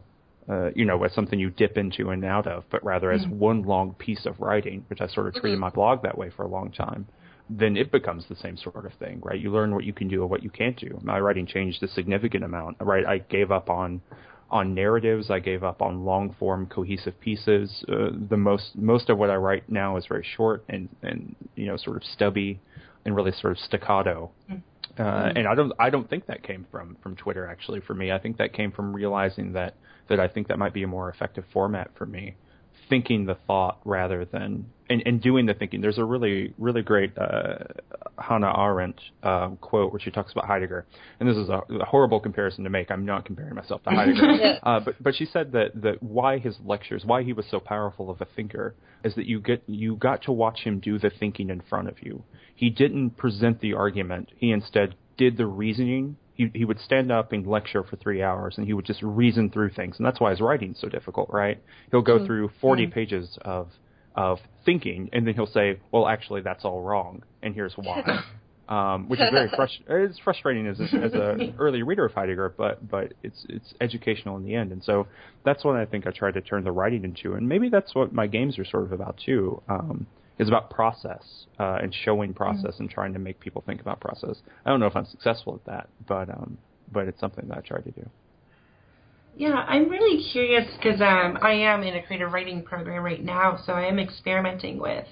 uh, 0.50 0.70
you 0.76 0.86
know, 0.86 1.04
as 1.04 1.14
something 1.14 1.38
you 1.38 1.50
dip 1.50 1.78
into 1.78 2.10
and 2.10 2.24
out 2.24 2.48
of, 2.48 2.64
but 2.72 2.84
rather 2.84 3.12
as 3.12 3.22
mm-hmm. 3.22 3.38
one 3.38 3.62
long 3.64 3.94
piece 3.96 4.26
of 4.26 4.40
writing, 4.40 4.84
which 4.88 5.02
I 5.02 5.08
sort 5.08 5.28
of 5.28 5.34
treated 5.34 5.58
mm-hmm. 5.58 5.62
my 5.62 5.70
blog 5.70 6.02
that 6.04 6.18
way 6.18 6.32
for 6.36 6.44
a 6.44 6.48
long 6.48 6.72
time, 6.72 7.06
then 7.50 7.76
it 7.76 7.92
becomes 7.92 8.26
the 8.30 8.36
same 8.38 8.58
sort 8.58 8.86
of 8.86 8.94
thing, 8.94 9.20
right? 9.22 9.40
You 9.40 9.52
learn 9.52 9.76
what 9.76 9.84
you 9.84 9.94
can 9.94 10.08
do 10.08 10.22
and 10.22 10.30
what 10.32 10.42
you 10.42 10.50
can't 10.50 10.78
do. 10.78 10.98
My 11.04 11.20
writing 11.20 11.46
changed 11.46 11.84
a 11.84 11.88
significant 11.90 12.44
amount, 12.46 12.78
right? 12.80 13.06
I 13.06 13.18
gave 13.20 13.52
up 13.52 13.70
on 13.70 14.02
on 14.52 14.74
narratives. 14.74 15.30
I 15.30 15.40
gave 15.40 15.64
up 15.64 15.82
on 15.82 16.06
long 16.06 16.36
form 16.40 16.68
cohesive 16.68 17.20
pieces. 17.20 17.84
Uh, 17.88 18.10
the 18.30 18.38
most 18.38 18.76
most 18.76 19.10
of 19.10 19.18
what 19.18 19.30
I 19.30 19.36
write 19.36 19.70
now 19.70 19.98
is 19.98 20.06
very 20.08 20.26
short 20.36 20.64
and 20.70 20.90
and 21.02 21.36
you 21.56 21.68
know 21.68 21.78
sort 21.78 21.98
of 21.98 22.04
stubby 22.04 22.60
and 23.06 23.16
really 23.16 23.32
sort 23.32 23.52
of 23.52 23.60
staccato. 23.60 24.32
Mm-hmm. 24.50 25.02
Uh, 25.02 25.32
and 25.36 25.48
I 25.48 25.56
don't 25.56 25.72
I 25.80 25.90
don't 25.90 26.10
think 26.10 26.26
that 26.28 26.44
came 26.44 26.66
from 26.72 26.98
from 27.02 27.16
Twitter 27.16 27.48
actually 27.48 27.80
for 27.82 27.94
me. 27.94 28.12
I 28.12 28.20
think 28.20 28.38
that 28.38 28.54
came 28.54 28.72
from 28.72 28.94
realizing 28.94 29.54
that 29.54 29.76
that 30.10 30.20
I 30.20 30.28
think 30.28 30.48
that 30.48 30.58
might 30.58 30.74
be 30.74 30.84
a 30.84 30.88
more 30.88 31.10
effective 31.10 31.46
format 31.54 31.92
for 31.96 32.06
me 32.06 32.36
thinking 32.90 33.26
the 33.26 33.36
thought 33.48 33.80
rather 33.86 34.26
than 34.26 34.66
and, 34.90 35.04
and 35.06 35.22
doing 35.22 35.46
the 35.46 35.54
thinking. 35.54 35.82
There's 35.82 35.98
a 35.98 36.04
really 36.04 36.54
really 36.58 36.82
great 36.82 37.18
uh, 37.18 37.60
Hannah 38.18 38.54
Arendt 38.58 39.00
uh, 39.24 39.50
quote 39.62 39.92
where 39.94 40.00
she 40.00 40.12
talks 40.12 40.32
about 40.32 40.46
Heidegger, 40.46 40.86
and 41.20 41.30
this 41.30 41.38
is 41.38 41.50
a, 41.50 41.62
a, 41.80 41.86
horrible 41.86 42.20
comparison 42.20 42.64
to 42.64 42.70
make. 42.70 42.90
I'm 42.90 43.06
not 43.06 43.26
comparing 43.26 43.56
myself 43.56 43.84
to 43.84 43.92
Heidegger, 43.92 44.60
uh, 44.64 44.80
but 44.80 45.02
but 45.02 45.16
she 45.16 45.26
said 45.26 45.52
that 45.54 45.82
that 45.82 46.02
why 46.02 46.40
his 46.40 46.58
lectures, 46.66 47.04
why 47.06 47.24
he 47.24 47.34
was 47.34 47.46
so 47.50 47.60
powerful 47.60 48.10
of 48.10 48.20
a 48.22 48.26
thinker, 48.36 48.76
is 49.04 49.16
that 49.16 49.26
you 49.26 49.40
get 49.40 49.64
you 49.68 49.96
got 49.96 50.24
to 50.24 50.32
watch 50.32 50.62
him 50.62 50.80
do 50.80 50.98
the 50.98 51.12
thinking 51.12 51.50
in 51.50 51.62
front 51.70 51.88
of 51.88 52.02
you. 52.02 52.24
He 52.56 52.70
didn't 52.70 53.12
present 53.12 53.62
the 53.62 53.74
argument. 53.74 54.32
He 54.36 54.52
instead 54.52 54.96
did 55.18 55.38
the 55.38 55.46
reasoning 55.46 56.18
he 56.40 56.50
he 56.54 56.66
would 56.66 56.80
stand 56.80 57.12
up 57.12 57.34
and 57.34 57.46
lecture 57.46 57.84
for 57.84 57.98
three 57.98 58.24
hours, 58.24 58.56
and 58.58 58.66
he 58.66 58.74
would 58.74 58.86
just 58.86 59.04
reason 59.04 59.50
through 59.52 59.72
things, 59.72 59.98
and 59.98 60.06
that's 60.06 60.22
why 60.22 60.32
his 60.32 60.40
writing's 60.40 60.80
so 60.80 60.88
difficult, 60.88 61.30
right? 61.32 61.62
He'll 61.92 62.02
go 62.02 62.16
mm-hmm. 62.16 62.26
through 62.26 62.52
40 62.62 62.84
mm-hmm. 62.84 62.94
pages 62.94 63.38
of 63.42 63.68
of 64.16 64.40
thinking, 64.66 65.10
and 65.12 65.28
then 65.28 65.34
he'll 65.36 65.46
say, 65.46 65.80
"Well, 65.92 66.08
actually, 66.08 66.42
that's 66.42 66.64
all 66.64 66.82
wrong, 66.82 67.24
and 67.44 67.54
here's 67.54 67.74
why." 67.76 68.24
Um, 68.70 69.10
which 69.10 69.20
is 69.20 69.32
very 69.32 69.50
frustrating. 69.50 70.12
It's 70.12 70.20
frustrating 70.20 70.68
as 70.68 70.80
a, 70.80 70.84
as 70.84 71.14
a 71.16 71.56
early 71.58 71.82
reader 71.82 72.06
of 72.06 72.14
Heidegger, 72.14 72.54
but 72.56 72.88
but 72.88 73.14
it's 73.24 73.44
it's 73.50 73.74
educational 73.82 74.38
in 74.38 74.44
the 74.44 74.54
end, 74.54 74.72
and 74.72 74.84
so 74.84 75.08
that's 75.44 75.66
what 75.66 75.76
I 75.76 75.86
think 75.86 76.06
I 76.06 76.12
tried 76.12 76.36
to 76.36 76.42
turn 76.42 76.64
the 76.64 76.72
writing 76.72 77.04
into, 77.04 77.34
and 77.34 77.50
maybe 77.50 77.70
that's 77.70 77.96
what 77.96 78.14
my 78.14 78.28
games 78.28 78.60
are 78.60 78.66
sort 78.66 78.84
of 78.84 78.92
about 78.92 79.20
too. 79.26 79.60
Um, 79.68 80.06
is 80.40 80.48
about 80.48 80.70
process 80.70 81.46
uh, 81.60 81.78
and 81.82 81.94
showing 81.94 82.34
process 82.34 82.74
mm-hmm. 82.74 82.84
and 82.84 82.90
trying 82.90 83.14
to 83.14 83.20
make 83.20 83.40
people 83.40 83.62
think 83.66 83.82
about 83.82 84.00
process. 84.00 84.38
I 84.66 84.70
don't 84.70 84.80
know 84.80 84.88
if 84.88 84.96
I'm 84.96 85.06
successful 85.06 85.56
at 85.56 85.66
that, 85.66 85.90
but 86.08 86.30
um, 86.30 86.58
but 86.92 87.08
it's 87.08 87.20
something 87.20 87.48
that 87.50 87.58
I 87.58 87.62
try 87.62 87.82
to 87.82 87.92
do. 87.92 88.10
Yeah, 89.38 89.54
I'm 89.54 89.90
really 89.90 90.24
curious 90.32 90.66
because 90.76 91.02
um, 91.02 91.38
I 91.42 91.54
am 91.54 91.84
in 91.84 91.96
a 91.96 92.04
creative 92.04 92.32
writing 92.32 92.64
program 92.64 93.04
right 93.04 93.24
now, 93.24 93.60
so 93.66 93.74
I 93.74 93.86
am 93.86 94.00
experimenting 94.00 94.80
with 94.80 95.06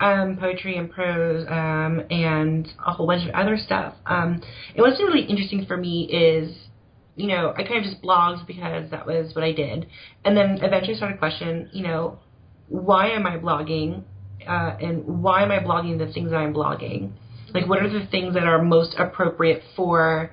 um, 0.00 0.36
poetry 0.36 0.78
and 0.78 0.90
prose 0.90 1.46
um, 1.48 2.02
and 2.10 2.66
a 2.84 2.92
whole 2.92 3.06
bunch 3.06 3.28
of 3.28 3.34
other 3.34 3.56
stuff. 3.56 3.94
Um, 4.06 4.40
and 4.74 4.78
what's 4.78 4.98
really 4.98 5.22
interesting 5.22 5.66
for 5.66 5.76
me 5.76 6.08
is, 6.10 6.56
you 7.14 7.28
know, 7.28 7.52
I 7.56 7.62
kind 7.62 7.76
of 7.76 7.84
just 7.84 8.02
blogged 8.02 8.46
because 8.46 8.90
that 8.90 9.06
was 9.06 9.34
what 9.34 9.44
I 9.44 9.52
did, 9.52 9.86
and 10.24 10.36
then 10.36 10.58
eventually 10.62 10.96
started 10.96 11.18
question, 11.18 11.70
you 11.72 11.84
know, 11.84 12.18
why 12.68 13.10
am 13.10 13.26
I 13.26 13.36
blogging? 13.36 14.02
Uh, 14.46 14.76
and 14.80 15.22
why 15.22 15.42
am 15.42 15.50
I 15.50 15.58
blogging 15.58 15.98
the 15.98 16.12
things 16.12 16.30
that 16.30 16.36
I'm 16.36 16.54
blogging? 16.54 17.12
Like, 17.54 17.68
what 17.68 17.82
are 17.82 17.88
the 17.88 18.06
things 18.06 18.34
that 18.34 18.44
are 18.44 18.62
most 18.62 18.94
appropriate 18.98 19.62
for 19.76 20.30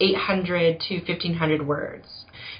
800 0.00 0.80
to 0.88 0.94
1500 0.96 1.66
words? 1.66 2.06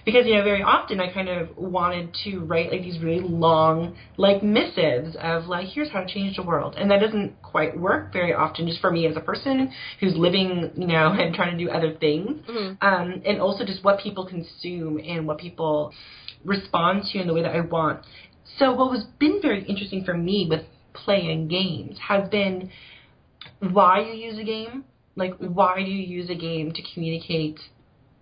Because, 0.05 0.27
you 0.27 0.35
know, 0.35 0.45
very 0.45 0.62
often 0.62 1.01
I 1.01 1.11
kind 1.12 1.29
of 1.29 1.57
wanted 1.57 2.14
to 2.25 2.41
write 2.41 2.71
like 2.71 2.83
these 2.83 2.99
really 3.01 3.27
long, 3.27 3.97
like 4.18 4.43
missives 4.43 5.16
of 5.18 5.47
like, 5.47 5.68
here's 5.68 5.91
how 5.91 6.01
to 6.01 6.07
change 6.07 6.37
the 6.37 6.43
world. 6.43 6.75
And 6.77 6.91
that 6.91 7.01
doesn't 7.01 7.41
quite 7.43 7.79
work 7.79 8.12
very 8.12 8.35
often 8.35 8.66
just 8.68 8.81
for 8.81 8.91
me 8.91 9.07
as 9.07 9.16
a 9.16 9.21
person 9.21 9.73
who's 10.01 10.14
living, 10.14 10.73
you 10.77 10.87
know, 10.87 11.12
and 11.18 11.35
trying 11.35 11.57
to 11.57 11.64
do 11.64 11.71
other 11.71 11.95
things. 11.95 12.43
Mm-hmm. 12.47 12.87
Um, 12.87 13.23
and 13.25 13.41
also 13.41 13.64
just 13.64 13.83
what 13.83 13.99
people 13.99 14.27
consume 14.27 14.99
and 14.99 15.27
what 15.27 15.39
people 15.39 15.93
respond 16.45 17.05
to 17.12 17.21
in 17.21 17.27
the 17.27 17.33
way 17.33 17.43
that 17.43 17.55
I 17.55 17.61
want. 17.61 18.05
So 18.59 18.73
what 18.75 18.95
has 18.95 19.05
been 19.18 19.41
very 19.41 19.64
interesting 19.64 20.05
for 20.05 20.14
me 20.14 20.47
with 20.49 20.62
playing 20.95 21.49
games 21.49 21.99
has 22.09 22.28
been 22.28 22.70
why 23.61 24.01
you 24.01 24.12
use 24.12 24.38
a 24.38 24.45
game. 24.45 24.84
Like, 25.16 25.36
why 25.38 25.76
do 25.76 25.90
you 25.90 26.03
use 26.03 26.30
a 26.30 26.34
game 26.34 26.72
to 26.72 26.82
communicate 26.92 27.61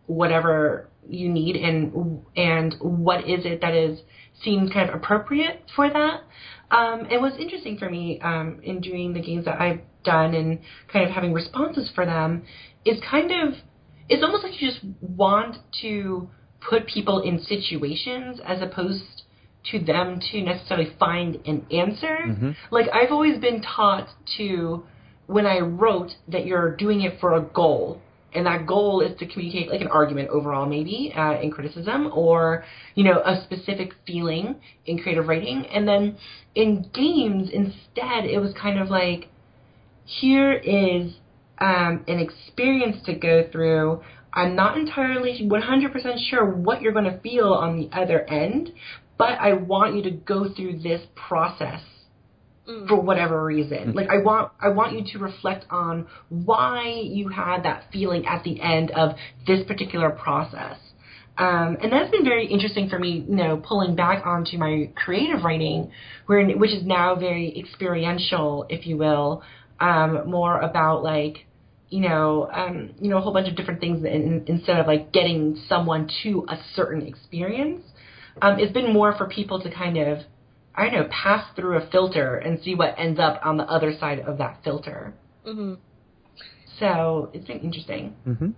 whatever 0.06 0.88
you 1.08 1.28
need, 1.28 1.56
and 1.56 2.22
and 2.36 2.74
what 2.80 3.20
is 3.20 3.44
it 3.44 3.60
that 3.60 3.74
is 3.74 4.00
seems 4.42 4.72
kind 4.72 4.88
of 4.88 4.96
appropriate 4.96 5.62
for 5.74 5.88
that? 5.88 6.22
Um, 6.70 7.06
and 7.10 7.20
what's 7.20 7.36
interesting 7.38 7.78
for 7.78 7.88
me 7.88 8.20
um, 8.20 8.60
in 8.62 8.80
doing 8.80 9.12
the 9.12 9.20
games 9.20 9.44
that 9.44 9.60
I've 9.60 9.80
done 10.04 10.34
and 10.34 10.58
kind 10.92 11.06
of 11.06 11.12
having 11.12 11.32
responses 11.32 11.90
for 11.94 12.04
them 12.04 12.44
is 12.84 12.98
kind 13.08 13.30
of 13.30 13.54
it's 14.08 14.22
almost 14.22 14.42
like 14.42 14.60
you 14.60 14.68
just 14.68 14.84
want 15.00 15.56
to 15.80 16.28
put 16.68 16.86
people 16.86 17.20
in 17.22 17.40
situations 17.40 18.40
as 18.44 18.60
opposed 18.60 19.21
to 19.70 19.78
them 19.78 20.20
to 20.32 20.42
necessarily 20.42 20.92
find 20.98 21.36
an 21.46 21.66
answer. 21.70 22.18
Mm-hmm. 22.26 22.50
Like 22.70 22.86
I've 22.92 23.12
always 23.12 23.38
been 23.38 23.62
taught 23.62 24.08
to 24.38 24.84
when 25.26 25.46
I 25.46 25.60
wrote 25.60 26.12
that 26.28 26.46
you're 26.46 26.76
doing 26.76 27.02
it 27.02 27.20
for 27.20 27.34
a 27.34 27.42
goal. 27.42 28.00
And 28.34 28.46
that 28.46 28.66
goal 28.66 29.02
is 29.02 29.18
to 29.18 29.26
communicate 29.26 29.70
like 29.70 29.82
an 29.82 29.88
argument 29.88 30.30
overall, 30.30 30.64
maybe 30.64 31.12
uh, 31.14 31.38
in 31.42 31.50
criticism, 31.50 32.10
or 32.14 32.64
you 32.94 33.04
know 33.04 33.20
a 33.22 33.42
specific 33.44 33.92
feeling 34.06 34.56
in 34.86 34.98
creative 34.98 35.26
writing. 35.26 35.66
And 35.66 35.86
then 35.86 36.16
in 36.54 36.88
games, 36.94 37.50
instead, 37.52 38.24
it 38.24 38.40
was 38.40 38.54
kind 38.60 38.78
of 38.78 38.88
like, 38.88 39.28
here 40.04 40.52
is 40.52 41.12
um, 41.58 42.04
an 42.08 42.18
experience 42.18 42.96
to 43.06 43.14
go 43.14 43.48
through. 43.50 44.02
I'm 44.34 44.56
not 44.56 44.78
entirely 44.78 45.40
100% 45.42 46.30
sure 46.30 46.46
what 46.46 46.80
you're 46.80 46.92
going 46.92 47.04
to 47.04 47.20
feel 47.20 47.52
on 47.52 47.78
the 47.78 47.90
other 47.94 48.22
end, 48.22 48.72
but 49.18 49.38
I 49.38 49.54
want 49.54 49.94
you 49.96 50.02
to 50.04 50.10
go 50.10 50.52
through 50.52 50.78
this 50.80 51.02
process 51.14 51.80
Mm. 52.68 52.86
for 52.86 53.00
whatever 53.00 53.44
reason. 53.44 53.92
Like 53.92 54.08
I 54.08 54.18
want 54.18 54.52
I 54.60 54.68
want 54.68 54.92
you 54.92 55.02
to 55.12 55.18
reflect 55.18 55.66
on 55.68 56.06
why 56.28 56.84
you 57.04 57.26
had 57.28 57.64
that 57.64 57.86
feeling 57.92 58.24
at 58.26 58.44
the 58.44 58.60
end 58.60 58.92
of 58.92 59.16
this 59.48 59.66
particular 59.66 60.10
process. 60.10 60.76
Um, 61.36 61.78
and 61.82 61.90
that's 61.90 62.10
been 62.12 62.24
very 62.24 62.46
interesting 62.46 62.88
for 62.88 63.00
me, 63.00 63.24
you 63.28 63.34
know, 63.34 63.56
pulling 63.56 63.96
back 63.96 64.24
onto 64.26 64.58
my 64.58 64.90
creative 64.94 65.42
writing, 65.42 65.90
where 66.26 66.46
which 66.50 66.70
is 66.70 66.84
now 66.86 67.16
very 67.16 67.58
experiential, 67.58 68.66
if 68.68 68.86
you 68.86 68.96
will, 68.96 69.42
um, 69.80 70.30
more 70.30 70.60
about 70.60 71.02
like, 71.02 71.46
you 71.88 72.00
know, 72.00 72.48
um, 72.52 72.90
you 73.00 73.10
know, 73.10 73.16
a 73.18 73.20
whole 73.20 73.32
bunch 73.32 73.48
of 73.48 73.56
different 73.56 73.80
things 73.80 74.04
in, 74.04 74.44
instead 74.46 74.78
of 74.78 74.86
like 74.86 75.10
getting 75.12 75.60
someone 75.68 76.08
to 76.22 76.46
a 76.48 76.58
certain 76.76 77.02
experience. 77.08 77.82
Um, 78.40 78.58
it's 78.58 78.72
been 78.72 78.92
more 78.92 79.16
for 79.16 79.26
people 79.28 79.60
to 79.60 79.70
kind 79.70 79.98
of 79.98 80.20
I 80.74 80.84
don't 80.88 80.94
know, 80.94 81.08
pass 81.10 81.54
through 81.54 81.76
a 81.76 81.90
filter 81.90 82.36
and 82.36 82.60
see 82.62 82.74
what 82.74 82.94
ends 82.98 83.20
up 83.20 83.40
on 83.44 83.58
the 83.58 83.64
other 83.64 83.92
side 83.98 84.20
of 84.20 84.38
that 84.38 84.60
filter. 84.64 85.14
hmm 85.44 85.74
So 86.78 87.30
it's 87.34 87.46
been 87.46 87.60
interesting. 87.60 88.16
Mm-hmm. 88.26 88.50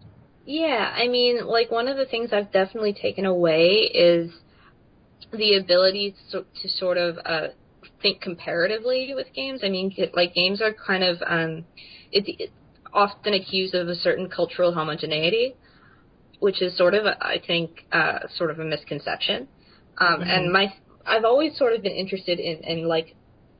Yeah, 0.46 0.92
I 0.94 1.08
mean, 1.08 1.46
like 1.46 1.70
one 1.70 1.88
of 1.88 1.96
the 1.96 2.06
things 2.06 2.30
I've 2.32 2.52
definitely 2.52 2.92
taken 2.92 3.24
away 3.24 3.90
is 3.92 4.30
the 5.32 5.56
ability 5.56 6.14
to, 6.30 6.44
to 6.62 6.68
sort 6.68 6.98
of 6.98 7.18
uh, 7.24 7.48
think 8.00 8.20
comparatively 8.20 9.12
with 9.14 9.26
games. 9.34 9.60
I 9.64 9.68
mean, 9.68 9.92
like 10.14 10.34
games 10.34 10.60
are 10.62 10.72
kind 10.72 11.02
of 11.02 11.16
um, 11.26 11.64
it's, 12.12 12.28
it's 12.38 12.52
often 12.92 13.34
accused 13.34 13.74
of 13.74 13.88
a 13.88 13.94
certain 13.96 14.28
cultural 14.28 14.72
homogeneity, 14.72 15.54
which 16.38 16.62
is 16.62 16.76
sort 16.76 16.94
of, 16.94 17.06
I 17.06 17.42
think, 17.44 17.84
uh, 17.90 18.20
sort 18.36 18.50
of 18.50 18.60
a 18.60 18.64
misconception. 18.64 19.48
Um, 19.98 20.20
Mhm. 20.20 20.26
And 20.26 20.52
my, 20.52 20.74
I've 21.06 21.24
always 21.24 21.56
sort 21.56 21.74
of 21.74 21.82
been 21.82 21.92
interested 21.92 22.38
in, 22.40 22.64
in 22.64 22.88
like 22.88 23.14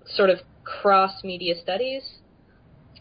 sort 0.07 0.30
of 0.30 0.41
cross 0.64 1.22
media 1.22 1.55
studies 1.61 2.03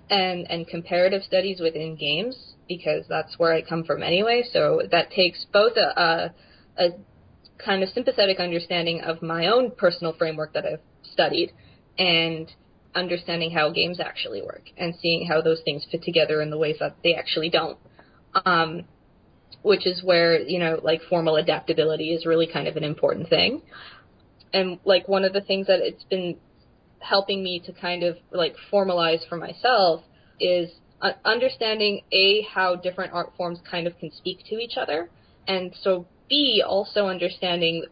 and 0.10 0.50
and 0.50 0.68
comparative 0.68 1.24
studies 1.24 1.60
within 1.60 1.96
games 1.96 2.56
because 2.68 3.06
that's 3.08 3.38
where 3.40 3.54
I 3.54 3.62
come 3.62 3.84
from 3.84 4.04
anyway. 4.04 4.44
So 4.52 4.82
that 4.92 5.12
takes 5.12 5.46
both 5.52 5.74
a, 5.78 6.00
a, 6.00 6.34
a 6.78 6.90
kind 7.58 7.84
of 7.84 7.90
sympathetic 7.90 8.40
understanding 8.40 9.02
of 9.02 9.22
my 9.22 9.48
own 9.48 9.72
personal 9.72 10.14
framework 10.14 10.54
that 10.54 10.66
I've 10.66 10.82
studied 11.04 11.52
and 11.98 12.52
understanding 12.96 13.52
how 13.52 13.70
games 13.72 14.00
actually 14.00 14.42
work 14.42 14.64
and 14.78 14.94
seeing 15.02 15.26
how 15.28 15.42
those 15.42 15.62
things 15.64 15.86
fit 15.92 16.04
together 16.04 16.42
in 16.42 16.50
the 16.50 16.58
ways 16.58 16.78
that 16.80 16.98
they 17.04 17.16
actually 17.16 17.50
don't. 17.50 17.78
Um, 18.46 18.86
which 19.64 19.88
is 19.88 20.04
where, 20.04 20.40
you 20.40 20.60
know, 20.60 20.80
like 20.84 21.02
formal 21.10 21.38
adaptability 21.38 22.14
is 22.14 22.26
really 22.26 22.48
kind 22.48 22.68
of 22.68 22.76
an 22.76 22.84
important 22.84 23.30
thing. 23.30 23.62
And 24.54 24.80
like 24.86 25.08
one 25.08 25.26
of 25.26 25.34
the 25.34 25.42
things 25.42 25.68
that 25.68 25.80
it's 25.80 26.04
been 26.04 26.38
helping 27.00 27.44
me 27.44 27.62
to 27.66 27.74
kind 27.74 28.04
of 28.04 28.18
like 28.32 28.56
formalize 28.72 29.28
for 29.28 29.38
myself 29.38 30.04
is 30.40 30.72
uh, 31.02 31.12
understanding 31.26 32.02
a 32.12 32.42
how 32.54 32.76
different 32.76 33.14
art 33.14 33.34
forms 33.36 33.60
kind 33.70 33.88
of 33.88 33.98
can 34.00 34.12
speak 34.12 34.40
to 34.50 34.56
each 34.56 34.78
other 34.78 35.10
and 35.48 35.76
so 35.82 36.08
b 36.30 36.64
also 36.66 37.08
understanding 37.08 37.84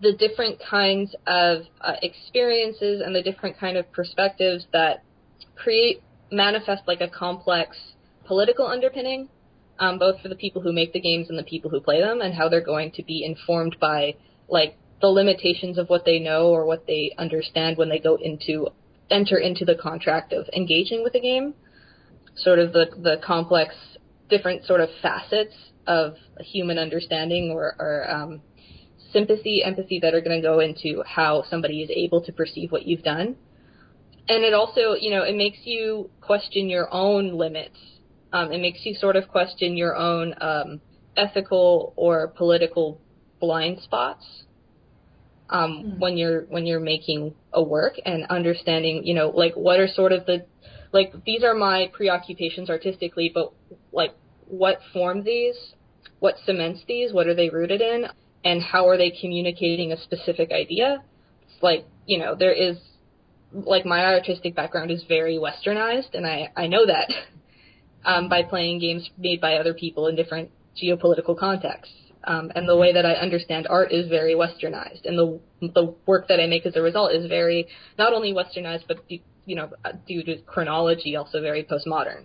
the 0.00 0.12
different 0.12 0.58
kinds 0.58 1.14
of 1.26 1.62
uh, 1.80 1.92
experiences 2.02 3.02
and 3.04 3.14
the 3.14 3.22
different 3.22 3.58
kind 3.58 3.76
of 3.76 3.90
perspectives 3.92 4.66
that 4.72 5.04
create 5.54 6.02
manifest 6.32 6.82
like 6.86 7.00
a 7.00 7.08
complex 7.08 7.76
political 8.26 8.66
underpinning 8.66 9.28
um, 9.78 9.98
both 9.98 10.20
for 10.20 10.28
the 10.28 10.36
people 10.36 10.62
who 10.62 10.72
make 10.72 10.92
the 10.92 11.00
games 11.00 11.28
and 11.28 11.38
the 11.38 11.44
people 11.44 11.70
who 11.70 11.80
play 11.80 12.00
them 12.00 12.20
and 12.20 12.34
how 12.34 12.48
they're 12.48 12.64
going 12.64 12.92
to 12.92 13.02
be 13.02 13.24
informed 13.24 13.76
by 13.80 14.14
like 14.48 14.76
the 15.00 15.08
limitations 15.08 15.78
of 15.78 15.88
what 15.88 16.04
they 16.04 16.18
know 16.18 16.48
or 16.48 16.64
what 16.64 16.86
they 16.86 17.12
understand 17.18 17.76
when 17.76 17.88
they 17.88 17.98
go 17.98 18.16
into 18.16 18.68
enter 19.10 19.36
into 19.36 19.64
the 19.64 19.74
contract 19.74 20.32
of 20.32 20.48
engaging 20.56 21.02
with 21.02 21.14
a 21.14 21.20
game. 21.20 21.54
Sort 22.36 22.58
of 22.58 22.72
the 22.72 22.86
the 22.96 23.20
complex 23.24 23.74
different 24.28 24.64
sort 24.64 24.80
of 24.80 24.88
facets 25.02 25.54
of 25.86 26.14
human 26.40 26.78
understanding 26.78 27.50
or, 27.50 27.76
or 27.78 28.10
um, 28.10 28.40
sympathy 29.12 29.62
empathy 29.62 30.00
that 30.00 30.14
are 30.14 30.20
going 30.20 30.40
to 30.40 30.46
go 30.46 30.60
into 30.60 31.02
how 31.06 31.44
somebody 31.50 31.82
is 31.82 31.90
able 31.90 32.22
to 32.22 32.32
perceive 32.32 32.72
what 32.72 32.86
you've 32.86 33.02
done. 33.02 33.36
And 34.28 34.42
it 34.42 34.54
also 34.54 34.94
you 34.98 35.10
know 35.10 35.22
it 35.22 35.36
makes 35.36 35.58
you 35.64 36.10
question 36.20 36.68
your 36.68 36.88
own 36.92 37.36
limits 37.36 37.78
um, 38.34 38.52
it 38.52 38.60
makes 38.60 38.80
you 38.84 38.94
sort 38.94 39.16
of 39.16 39.28
question 39.28 39.76
your 39.76 39.96
own 39.96 40.34
um, 40.40 40.80
ethical 41.16 41.94
or 41.96 42.28
political 42.28 43.00
blind 43.40 43.78
spots 43.80 44.24
um, 45.50 45.84
Mm. 45.84 46.00
when 46.00 46.16
you're 46.16 46.42
when 46.48 46.66
you're 46.66 46.80
making 46.80 47.34
a 47.52 47.62
work 47.62 47.94
and 48.04 48.24
understanding, 48.30 49.04
you 49.04 49.14
know, 49.14 49.28
like 49.28 49.54
what 49.54 49.78
are 49.78 49.86
sort 49.86 50.12
of 50.12 50.26
the 50.26 50.46
like 50.92 51.12
these 51.24 51.44
are 51.44 51.54
my 51.54 51.90
preoccupations 51.92 52.70
artistically, 52.70 53.30
but 53.32 53.52
like 53.92 54.14
what 54.46 54.80
form 54.92 55.22
these, 55.22 55.56
what 56.18 56.34
cements 56.46 56.80
these, 56.88 57.12
what 57.12 57.26
are 57.26 57.34
they 57.34 57.50
rooted 57.50 57.80
in, 57.80 58.06
and 58.44 58.62
how 58.62 58.88
are 58.88 58.96
they 58.96 59.10
communicating 59.20 59.92
a 59.92 60.02
specific 60.02 60.50
idea? 60.50 61.02
It's 61.42 61.62
like 61.62 61.86
you 62.06 62.18
know 62.18 62.34
there 62.34 62.52
is 62.52 62.78
like 63.52 63.84
my 63.84 64.04
artistic 64.06 64.56
background 64.56 64.90
is 64.90 65.04
very 65.08 65.38
westernized, 65.38 66.14
and 66.14 66.26
I 66.26 66.50
I 66.56 66.66
know 66.66 66.86
that 66.86 67.08
um, 68.04 68.28
by 68.28 68.42
playing 68.42 68.80
games 68.80 69.08
made 69.18 69.40
by 69.40 69.56
other 69.56 69.74
people 69.74 70.06
in 70.08 70.16
different 70.16 70.50
geopolitical 70.82 71.36
contexts. 71.36 71.94
Um, 72.26 72.50
and 72.54 72.66
the 72.66 72.76
way 72.76 72.92
that 72.92 73.04
I 73.04 73.12
understand 73.12 73.66
art 73.68 73.92
is 73.92 74.08
very 74.08 74.34
westernized, 74.34 75.04
and 75.04 75.18
the 75.18 75.40
the 75.60 75.94
work 76.06 76.28
that 76.28 76.40
I 76.40 76.46
make 76.46 76.64
as 76.64 76.74
a 76.74 76.80
result 76.80 77.12
is 77.12 77.26
very 77.26 77.68
not 77.98 78.14
only 78.14 78.32
westernized, 78.32 78.84
but 78.88 79.06
due, 79.08 79.18
you 79.44 79.56
know 79.56 79.70
uh, 79.84 79.92
due 80.08 80.22
to 80.22 80.38
chronology, 80.38 81.16
also 81.16 81.42
very 81.42 81.64
postmodern. 81.64 82.24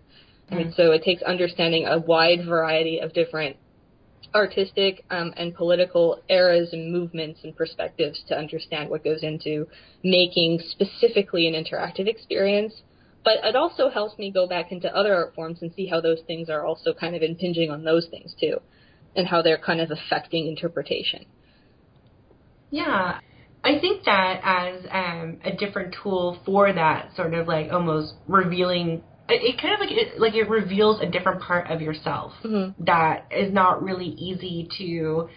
And 0.52 0.74
so 0.74 0.92
it 0.92 1.04
takes 1.04 1.22
understanding 1.22 1.86
a 1.86 2.00
wide 2.00 2.46
variety 2.46 3.00
of 3.00 3.14
different 3.14 3.58
artistic 4.34 5.04
um, 5.10 5.34
and 5.38 5.56
political 5.56 6.22
eras 6.30 6.70
and 6.72 6.92
movements 6.92 7.42
and 7.44 7.56
perspectives 7.56 8.24
to 8.28 8.38
understand 8.38 8.90
what 8.90 9.04
goes 9.04 9.24
into 9.24 9.68
making 10.04 10.60
specifically 10.70 11.48
an 11.48 11.54
interactive 11.54 12.08
experience. 12.08 12.74
But 13.24 13.44
it 13.44 13.56
also 13.56 13.90
helps 13.90 14.18
me 14.18 14.32
go 14.32 14.48
back 14.48 14.72
into 14.72 14.96
other 14.96 15.14
art 15.14 15.36
forms 15.36 15.60
and 15.62 15.72
see 15.74 15.88
how 15.88 16.02
those 16.02 16.20
things 16.26 16.50
are 16.50 16.66
also 16.66 16.94
kind 16.94 17.16
of 17.16 17.22
impinging 17.22 17.70
on 17.70 17.84
those 17.84 18.08
things 18.10 18.34
too 18.40 18.60
and 19.16 19.28
how 19.28 19.42
they're 19.42 19.58
kind 19.58 19.82
of 19.82 19.92
affecting 19.92 20.48
interpretation. 20.48 21.26
Yeah. 22.70 23.20
I 23.64 23.80
think 23.80 24.06
that 24.06 24.40
as 24.44 24.86
um, 24.92 25.40
a 25.44 25.52
different 25.56 25.96
tool 26.02 26.40
for 26.46 26.72
that 26.72 27.16
sort 27.16 27.34
of 27.34 27.48
like 27.48 27.72
almost 27.72 28.14
revealing 28.28 29.04
it, 29.28 29.62
kind 29.62 29.74
of 29.74 29.80
like 29.80 29.92
it, 29.92 30.20
like 30.20 30.34
it 30.34 30.50
reveals 30.50 31.02
a 31.02 31.06
different 31.06 31.42
part 31.42 31.70
of 31.70 31.82
yourself 31.82 32.32
Mm-hmm. 32.44 32.84
that 32.86 33.28
is 33.32 33.54
not 33.54 33.84
really 33.84 34.08
easy 34.08 34.70
to 34.78 35.30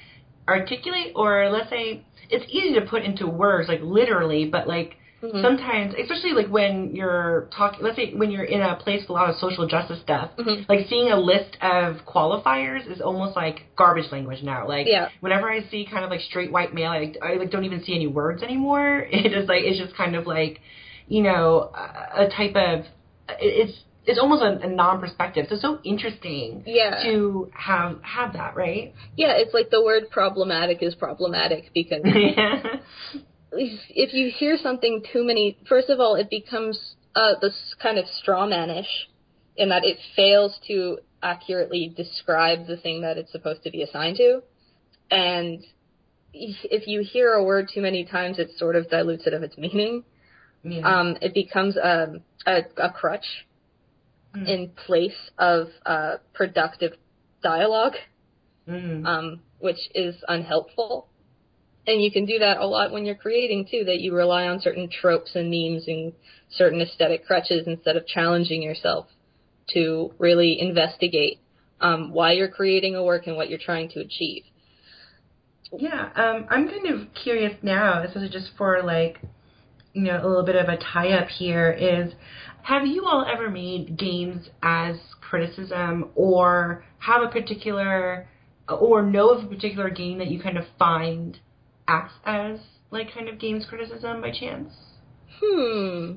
articulate 0.48 1.12
or 1.16 1.50
let's 1.50 1.68
say 1.70 2.04
it's 2.30 2.44
easy 2.48 2.74
to 2.74 2.86
put 2.86 3.02
into 3.02 3.26
words 3.26 3.68
like 3.68 3.80
literally 3.82 4.46
but 4.46 4.66
like 4.66 4.96
Mhm. 5.22 5.40
sometimes 5.40 5.94
especially 6.02 6.32
like 6.32 6.48
when 6.48 6.94
you're 6.96 7.48
talking 7.56 7.80
let's 7.84 7.94
say 7.96 8.12
when 8.12 8.30
you're 8.32 8.42
in 8.44 8.60
a 8.60 8.74
place 8.76 9.02
with 9.02 9.10
a 9.10 9.12
lot 9.12 9.30
of 9.30 9.36
social 9.36 9.66
justice 9.68 10.00
stuff 10.00 10.30
Mhm. 10.36 10.68
like 10.68 10.88
seeing 10.88 11.12
a 11.12 11.16
list 11.16 11.56
of 11.62 12.04
qualifiers 12.06 12.90
is 12.90 13.00
almost 13.00 13.36
like 13.36 13.66
garbage 13.76 14.10
language 14.10 14.42
now 14.42 14.66
like 14.66 14.86
Yeah. 14.88 15.10
whenever 15.20 15.48
i 15.48 15.62
see 15.70 15.84
kind 15.84 16.04
of 16.04 16.10
like 16.10 16.22
straight 16.22 16.50
white 16.50 16.74
male 16.74 16.90
i, 16.90 17.14
I 17.22 17.34
like 17.34 17.50
don't 17.50 17.64
even 17.64 17.84
see 17.84 17.94
any 17.94 18.08
words 18.08 18.42
anymore 18.42 19.06
it 19.10 19.32
is 19.32 19.48
like 19.48 19.62
it's 19.62 19.78
just 19.78 19.94
kind 19.96 20.16
of 20.16 20.26
like 20.26 20.60
you 21.06 21.22
know 21.22 21.70
a, 21.74 22.24
a 22.24 22.28
type 22.28 22.56
of 22.56 22.84
it's 23.40 23.84
it's 24.04 24.18
almost 24.18 24.42
a, 24.42 24.66
a 24.66 24.68
non-perspective 24.68 25.46
so 25.48 25.54
it's 25.54 25.62
so 25.62 25.78
interesting 25.84 26.64
Yeah. 26.66 27.00
to 27.04 27.48
have 27.54 28.02
have 28.02 28.32
that 28.32 28.56
right 28.56 28.92
Yeah, 29.16 29.34
it's 29.36 29.54
like 29.54 29.70
the 29.70 29.82
word 29.84 30.10
problematic 30.10 30.82
is 30.82 30.96
problematic 30.96 31.70
because 31.72 32.02
yeah 32.04 32.62
if 33.52 34.14
you 34.14 34.30
hear 34.30 34.56
something 34.56 35.02
too 35.12 35.24
many, 35.24 35.58
first 35.68 35.90
of 35.90 36.00
all, 36.00 36.14
it 36.14 36.30
becomes 36.30 36.96
uh, 37.14 37.34
this 37.40 37.74
kind 37.82 37.98
of 37.98 38.06
straw 38.06 38.46
manish 38.46 38.86
in 39.56 39.68
that 39.68 39.84
it 39.84 39.98
fails 40.16 40.58
to 40.68 40.98
accurately 41.22 41.92
describe 41.96 42.66
the 42.66 42.76
thing 42.76 43.02
that 43.02 43.18
it's 43.18 43.30
supposed 43.30 43.62
to 43.64 43.70
be 43.70 43.82
assigned 43.82 44.16
to. 44.16 44.42
And 45.10 45.62
if 46.32 46.88
you 46.88 47.02
hear 47.02 47.34
a 47.34 47.44
word 47.44 47.68
too 47.72 47.82
many 47.82 48.04
times, 48.04 48.38
it 48.38 48.50
sort 48.56 48.76
of 48.76 48.88
dilutes 48.88 49.26
it 49.26 49.34
of 49.34 49.42
its 49.42 49.58
meaning. 49.58 50.04
Yeah. 50.64 50.86
Um, 51.00 51.16
it 51.20 51.34
becomes 51.34 51.76
a, 51.76 52.20
a, 52.46 52.62
a 52.78 52.90
crutch 52.90 53.26
Mm. 54.34 54.48
in 54.48 54.70
place 54.86 55.30
of 55.36 55.66
uh, 55.84 56.16
productive 56.32 56.92
dialogue, 57.42 57.96
Mm. 58.66 59.06
um, 59.06 59.40
which 59.58 59.90
is 59.94 60.14
unhelpful. 60.26 61.08
And 61.86 62.02
you 62.02 62.12
can 62.12 62.26
do 62.26 62.38
that 62.38 62.58
a 62.58 62.66
lot 62.66 62.92
when 62.92 63.04
you're 63.04 63.16
creating 63.16 63.66
too, 63.70 63.84
that 63.84 64.00
you 64.00 64.14
rely 64.14 64.46
on 64.46 64.60
certain 64.60 64.88
tropes 64.88 65.34
and 65.34 65.50
memes 65.50 65.88
and 65.88 66.12
certain 66.50 66.80
aesthetic 66.80 67.26
crutches 67.26 67.66
instead 67.66 67.96
of 67.96 68.06
challenging 68.06 68.62
yourself 68.62 69.06
to 69.70 70.12
really 70.18 70.60
investigate 70.60 71.40
um, 71.80 72.12
why 72.12 72.32
you're 72.32 72.48
creating 72.48 72.94
a 72.94 73.02
work 73.02 73.26
and 73.26 73.36
what 73.36 73.50
you're 73.50 73.58
trying 73.58 73.88
to 73.90 74.00
achieve. 74.00 74.44
Yeah, 75.72 76.10
um, 76.14 76.46
I'm 76.50 76.68
kind 76.68 76.86
of 76.86 77.14
curious 77.14 77.54
now, 77.62 78.02
especially 78.02 78.28
just 78.28 78.50
for 78.56 78.82
like, 78.82 79.18
you 79.92 80.02
know, 80.02 80.20
a 80.22 80.26
little 80.26 80.44
bit 80.44 80.56
of 80.56 80.68
a 80.68 80.76
tie 80.76 81.12
up 81.12 81.28
here 81.28 81.72
is 81.72 82.12
have 82.62 82.86
you 82.86 83.04
all 83.06 83.26
ever 83.30 83.50
made 83.50 83.98
games 83.98 84.48
as 84.62 84.96
criticism 85.20 86.10
or 86.14 86.84
have 86.98 87.22
a 87.22 87.28
particular 87.28 88.28
or 88.68 89.02
know 89.02 89.30
of 89.30 89.44
a 89.44 89.48
particular 89.48 89.90
game 89.90 90.18
that 90.18 90.28
you 90.28 90.40
kind 90.40 90.56
of 90.56 90.64
find 90.78 91.40
acts 91.88 92.14
as 92.24 92.58
like 92.90 93.12
kind 93.12 93.28
of 93.28 93.38
games 93.38 93.64
criticism 93.68 94.20
by 94.20 94.30
chance? 94.30 94.72
Hmm. 95.40 96.16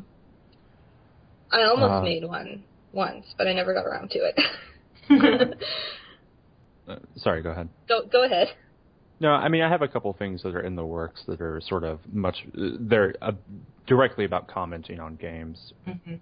I 1.52 1.64
almost 1.64 1.92
Uh, 1.92 2.02
made 2.02 2.24
one 2.26 2.64
once, 2.92 3.34
but 3.38 3.48
I 3.48 3.54
never 3.54 3.74
got 3.74 3.86
around 3.86 4.12
to 4.12 4.20
it. 4.20 4.40
Uh, 6.88 6.98
sorry, 7.18 7.42
go 7.42 7.50
ahead. 7.50 7.68
go 7.90 8.06
go 8.06 8.24
ahead. 8.26 8.48
No, 9.20 9.30
I 9.32 9.48
mean 9.50 9.64
I 9.64 9.70
have 9.70 9.82
a 9.82 9.88
couple 9.88 10.14
things 10.14 10.44
that 10.44 10.54
are 10.56 10.60
in 10.60 10.76
the 10.76 10.86
works 10.86 11.24
that 11.28 11.42
are 11.42 11.60
sort 11.62 11.84
of 11.84 12.00
much 12.14 12.46
they're 12.54 13.16
uh, 13.24 13.32
directly 13.88 14.24
about 14.26 14.48
commenting 14.48 15.00
on 15.00 15.16
games, 15.16 15.74
Mhm. 15.88 16.20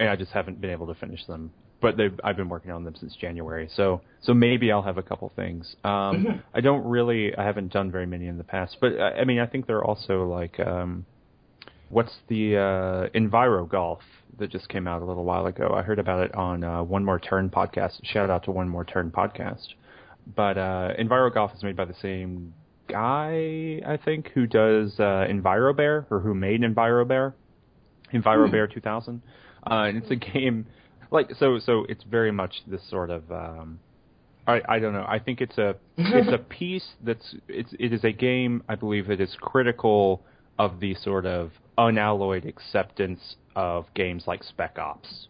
and 0.00 0.08
I 0.08 0.16
just 0.16 0.32
haven't 0.32 0.58
been 0.58 0.70
able 0.70 0.86
to 0.86 0.94
finish 0.94 1.22
them. 1.26 1.52
But 1.80 1.96
they've 1.96 2.18
I've 2.24 2.36
been 2.36 2.48
working 2.48 2.70
on 2.70 2.84
them 2.84 2.94
since 2.98 3.14
January, 3.16 3.68
so 3.74 4.00
so 4.22 4.32
maybe 4.32 4.72
I'll 4.72 4.82
have 4.82 4.98
a 4.98 5.02
couple 5.02 5.30
things. 5.36 5.76
Um. 5.84 6.42
I 6.54 6.60
don't 6.60 6.84
really 6.84 7.36
I 7.36 7.44
haven't 7.44 7.72
done 7.72 7.90
very 7.90 8.06
many 8.06 8.26
in 8.26 8.38
the 8.38 8.44
past, 8.44 8.78
but 8.80 8.98
I, 8.98 9.20
I 9.20 9.24
mean 9.24 9.38
I 9.38 9.46
think 9.46 9.66
there 9.66 9.76
are 9.78 9.84
also 9.84 10.24
like 10.24 10.58
um, 10.58 11.04
what's 11.88 12.12
the 12.28 12.56
uh, 12.56 13.18
Enviro 13.18 13.68
Golf 13.68 14.00
that 14.38 14.50
just 14.50 14.68
came 14.68 14.86
out 14.86 15.02
a 15.02 15.04
little 15.04 15.24
while 15.24 15.46
ago. 15.46 15.72
I 15.74 15.82
heard 15.82 15.98
about 15.98 16.24
it 16.24 16.34
on 16.34 16.64
uh, 16.64 16.82
One 16.82 17.04
More 17.04 17.18
Turn 17.18 17.50
podcast. 17.50 18.00
Shout 18.04 18.30
out 18.30 18.44
to 18.44 18.50
One 18.50 18.68
More 18.68 18.84
Turn 18.84 19.10
podcast. 19.10 19.66
But 20.34 20.58
uh, 20.58 20.90
Enviro 20.98 21.32
Golf 21.32 21.52
is 21.54 21.62
made 21.62 21.76
by 21.76 21.84
the 21.84 21.94
same 22.02 22.52
guy, 22.88 23.80
I 23.86 23.98
think, 24.04 24.30
who 24.34 24.46
does 24.46 24.94
uh, 24.98 25.26
EnviroBear 25.28 26.06
or 26.10 26.20
who 26.20 26.34
made 26.34 26.62
EnviroBear, 26.62 27.32
EnviroBear 28.12 28.72
2000. 28.72 29.22
Uh, 29.68 29.74
and 29.74 29.98
it's 29.98 30.10
a 30.10 30.16
game 30.16 30.66
like 31.10 31.30
so. 31.38 31.58
So 31.58 31.84
it's 31.88 32.04
very 32.04 32.32
much 32.32 32.62
this 32.66 32.88
sort 32.88 33.10
of. 33.10 33.30
Um, 33.30 33.80
I, 34.46 34.62
I 34.68 34.78
don't 34.78 34.92
know. 34.94 35.06
I 35.08 35.18
think 35.18 35.40
it's 35.40 35.58
a 35.58 35.76
it's 36.12 36.30
a 36.32 36.38
piece 36.38 36.96
that's 37.00 37.34
it's 37.48 37.72
it 37.78 37.92
is 37.92 38.04
a 38.04 38.12
game 38.12 38.62
I 38.68 38.76
believe 38.76 39.08
that 39.08 39.20
is 39.20 39.36
critical 39.40 40.24
of 40.58 40.80
the 40.80 40.94
sort 40.94 41.26
of 41.26 41.52
unalloyed 41.78 42.46
acceptance 42.46 43.36
of 43.56 43.86
games 43.94 44.24
like 44.26 44.44
Spec 44.44 44.78
Ops. 44.78 45.28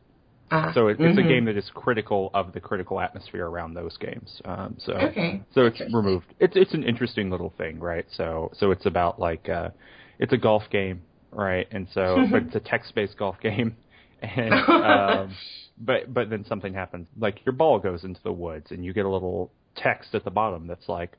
Ah, 0.50 0.72
So 0.74 0.88
it, 0.88 0.98
it's 1.02 1.16
a 1.18 1.22
mhm. 1.22 1.28
game 1.28 1.44
that 1.46 1.56
is 1.56 1.70
critical 1.74 2.30
of 2.34 2.52
the 2.52 2.60
critical 2.60 3.00
atmosphere 3.00 3.46
around 3.46 3.74
those 3.74 3.96
games. 3.98 4.40
Um, 4.44 4.76
so 4.78 4.94
Okay. 5.02 5.42
so 5.54 5.66
it's 5.66 5.80
removed. 5.92 6.34
It's 6.40 6.56
it's 6.56 6.74
an 6.74 6.82
interesting 6.84 7.30
little 7.30 7.50
thing, 7.56 7.78
right? 7.80 8.06
So 8.16 8.50
so 8.54 8.70
it's 8.72 8.86
about 8.86 9.18
like 9.18 9.48
uh, 9.48 9.70
it's 10.18 10.32
a 10.32 10.36
golf 10.36 10.64
game, 10.70 11.04
right? 11.32 11.66
And 11.70 11.88
so 11.94 12.26
but 12.30 12.42
it's 12.46 12.54
a 12.54 12.60
text-based 12.60 13.16
golf 13.16 13.36
game, 13.40 13.76
and 14.36 14.52
um, 14.52 15.34
but 15.78 16.12
but 16.12 16.30
then 16.30 16.44
something 16.48 16.74
happens, 16.74 17.08
like 17.18 17.44
your 17.44 17.52
ball 17.52 17.78
goes 17.78 18.04
into 18.04 18.20
the 18.22 18.32
woods, 18.32 18.66
and 18.70 18.84
you 18.84 18.92
get 18.92 19.04
a 19.04 19.10
little 19.10 19.50
text 19.76 20.14
at 20.14 20.24
the 20.24 20.30
bottom 20.30 20.66
that's 20.66 20.88
like. 20.88 21.12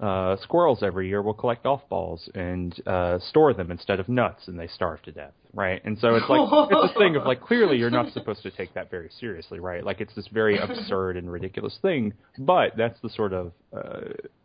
Uh, 0.00 0.36
squirrels 0.42 0.82
every 0.82 1.06
year 1.06 1.22
will 1.22 1.34
collect 1.34 1.62
golf 1.62 1.80
balls 1.88 2.28
and 2.34 2.82
uh, 2.88 3.20
store 3.20 3.54
them 3.54 3.70
instead 3.70 4.00
of 4.00 4.08
nuts, 4.08 4.48
and 4.48 4.58
they 4.58 4.66
starve 4.66 5.00
to 5.00 5.12
death, 5.12 5.34
right? 5.54 5.80
And 5.84 5.96
so 6.00 6.16
it's 6.16 6.28
like 6.28 6.40
it's 6.72 6.96
a 6.96 6.98
thing 6.98 7.14
of 7.14 7.24
like 7.24 7.40
clearly 7.40 7.76
you're 7.76 7.90
not 7.90 8.12
supposed 8.12 8.42
to 8.42 8.50
take 8.50 8.74
that 8.74 8.90
very 8.90 9.10
seriously, 9.20 9.60
right? 9.60 9.84
Like 9.84 10.00
it's 10.00 10.12
this 10.16 10.26
very 10.32 10.58
absurd 10.58 11.16
and 11.16 11.30
ridiculous 11.30 11.78
thing, 11.82 12.14
but 12.36 12.72
that's 12.76 12.98
the 13.00 13.10
sort 13.10 13.32
of 13.32 13.52
uh, 13.72 14.00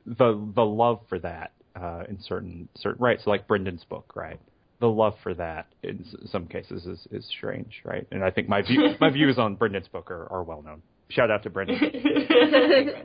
the 0.05 0.39
the 0.53 0.64
love 0.64 0.99
for 1.10 1.18
that 1.20 1.53
uh, 1.76 2.03
in 2.08 2.20
certain 2.22 2.70
certain 2.76 3.01
right. 3.01 3.20
So 3.24 3.32
like 3.32 3.47
Brendan's 3.47 3.84
book, 3.84 4.14
right? 4.16 4.39
The 4.80 4.88
love 4.88 5.15
for 5.23 5.34
that 5.34 5.67
in 5.82 6.05
some 6.32 6.47
cases 6.47 6.86
is 6.86 7.07
is 7.11 7.25
strange, 7.36 7.82
right? 7.84 8.05
And 8.11 8.23
I 8.23 8.30
think 8.32 8.47
my 8.47 8.61
view 8.61 8.95
my 9.01 9.09
views 9.09 9.38
on 9.39 9.55
Brendan's 9.55 9.88
book 9.88 10.11
are, 10.11 10.28
are 10.32 10.43
well 10.43 10.61
known. 10.61 10.82
Shout 11.09 11.32
out 11.32 11.43
to 11.43 11.49
Brendan. 11.49 11.80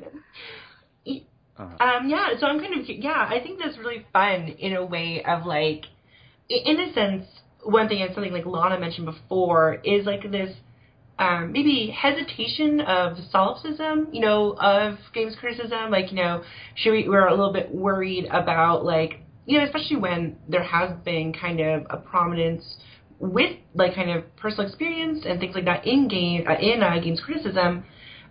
Uh, 1.58 1.64
Um, 1.80 2.08
yeah, 2.08 2.30
so 2.40 2.46
I'm 2.46 2.58
kind 2.60 2.80
of 2.80 2.88
yeah. 2.88 3.28
I 3.28 3.38
think 3.42 3.60
that's 3.62 3.76
really 3.78 4.06
fun 4.12 4.48
in 4.58 4.74
a 4.74 4.84
way 4.84 5.22
of 5.22 5.44
like, 5.44 5.84
in 6.48 6.80
a 6.80 6.92
sense, 6.94 7.26
one 7.62 7.88
thing 7.88 8.00
and 8.02 8.14
something 8.14 8.32
like 8.32 8.46
Lana 8.46 8.78
mentioned 8.80 9.06
before 9.06 9.74
is 9.84 10.06
like 10.06 10.30
this 10.30 10.56
um, 11.18 11.52
maybe 11.52 11.94
hesitation 11.96 12.80
of 12.80 13.16
solipsism, 13.30 14.08
you 14.12 14.20
know, 14.20 14.56
of 14.58 14.98
games 15.14 15.36
criticism. 15.38 15.90
Like, 15.90 16.10
you 16.10 16.16
know, 16.16 16.42
should 16.74 16.92
we? 16.92 17.08
We're 17.08 17.26
a 17.26 17.34
little 17.34 17.52
bit 17.52 17.72
worried 17.72 18.26
about 18.30 18.84
like, 18.84 19.20
you 19.46 19.58
know, 19.58 19.64
especially 19.64 19.96
when 19.96 20.36
there 20.48 20.62
has 20.62 20.90
been 21.04 21.32
kind 21.32 21.60
of 21.60 21.86
a 21.90 21.96
prominence 21.96 22.76
with 23.18 23.56
like 23.74 23.94
kind 23.94 24.10
of 24.10 24.34
personal 24.36 24.66
experience 24.66 25.24
and 25.26 25.38
things 25.40 25.54
like 25.54 25.64
that 25.64 25.86
in 25.86 26.08
game 26.08 26.44
uh, 26.48 26.54
in 26.60 26.82
uh, 26.82 26.98
games 27.00 27.20
criticism. 27.24 27.84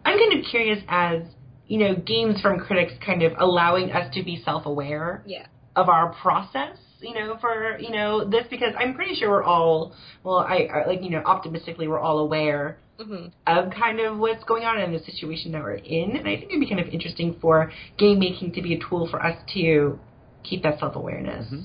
I'm 0.04 0.18
kind 0.18 0.40
of 0.40 0.46
curious 0.50 0.80
as 0.88 1.22
you 1.68 1.78
know, 1.78 1.96
games 1.96 2.42
from 2.42 2.60
critics 2.60 2.92
kind 3.06 3.24
of 3.24 3.32
allowing 3.40 3.92
us 3.94 4.14
to 4.14 4.24
be 4.24 4.42
self-aware 4.44 5.24
Yeah. 5.26 5.46
of 5.78 5.88
our 5.88 6.14
process, 6.22 6.76
you 7.00 7.14
know, 7.14 7.38
for, 7.40 7.80
you 7.80 7.92
know, 7.92 8.26
this 8.30 8.46
because 8.50 8.74
I'm 8.78 8.94
pretty 8.94 9.16
sure 9.16 9.30
we're 9.30 9.44
all, 9.44 9.96
well, 10.22 10.40
I, 10.40 10.68
I 10.74 10.88
like, 10.88 11.02
you 11.02 11.10
know, 11.12 11.22
optimistically 11.26 11.88
we're 11.88 12.00
all 12.00 12.20
aware 12.20 12.78
hmm 13.00 13.28
of 13.48 13.72
kind 13.72 14.00
of 14.02 14.18
what's 14.20 14.44
going 14.44 14.64
on 14.66 14.80
in 14.82 14.92
the 14.92 15.00
situation 15.00 15.54
that 15.54 15.64
we're 15.64 15.76
in. 15.76 16.18
And 16.18 16.28
I 16.28 16.36
think 16.36 16.50
it'd 16.50 16.60
be 16.60 16.68
kind 16.68 16.82
of 16.82 16.88
interesting 16.90 17.38
for 17.42 17.72
game 17.98 18.20
making 18.20 18.52
to 18.54 18.62
be 18.62 18.76
a 18.76 18.80
tool 18.90 19.08
for 19.10 19.26
us 19.26 19.38
to 19.54 19.98
keep 20.44 20.64
that 20.64 20.80
self-awareness. 20.80 21.48
Mhm. 21.52 21.64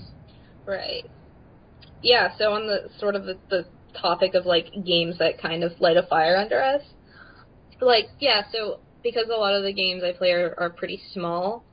Right. 0.66 1.04
Yeah, 2.02 2.36
so 2.38 2.52
on 2.52 2.66
the 2.66 2.90
sort 2.98 3.14
of 3.14 3.24
the, 3.24 3.38
the 3.48 3.66
topic 4.00 4.34
of 4.34 4.46
like 4.46 4.66
games 4.84 5.18
that 5.18 5.40
kind 5.40 5.64
of 5.64 5.80
light 5.80 5.96
a 5.96 6.02
fire 6.02 6.36
under 6.36 6.62
us, 6.62 6.82
like, 7.80 8.06
yeah, 8.20 8.42
so 8.52 8.80
because 9.02 9.26
a 9.28 9.38
lot 9.38 9.54
of 9.54 9.62
the 9.62 9.72
games 9.72 10.02
I 10.02 10.12
play 10.12 10.32
are, 10.32 10.54
are 10.58 10.70
pretty 10.70 11.00
small, 11.12 11.64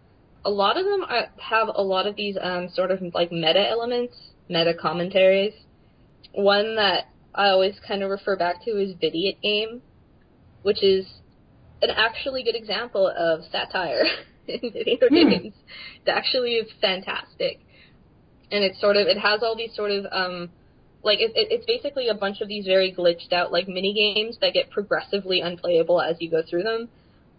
a 0.45 0.49
lot 0.49 0.77
of 0.77 0.85
them 0.85 1.03
are, 1.03 1.27
have 1.39 1.69
a 1.73 1.81
lot 1.81 2.07
of 2.07 2.15
these 2.15 2.37
um, 2.41 2.69
sort 2.73 2.91
of 2.91 3.01
like 3.13 3.31
meta 3.31 3.67
elements, 3.67 4.15
meta 4.49 4.73
commentaries. 4.73 5.53
One 6.33 6.75
that 6.75 7.05
I 7.33 7.49
always 7.49 7.75
kind 7.87 8.03
of 8.03 8.09
refer 8.09 8.35
back 8.35 8.63
to 8.65 8.71
is 8.71 8.95
Vidiot 8.99 9.41
Game, 9.41 9.81
which 10.63 10.83
is 10.83 11.05
an 11.81 11.89
actually 11.89 12.43
good 12.43 12.55
example 12.55 13.07
of 13.07 13.41
satire 13.51 14.03
in 14.47 14.71
video 14.71 15.09
Hmm. 15.09 15.15
games. 15.29 15.53
It 16.05 16.09
actually 16.09 16.55
is 16.55 16.69
fantastic 16.81 17.59
and 18.51 18.63
it's 18.63 18.79
sort 18.79 18.97
of 18.97 19.07
it 19.07 19.17
has 19.17 19.41
all 19.41 19.55
these 19.57 19.73
sort 19.75 19.91
of 19.91 20.05
um 20.11 20.49
like 21.03 21.19
it, 21.19 21.31
it, 21.35 21.47
it's 21.51 21.65
basically 21.65 22.07
a 22.07 22.13
bunch 22.13 22.39
of 22.41 22.47
these 22.47 22.65
very 22.65 22.93
glitched 22.93 23.33
out 23.33 23.51
like 23.51 23.67
mini 23.67 23.93
games 23.93 24.37
that 24.41 24.53
get 24.53 24.69
progressively 24.69 25.41
unplayable 25.41 25.99
as 25.99 26.15
you 26.19 26.29
go 26.29 26.41
through 26.47 26.63
them 26.63 26.89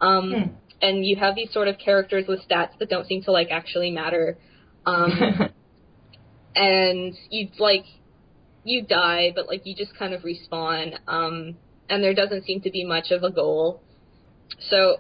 um 0.01 0.31
Hmm. 0.33 0.49
and 0.83 1.07
you 1.07 1.17
have 1.17 1.35
these 1.35 1.53
sort 1.53 1.69
of 1.69 1.79
characters 1.79 2.25
with 2.29 2.41
stats 2.49 2.77
that 2.79 2.91
don't 2.91 3.07
seem 3.07 3.23
to 3.23 3.31
like 3.33 3.49
actually 3.51 3.91
matter 3.91 4.37
um 4.87 5.13
and 6.57 7.15
you 7.31 7.49
like 7.59 7.85
you 8.65 8.83
die 8.85 9.33
but 9.35 9.47
like 9.47 9.63
you 9.65 9.75
just 9.75 9.97
kind 9.97 10.15
of 10.15 10.23
respawn 10.23 10.97
um 11.07 11.57
and 11.89 12.03
there 12.03 12.15
doesn't 12.15 12.45
seem 12.45 12.61
to 12.63 12.71
be 12.71 12.85
much 12.85 13.11
of 13.11 13.23
a 13.23 13.31
goal 13.31 13.83
so 14.71 14.97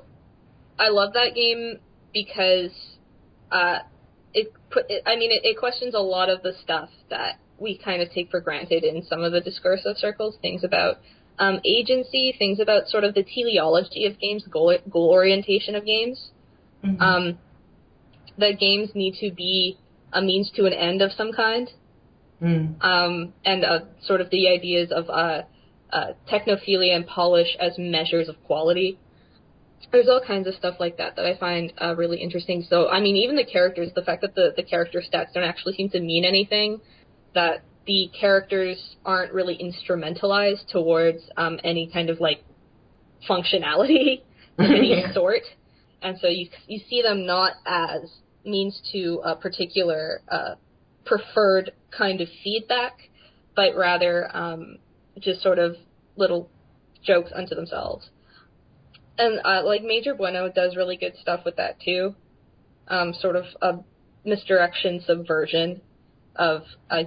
i 0.78 0.88
love 0.88 1.12
that 1.14 1.34
game 1.34 1.78
because 2.14 2.70
uh 3.52 3.80
it 4.32 4.52
put 4.70 4.86
it, 4.88 5.02
i 5.06 5.14
mean 5.16 5.30
it, 5.30 5.42
it 5.44 5.58
questions 5.58 5.94
a 5.94 6.00
lot 6.00 6.30
of 6.30 6.42
the 6.42 6.52
stuff 6.62 6.88
that 7.10 7.38
we 7.58 7.76
kind 7.76 8.00
of 8.00 8.10
take 8.10 8.30
for 8.30 8.40
granted 8.40 8.84
in 8.84 9.04
some 9.04 9.22
of 9.22 9.32
the 9.32 9.40
discursive 9.40 9.96
circles 9.98 10.36
things 10.40 10.64
about 10.64 10.96
um, 11.38 11.60
agency 11.64 12.34
things 12.38 12.60
about 12.60 12.86
sort 12.88 13.02
of 13.02 13.12
the 13.14 13.24
teleology 13.24 14.06
of 14.06 14.18
games 14.20 14.44
goal, 14.48 14.76
goal 14.88 15.10
orientation 15.10 15.74
of 15.74 15.84
games 15.84 16.30
Mhm. 16.84 17.00
um, 17.00 17.38
that 18.38 18.58
games 18.58 18.90
need 18.94 19.14
to 19.20 19.30
be 19.30 19.78
a 20.12 20.20
means 20.22 20.50
to 20.52 20.66
an 20.66 20.72
end 20.72 21.02
of 21.02 21.12
some 21.12 21.32
kind, 21.32 21.70
Mm. 22.42 22.74
um, 22.84 23.32
and 23.44 23.64
uh, 23.64 23.80
sort 24.02 24.20
of 24.20 24.30
the 24.30 24.48
ideas 24.48 24.92
of 24.92 25.08
uh, 25.08 25.42
uh, 25.90 26.12
technophilia 26.28 26.94
and 26.94 27.06
polish 27.06 27.56
as 27.58 27.78
measures 27.78 28.28
of 28.28 28.36
quality. 28.44 28.98
There's 29.92 30.08
all 30.08 30.20
kinds 30.26 30.46
of 30.46 30.54
stuff 30.54 30.76
like 30.80 30.96
that 30.98 31.16
that 31.16 31.24
I 31.26 31.36
find 31.38 31.72
uh, 31.80 31.94
really 31.96 32.20
interesting. 32.20 32.64
So, 32.68 32.88
I 32.88 33.00
mean, 33.00 33.16
even 33.16 33.36
the 33.36 33.44
characters, 33.44 33.90
the 33.94 34.02
fact 34.02 34.22
that 34.22 34.34
the, 34.34 34.52
the 34.56 34.62
character 34.62 35.02
stats 35.02 35.32
don't 35.34 35.44
actually 35.44 35.74
seem 35.74 35.90
to 35.90 36.00
mean 36.00 36.24
anything, 36.24 36.80
that 37.34 37.62
the 37.86 38.10
characters 38.18 38.96
aren't 39.04 39.32
really 39.32 39.58
instrumentalized 39.58 40.68
towards 40.70 41.18
um, 41.36 41.58
any 41.64 41.90
kind 41.92 42.10
of 42.10 42.20
like 42.20 42.42
functionality 43.28 44.22
of 44.58 44.70
any 44.70 44.90
Yeah. 44.90 45.12
sort, 45.12 45.42
and 46.02 46.18
so 46.20 46.28
you 46.28 46.48
you 46.66 46.80
see 46.88 47.02
them 47.02 47.26
not 47.26 47.52
as 47.66 48.02
means 48.44 48.80
to 48.92 49.20
a 49.24 49.34
particular 49.36 50.20
uh, 50.28 50.54
preferred 51.04 51.72
kind 51.96 52.20
of 52.20 52.28
feedback, 52.42 52.92
but 53.56 53.74
rather 53.76 54.34
um, 54.36 54.78
just 55.20 55.42
sort 55.42 55.58
of 55.58 55.76
little 56.16 56.50
jokes 57.02 57.30
unto 57.34 57.54
themselves. 57.54 58.08
And 59.18 59.40
uh, 59.44 59.62
like 59.64 59.82
Major 59.82 60.14
Bueno 60.14 60.48
does 60.48 60.76
really 60.76 60.96
good 60.96 61.14
stuff 61.20 61.44
with 61.44 61.56
that 61.56 61.80
too, 61.80 62.14
um, 62.88 63.14
sort 63.14 63.36
of 63.36 63.44
a 63.62 63.78
misdirection 64.24 65.00
subversion 65.06 65.80
of 66.36 66.62
uh, 66.90 67.04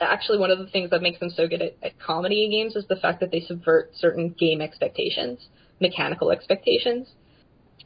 actually 0.00 0.38
one 0.38 0.50
of 0.50 0.58
the 0.58 0.66
things 0.66 0.90
that 0.90 1.00
makes 1.00 1.18
them 1.20 1.30
so 1.30 1.48
good 1.48 1.62
at, 1.62 1.76
at 1.82 1.98
comedy 1.98 2.48
games 2.50 2.76
is 2.76 2.86
the 2.88 2.96
fact 2.96 3.20
that 3.20 3.30
they 3.30 3.40
subvert 3.40 3.92
certain 3.96 4.34
game 4.38 4.60
expectations, 4.60 5.48
mechanical 5.80 6.30
expectations, 6.30 7.08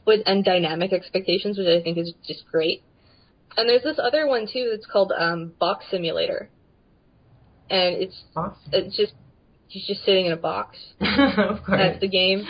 with 0.05 0.21
and 0.25 0.43
dynamic 0.43 0.91
expectations, 0.91 1.57
which 1.57 1.67
I 1.67 1.81
think 1.81 1.97
is 1.97 2.13
just 2.27 2.43
great. 2.51 2.83
And 3.55 3.69
there's 3.69 3.83
this 3.83 3.99
other 4.01 4.27
one 4.27 4.47
too 4.51 4.69
that's 4.71 4.85
called 4.85 5.13
um, 5.17 5.53
Box 5.59 5.85
Simulator, 5.89 6.49
and 7.69 7.95
it's 7.95 8.23
Awesome. 8.35 8.57
it's 8.73 8.97
just 8.97 9.13
he's 9.67 9.87
just 9.87 10.03
sitting 10.03 10.25
in 10.25 10.33
a 10.33 10.37
box. 10.37 10.77
of 10.99 11.63
course. 11.63 11.79
That's 11.79 12.01
the 12.01 12.09
game. 12.09 12.45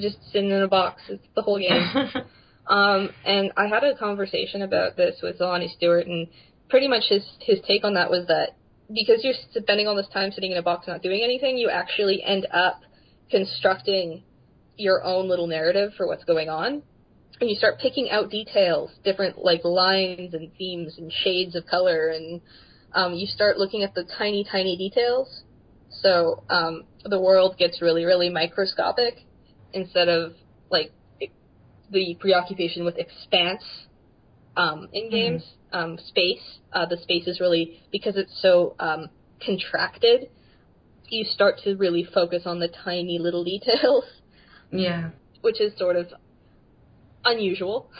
Just 0.00 0.18
sitting 0.32 0.50
in 0.50 0.62
a 0.62 0.68
box. 0.68 1.02
It's 1.08 1.26
the 1.34 1.42
whole 1.42 1.58
game. 1.58 2.24
Um, 2.66 3.10
and 3.24 3.52
I 3.56 3.66
had 3.66 3.84
a 3.84 3.96
conversation 3.96 4.62
about 4.62 4.96
this 4.96 5.16
with 5.22 5.40
Lonnie 5.40 5.72
Stewart, 5.76 6.06
and 6.06 6.28
pretty 6.68 6.88
much 6.88 7.04
his 7.08 7.24
his 7.40 7.58
take 7.66 7.84
on 7.84 7.94
that 7.94 8.10
was 8.10 8.26
that 8.28 8.56
because 8.92 9.24
you're 9.24 9.34
spending 9.54 9.86
all 9.86 9.96
this 9.96 10.08
time 10.12 10.30
sitting 10.32 10.52
in 10.52 10.58
a 10.58 10.62
box 10.62 10.86
not 10.86 11.02
doing 11.02 11.22
anything, 11.22 11.56
you 11.58 11.70
actually 11.70 12.22
end 12.22 12.46
up 12.52 12.80
constructing 13.30 14.22
your 14.76 15.02
own 15.04 15.28
little 15.28 15.46
narrative 15.46 15.92
for 15.96 16.06
what's 16.06 16.24
going 16.24 16.48
on. 16.48 16.82
And 17.40 17.50
you 17.50 17.56
start 17.56 17.80
picking 17.80 18.10
out 18.10 18.30
details, 18.30 18.90
different 19.02 19.38
like 19.38 19.64
lines 19.64 20.32
and 20.34 20.52
themes 20.56 20.94
and 20.98 21.12
shades 21.12 21.56
of 21.56 21.66
color, 21.66 22.08
and 22.08 22.40
um, 22.94 23.14
you 23.14 23.26
start 23.26 23.58
looking 23.58 23.82
at 23.82 23.94
the 23.94 24.04
tiny, 24.04 24.44
tiny 24.44 24.76
details. 24.76 25.42
So 25.90 26.44
um, 26.48 26.84
the 27.04 27.20
world 27.20 27.58
gets 27.58 27.82
really, 27.82 28.04
really 28.04 28.28
microscopic 28.28 29.26
instead 29.72 30.08
of 30.08 30.32
like 30.70 30.92
the 31.90 32.16
preoccupation 32.18 32.84
with 32.84 32.96
expanse 32.96 33.62
um, 34.56 34.88
in 34.92 35.10
games, 35.10 35.42
um, 35.72 35.98
space. 36.08 36.58
Uh, 36.72 36.86
the 36.86 36.96
space 36.96 37.26
is 37.26 37.40
really 37.40 37.80
because 37.90 38.16
it's 38.16 38.32
so 38.40 38.74
um, 38.78 39.08
contracted. 39.44 40.28
You 41.08 41.24
start 41.24 41.60
to 41.64 41.74
really 41.74 42.04
focus 42.04 42.42
on 42.46 42.58
the 42.58 42.68
tiny 42.68 43.18
little 43.18 43.44
details, 43.52 44.04
yeah. 44.70 45.10
which 45.42 45.60
is 45.60 45.76
sort 45.78 45.96
of 45.96 46.06
unusual. 47.24 47.90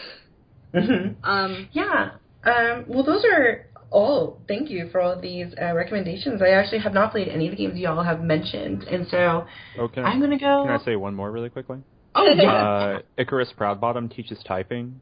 Mhm. 0.75 1.17
Um, 1.23 1.69
Yeah. 1.73 2.13
Um, 2.45 2.87
well, 2.89 3.05
those 3.05 3.25
are 3.25 3.67
all. 3.93 4.41
Thank 4.49 4.71
you 4.71 4.89
for 4.91 5.01
all 5.01 5.21
these 5.21 5.55
uh, 5.61 5.75
recommendations. 5.75 6.43
I 6.43 6.51
actually 6.51 6.81
have 6.81 6.93
not 6.93 7.13
played 7.13 7.29
any 7.29 7.47
of 7.47 7.53
the 7.53 7.57
games 7.57 7.79
you 7.79 7.89
all 7.89 8.03
have 8.03 8.23
mentioned, 8.23 8.85
and 8.85 9.07
so 9.09 9.47
Okay. 9.79 10.01
I'm 10.01 10.21
gonna 10.21 10.39
go. 10.39 10.65
Can 10.65 10.81
I 10.81 10.85
say 10.85 10.97
one 10.97 11.15
more 11.15 11.31
really 11.31 11.51
quickly? 11.51 11.79
Oh 12.15 12.25
yeah. 12.25 12.53
Uh, 12.53 12.99
Icarus 13.17 13.53
Proudbottom 13.59 14.15
teaches 14.15 14.39
typing, 14.47 15.01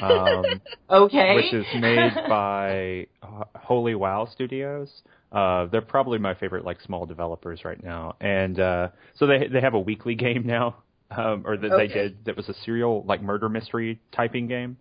um, 0.00 0.44
okay. 0.90 1.34
which 1.34 1.54
is 1.54 1.66
made 1.80 2.12
by 2.28 3.06
uh, 3.22 3.44
Holy 3.56 3.94
Wow 3.94 4.28
Studios. 4.30 4.90
Uh, 5.30 5.66
they're 5.66 5.80
probably 5.80 6.18
my 6.18 6.34
favorite 6.34 6.64
like 6.64 6.80
small 6.82 7.06
developers 7.06 7.64
right 7.64 7.82
now, 7.82 8.16
and 8.20 8.60
uh, 8.60 8.88
so 9.16 9.26
they 9.26 9.48
they 9.48 9.60
have 9.60 9.74
a 9.74 9.80
weekly 9.80 10.14
game 10.26 10.46
now, 10.46 10.76
um, 11.10 11.44
or 11.46 11.56
that 11.56 11.70
they 11.76 11.86
did 11.86 12.24
that 12.26 12.36
was 12.36 12.48
a 12.48 12.54
serial 12.64 13.04
like 13.06 13.22
murder 13.22 13.48
mystery 13.48 14.00
typing 14.14 14.46
game. 14.46 14.76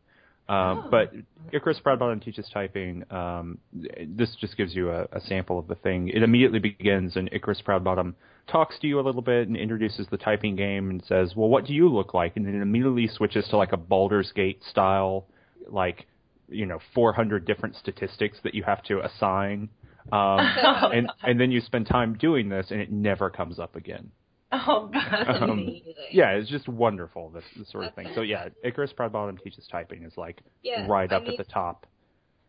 Um, 0.52 0.84
Oh. 0.86 0.88
But 0.92 1.14
Icarus 1.54 1.80
Proudbottom 1.84 2.24
teaches 2.24 2.50
typing. 2.54 3.04
Um, 3.10 3.58
this 3.74 4.36
just 4.40 4.58
gives 4.58 4.76
you 4.76 4.92
a, 4.92 5.04
a 5.14 5.22
sample 5.22 5.58
of 5.58 5.68
the 5.68 5.76
thing. 5.76 6.10
It 6.10 6.24
immediately 6.24 6.60
begins, 6.60 7.16
and 7.16 7.30
Icarus 7.32 7.62
Proudbottom 7.66 8.16
talks 8.48 8.78
to 8.80 8.88
you 8.88 9.00
a 9.00 9.04
little 9.04 9.22
bit 9.22 9.48
and 9.48 9.56
introduces 9.56 10.08
the 10.12 10.18
typing 10.18 10.56
game 10.58 10.90
and 10.90 11.04
says, 11.06 11.34
"Well, 11.36 11.48
what 11.48 11.66
do 11.66 11.74
you 11.74 11.88
look 11.88 12.14
like?" 12.14 12.36
And 12.36 12.46
then 12.46 12.56
it 12.56 12.62
immediately 12.62 13.08
switches 13.08 13.48
to 13.50 13.58
like 13.58 13.72
a 13.72 13.78
Baldur's 13.78 14.32
Gate 14.34 14.62
style, 14.70 15.26
like 15.68 16.06
you 16.50 16.66
know, 16.66 16.80
400 16.94 17.46
different 17.46 17.78
statistics 17.78 18.38
that 18.44 18.54
you 18.54 18.64
have 18.64 18.84
to 18.84 19.00
assign. 19.06 19.70
Um, 20.12 20.40
and 20.94 21.10
and 21.24 21.40
then 21.40 21.52
you 21.52 21.62
spend 21.62 21.88
time 21.88 22.18
doing 22.18 22.50
this, 22.50 22.72
and 22.72 22.82
it 22.82 22.92
never 22.92 23.30
comes 23.30 23.58
up 23.58 23.78
again. 23.78 24.12
oh 24.68 24.90
god. 24.92 25.28
Um. 25.44 25.70
Yeah, 26.12 26.32
it's 26.32 26.50
just 26.50 26.68
wonderful 26.68 27.30
this, 27.30 27.44
this 27.58 27.72
sort 27.72 27.86
of 27.86 27.94
thing. 27.96 28.08
So 28.16 28.22
yeah, 28.22 28.50
Icarus 28.64 28.92
Proudbottom 28.98 29.42
teaches 29.44 29.68
typing 29.72 30.04
is 30.04 30.14
like 30.18 30.42
Yeah, 30.62 30.86
right 30.88 31.12
I 31.12 31.16
up 31.18 31.24
mean, 31.24 31.32
at 31.32 31.38
the 31.38 31.52
top. 31.52 31.86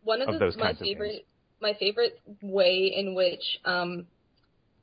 one 0.03 0.21
of, 0.21 0.29
of 0.29 0.33
the, 0.33 0.39
those 0.39 0.57
my 0.57 0.73
favorite 0.73 1.25
my 1.61 1.73
favorite 1.79 2.19
way 2.41 2.93
in 2.95 3.15
which 3.15 3.59
um, 3.65 4.05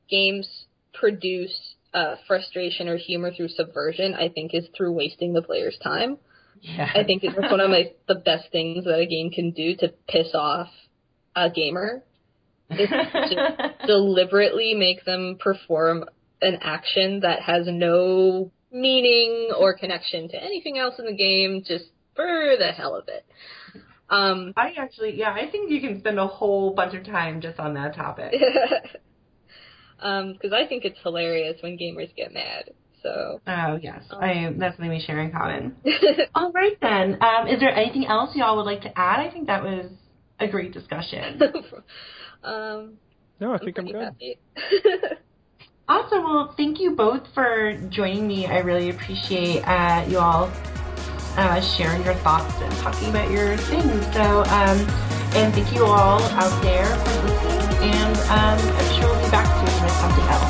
games 0.09 0.65
produce 0.95 1.75
uh, 1.93 2.17
frustration 2.27 2.89
or 2.89 2.97
humor 2.97 3.31
through 3.37 3.49
subversion, 3.49 4.15
I 4.15 4.29
think, 4.29 4.55
is 4.55 4.67
through 4.77 4.93
wasting 4.93 5.33
the 5.33 5.43
player's 5.43 5.79
time. 5.83 6.19
Yeah. 6.63 6.91
I 6.95 7.05
think 7.05 7.23
it's 7.25 7.37
one 7.37 7.61
of 7.61 7.71
my 7.71 7.93
the 8.09 8.17
best 8.17 8.51
things 8.53 8.85
that 8.85 8.99
a 8.99 9.07
game 9.07 9.31
can 9.31 9.51
do 9.51 9.77
to 9.77 9.93
piss 10.09 10.35
off 10.35 10.69
a 11.37 11.51
gamer. 11.51 12.03
Is 12.71 12.89
just 12.89 13.35
deliberately 13.87 14.75
make 14.75 15.05
them 15.05 15.37
perform 15.41 16.05
an 16.43 16.59
action 16.63 17.21
that 17.21 17.41
has 17.43 17.67
no 17.67 18.53
meaning 18.73 19.51
or 19.59 19.77
connection 19.77 20.29
to 20.29 20.43
anything 20.43 20.79
else 20.79 20.95
in 20.99 21.07
the 21.07 21.15
game, 21.15 21.63
just 21.67 21.85
for 22.15 22.55
the 22.59 22.73
hell 22.73 22.95
of 22.97 23.09
it. 23.09 23.27
Um, 24.09 24.53
I 24.57 24.73
actually, 24.77 25.17
yeah, 25.17 25.33
I 25.33 25.49
think 25.51 25.71
you 25.71 25.81
can 25.81 26.01
spend 26.01 26.19
a 26.19 26.27
whole 26.27 26.75
bunch 26.75 26.95
of 26.95 27.05
time 27.05 27.41
just 27.41 27.59
on 27.61 27.75
that 27.75 27.95
topic. 27.95 28.35
Um, 30.03 30.35
'cause 30.41 30.53
I 30.53 30.67
think 30.67 30.87
it's 30.87 30.99
hilarious 31.03 31.61
when 31.63 31.77
gamers 31.77 32.15
get 32.17 32.33
mad. 32.33 32.71
So, 33.03 33.41
Oh 33.47 33.79
yes, 33.83 34.03
I 34.11 34.53
that's 34.57 34.77
something 34.77 34.91
we 34.91 35.01
share 35.01 35.21
in 35.21 35.31
common. 35.31 35.77
All 36.35 36.53
right 36.53 36.77
then. 36.81 37.23
Um, 37.23 37.49
is 37.49 37.61
there 37.61 37.71
anything 37.75 38.07
else 38.07 38.35
y'all 38.35 38.57
would 38.57 38.65
like 38.67 38.81
to 38.83 38.99
add? 38.99 39.21
I 39.21 39.31
think 39.31 39.47
that 39.49 39.63
was 39.63 39.91
a 40.39 40.49
great 40.49 40.73
discussion. 40.73 41.41
um, 42.43 42.97
No, 43.41 43.53
I 43.53 43.59
think 43.59 43.79
I'm 43.79 43.87
pretty 43.89 44.39
good. 44.57 45.19
Awesome. 45.91 46.23
Well, 46.23 46.55
thank 46.57 46.79
you 46.79 46.93
both 46.93 47.27
for 47.35 47.75
joining 47.89 48.29
me. 48.29 48.47
I 48.47 48.61
really 48.61 48.91
appreciate 48.91 49.63
uh, 49.67 50.07
you 50.09 50.21
all 50.21 50.51
uh, 51.37 51.61
sharing 51.61 52.05
your 52.05 52.15
thoughts 52.15 52.55
and 52.61 52.73
talking 52.75 53.11
about 53.11 53.29
your 53.31 53.57
things. 53.57 54.05
So, 54.15 54.45
um, 54.45 54.79
and 55.35 55.53
thank 55.53 55.75
you 55.75 55.85
all 55.85 56.23
out 56.23 56.63
there 56.63 56.87
for 56.87 57.27
listening. 57.27 57.91
And 57.93 58.17
um, 58.31 58.75
I'm 58.77 59.01
sure 59.01 59.11
we'll 59.11 59.25
be 59.25 59.31
back 59.31 59.47
soon 59.47 59.83
with 59.83 59.93
something 59.95 60.25
else. 60.27 60.50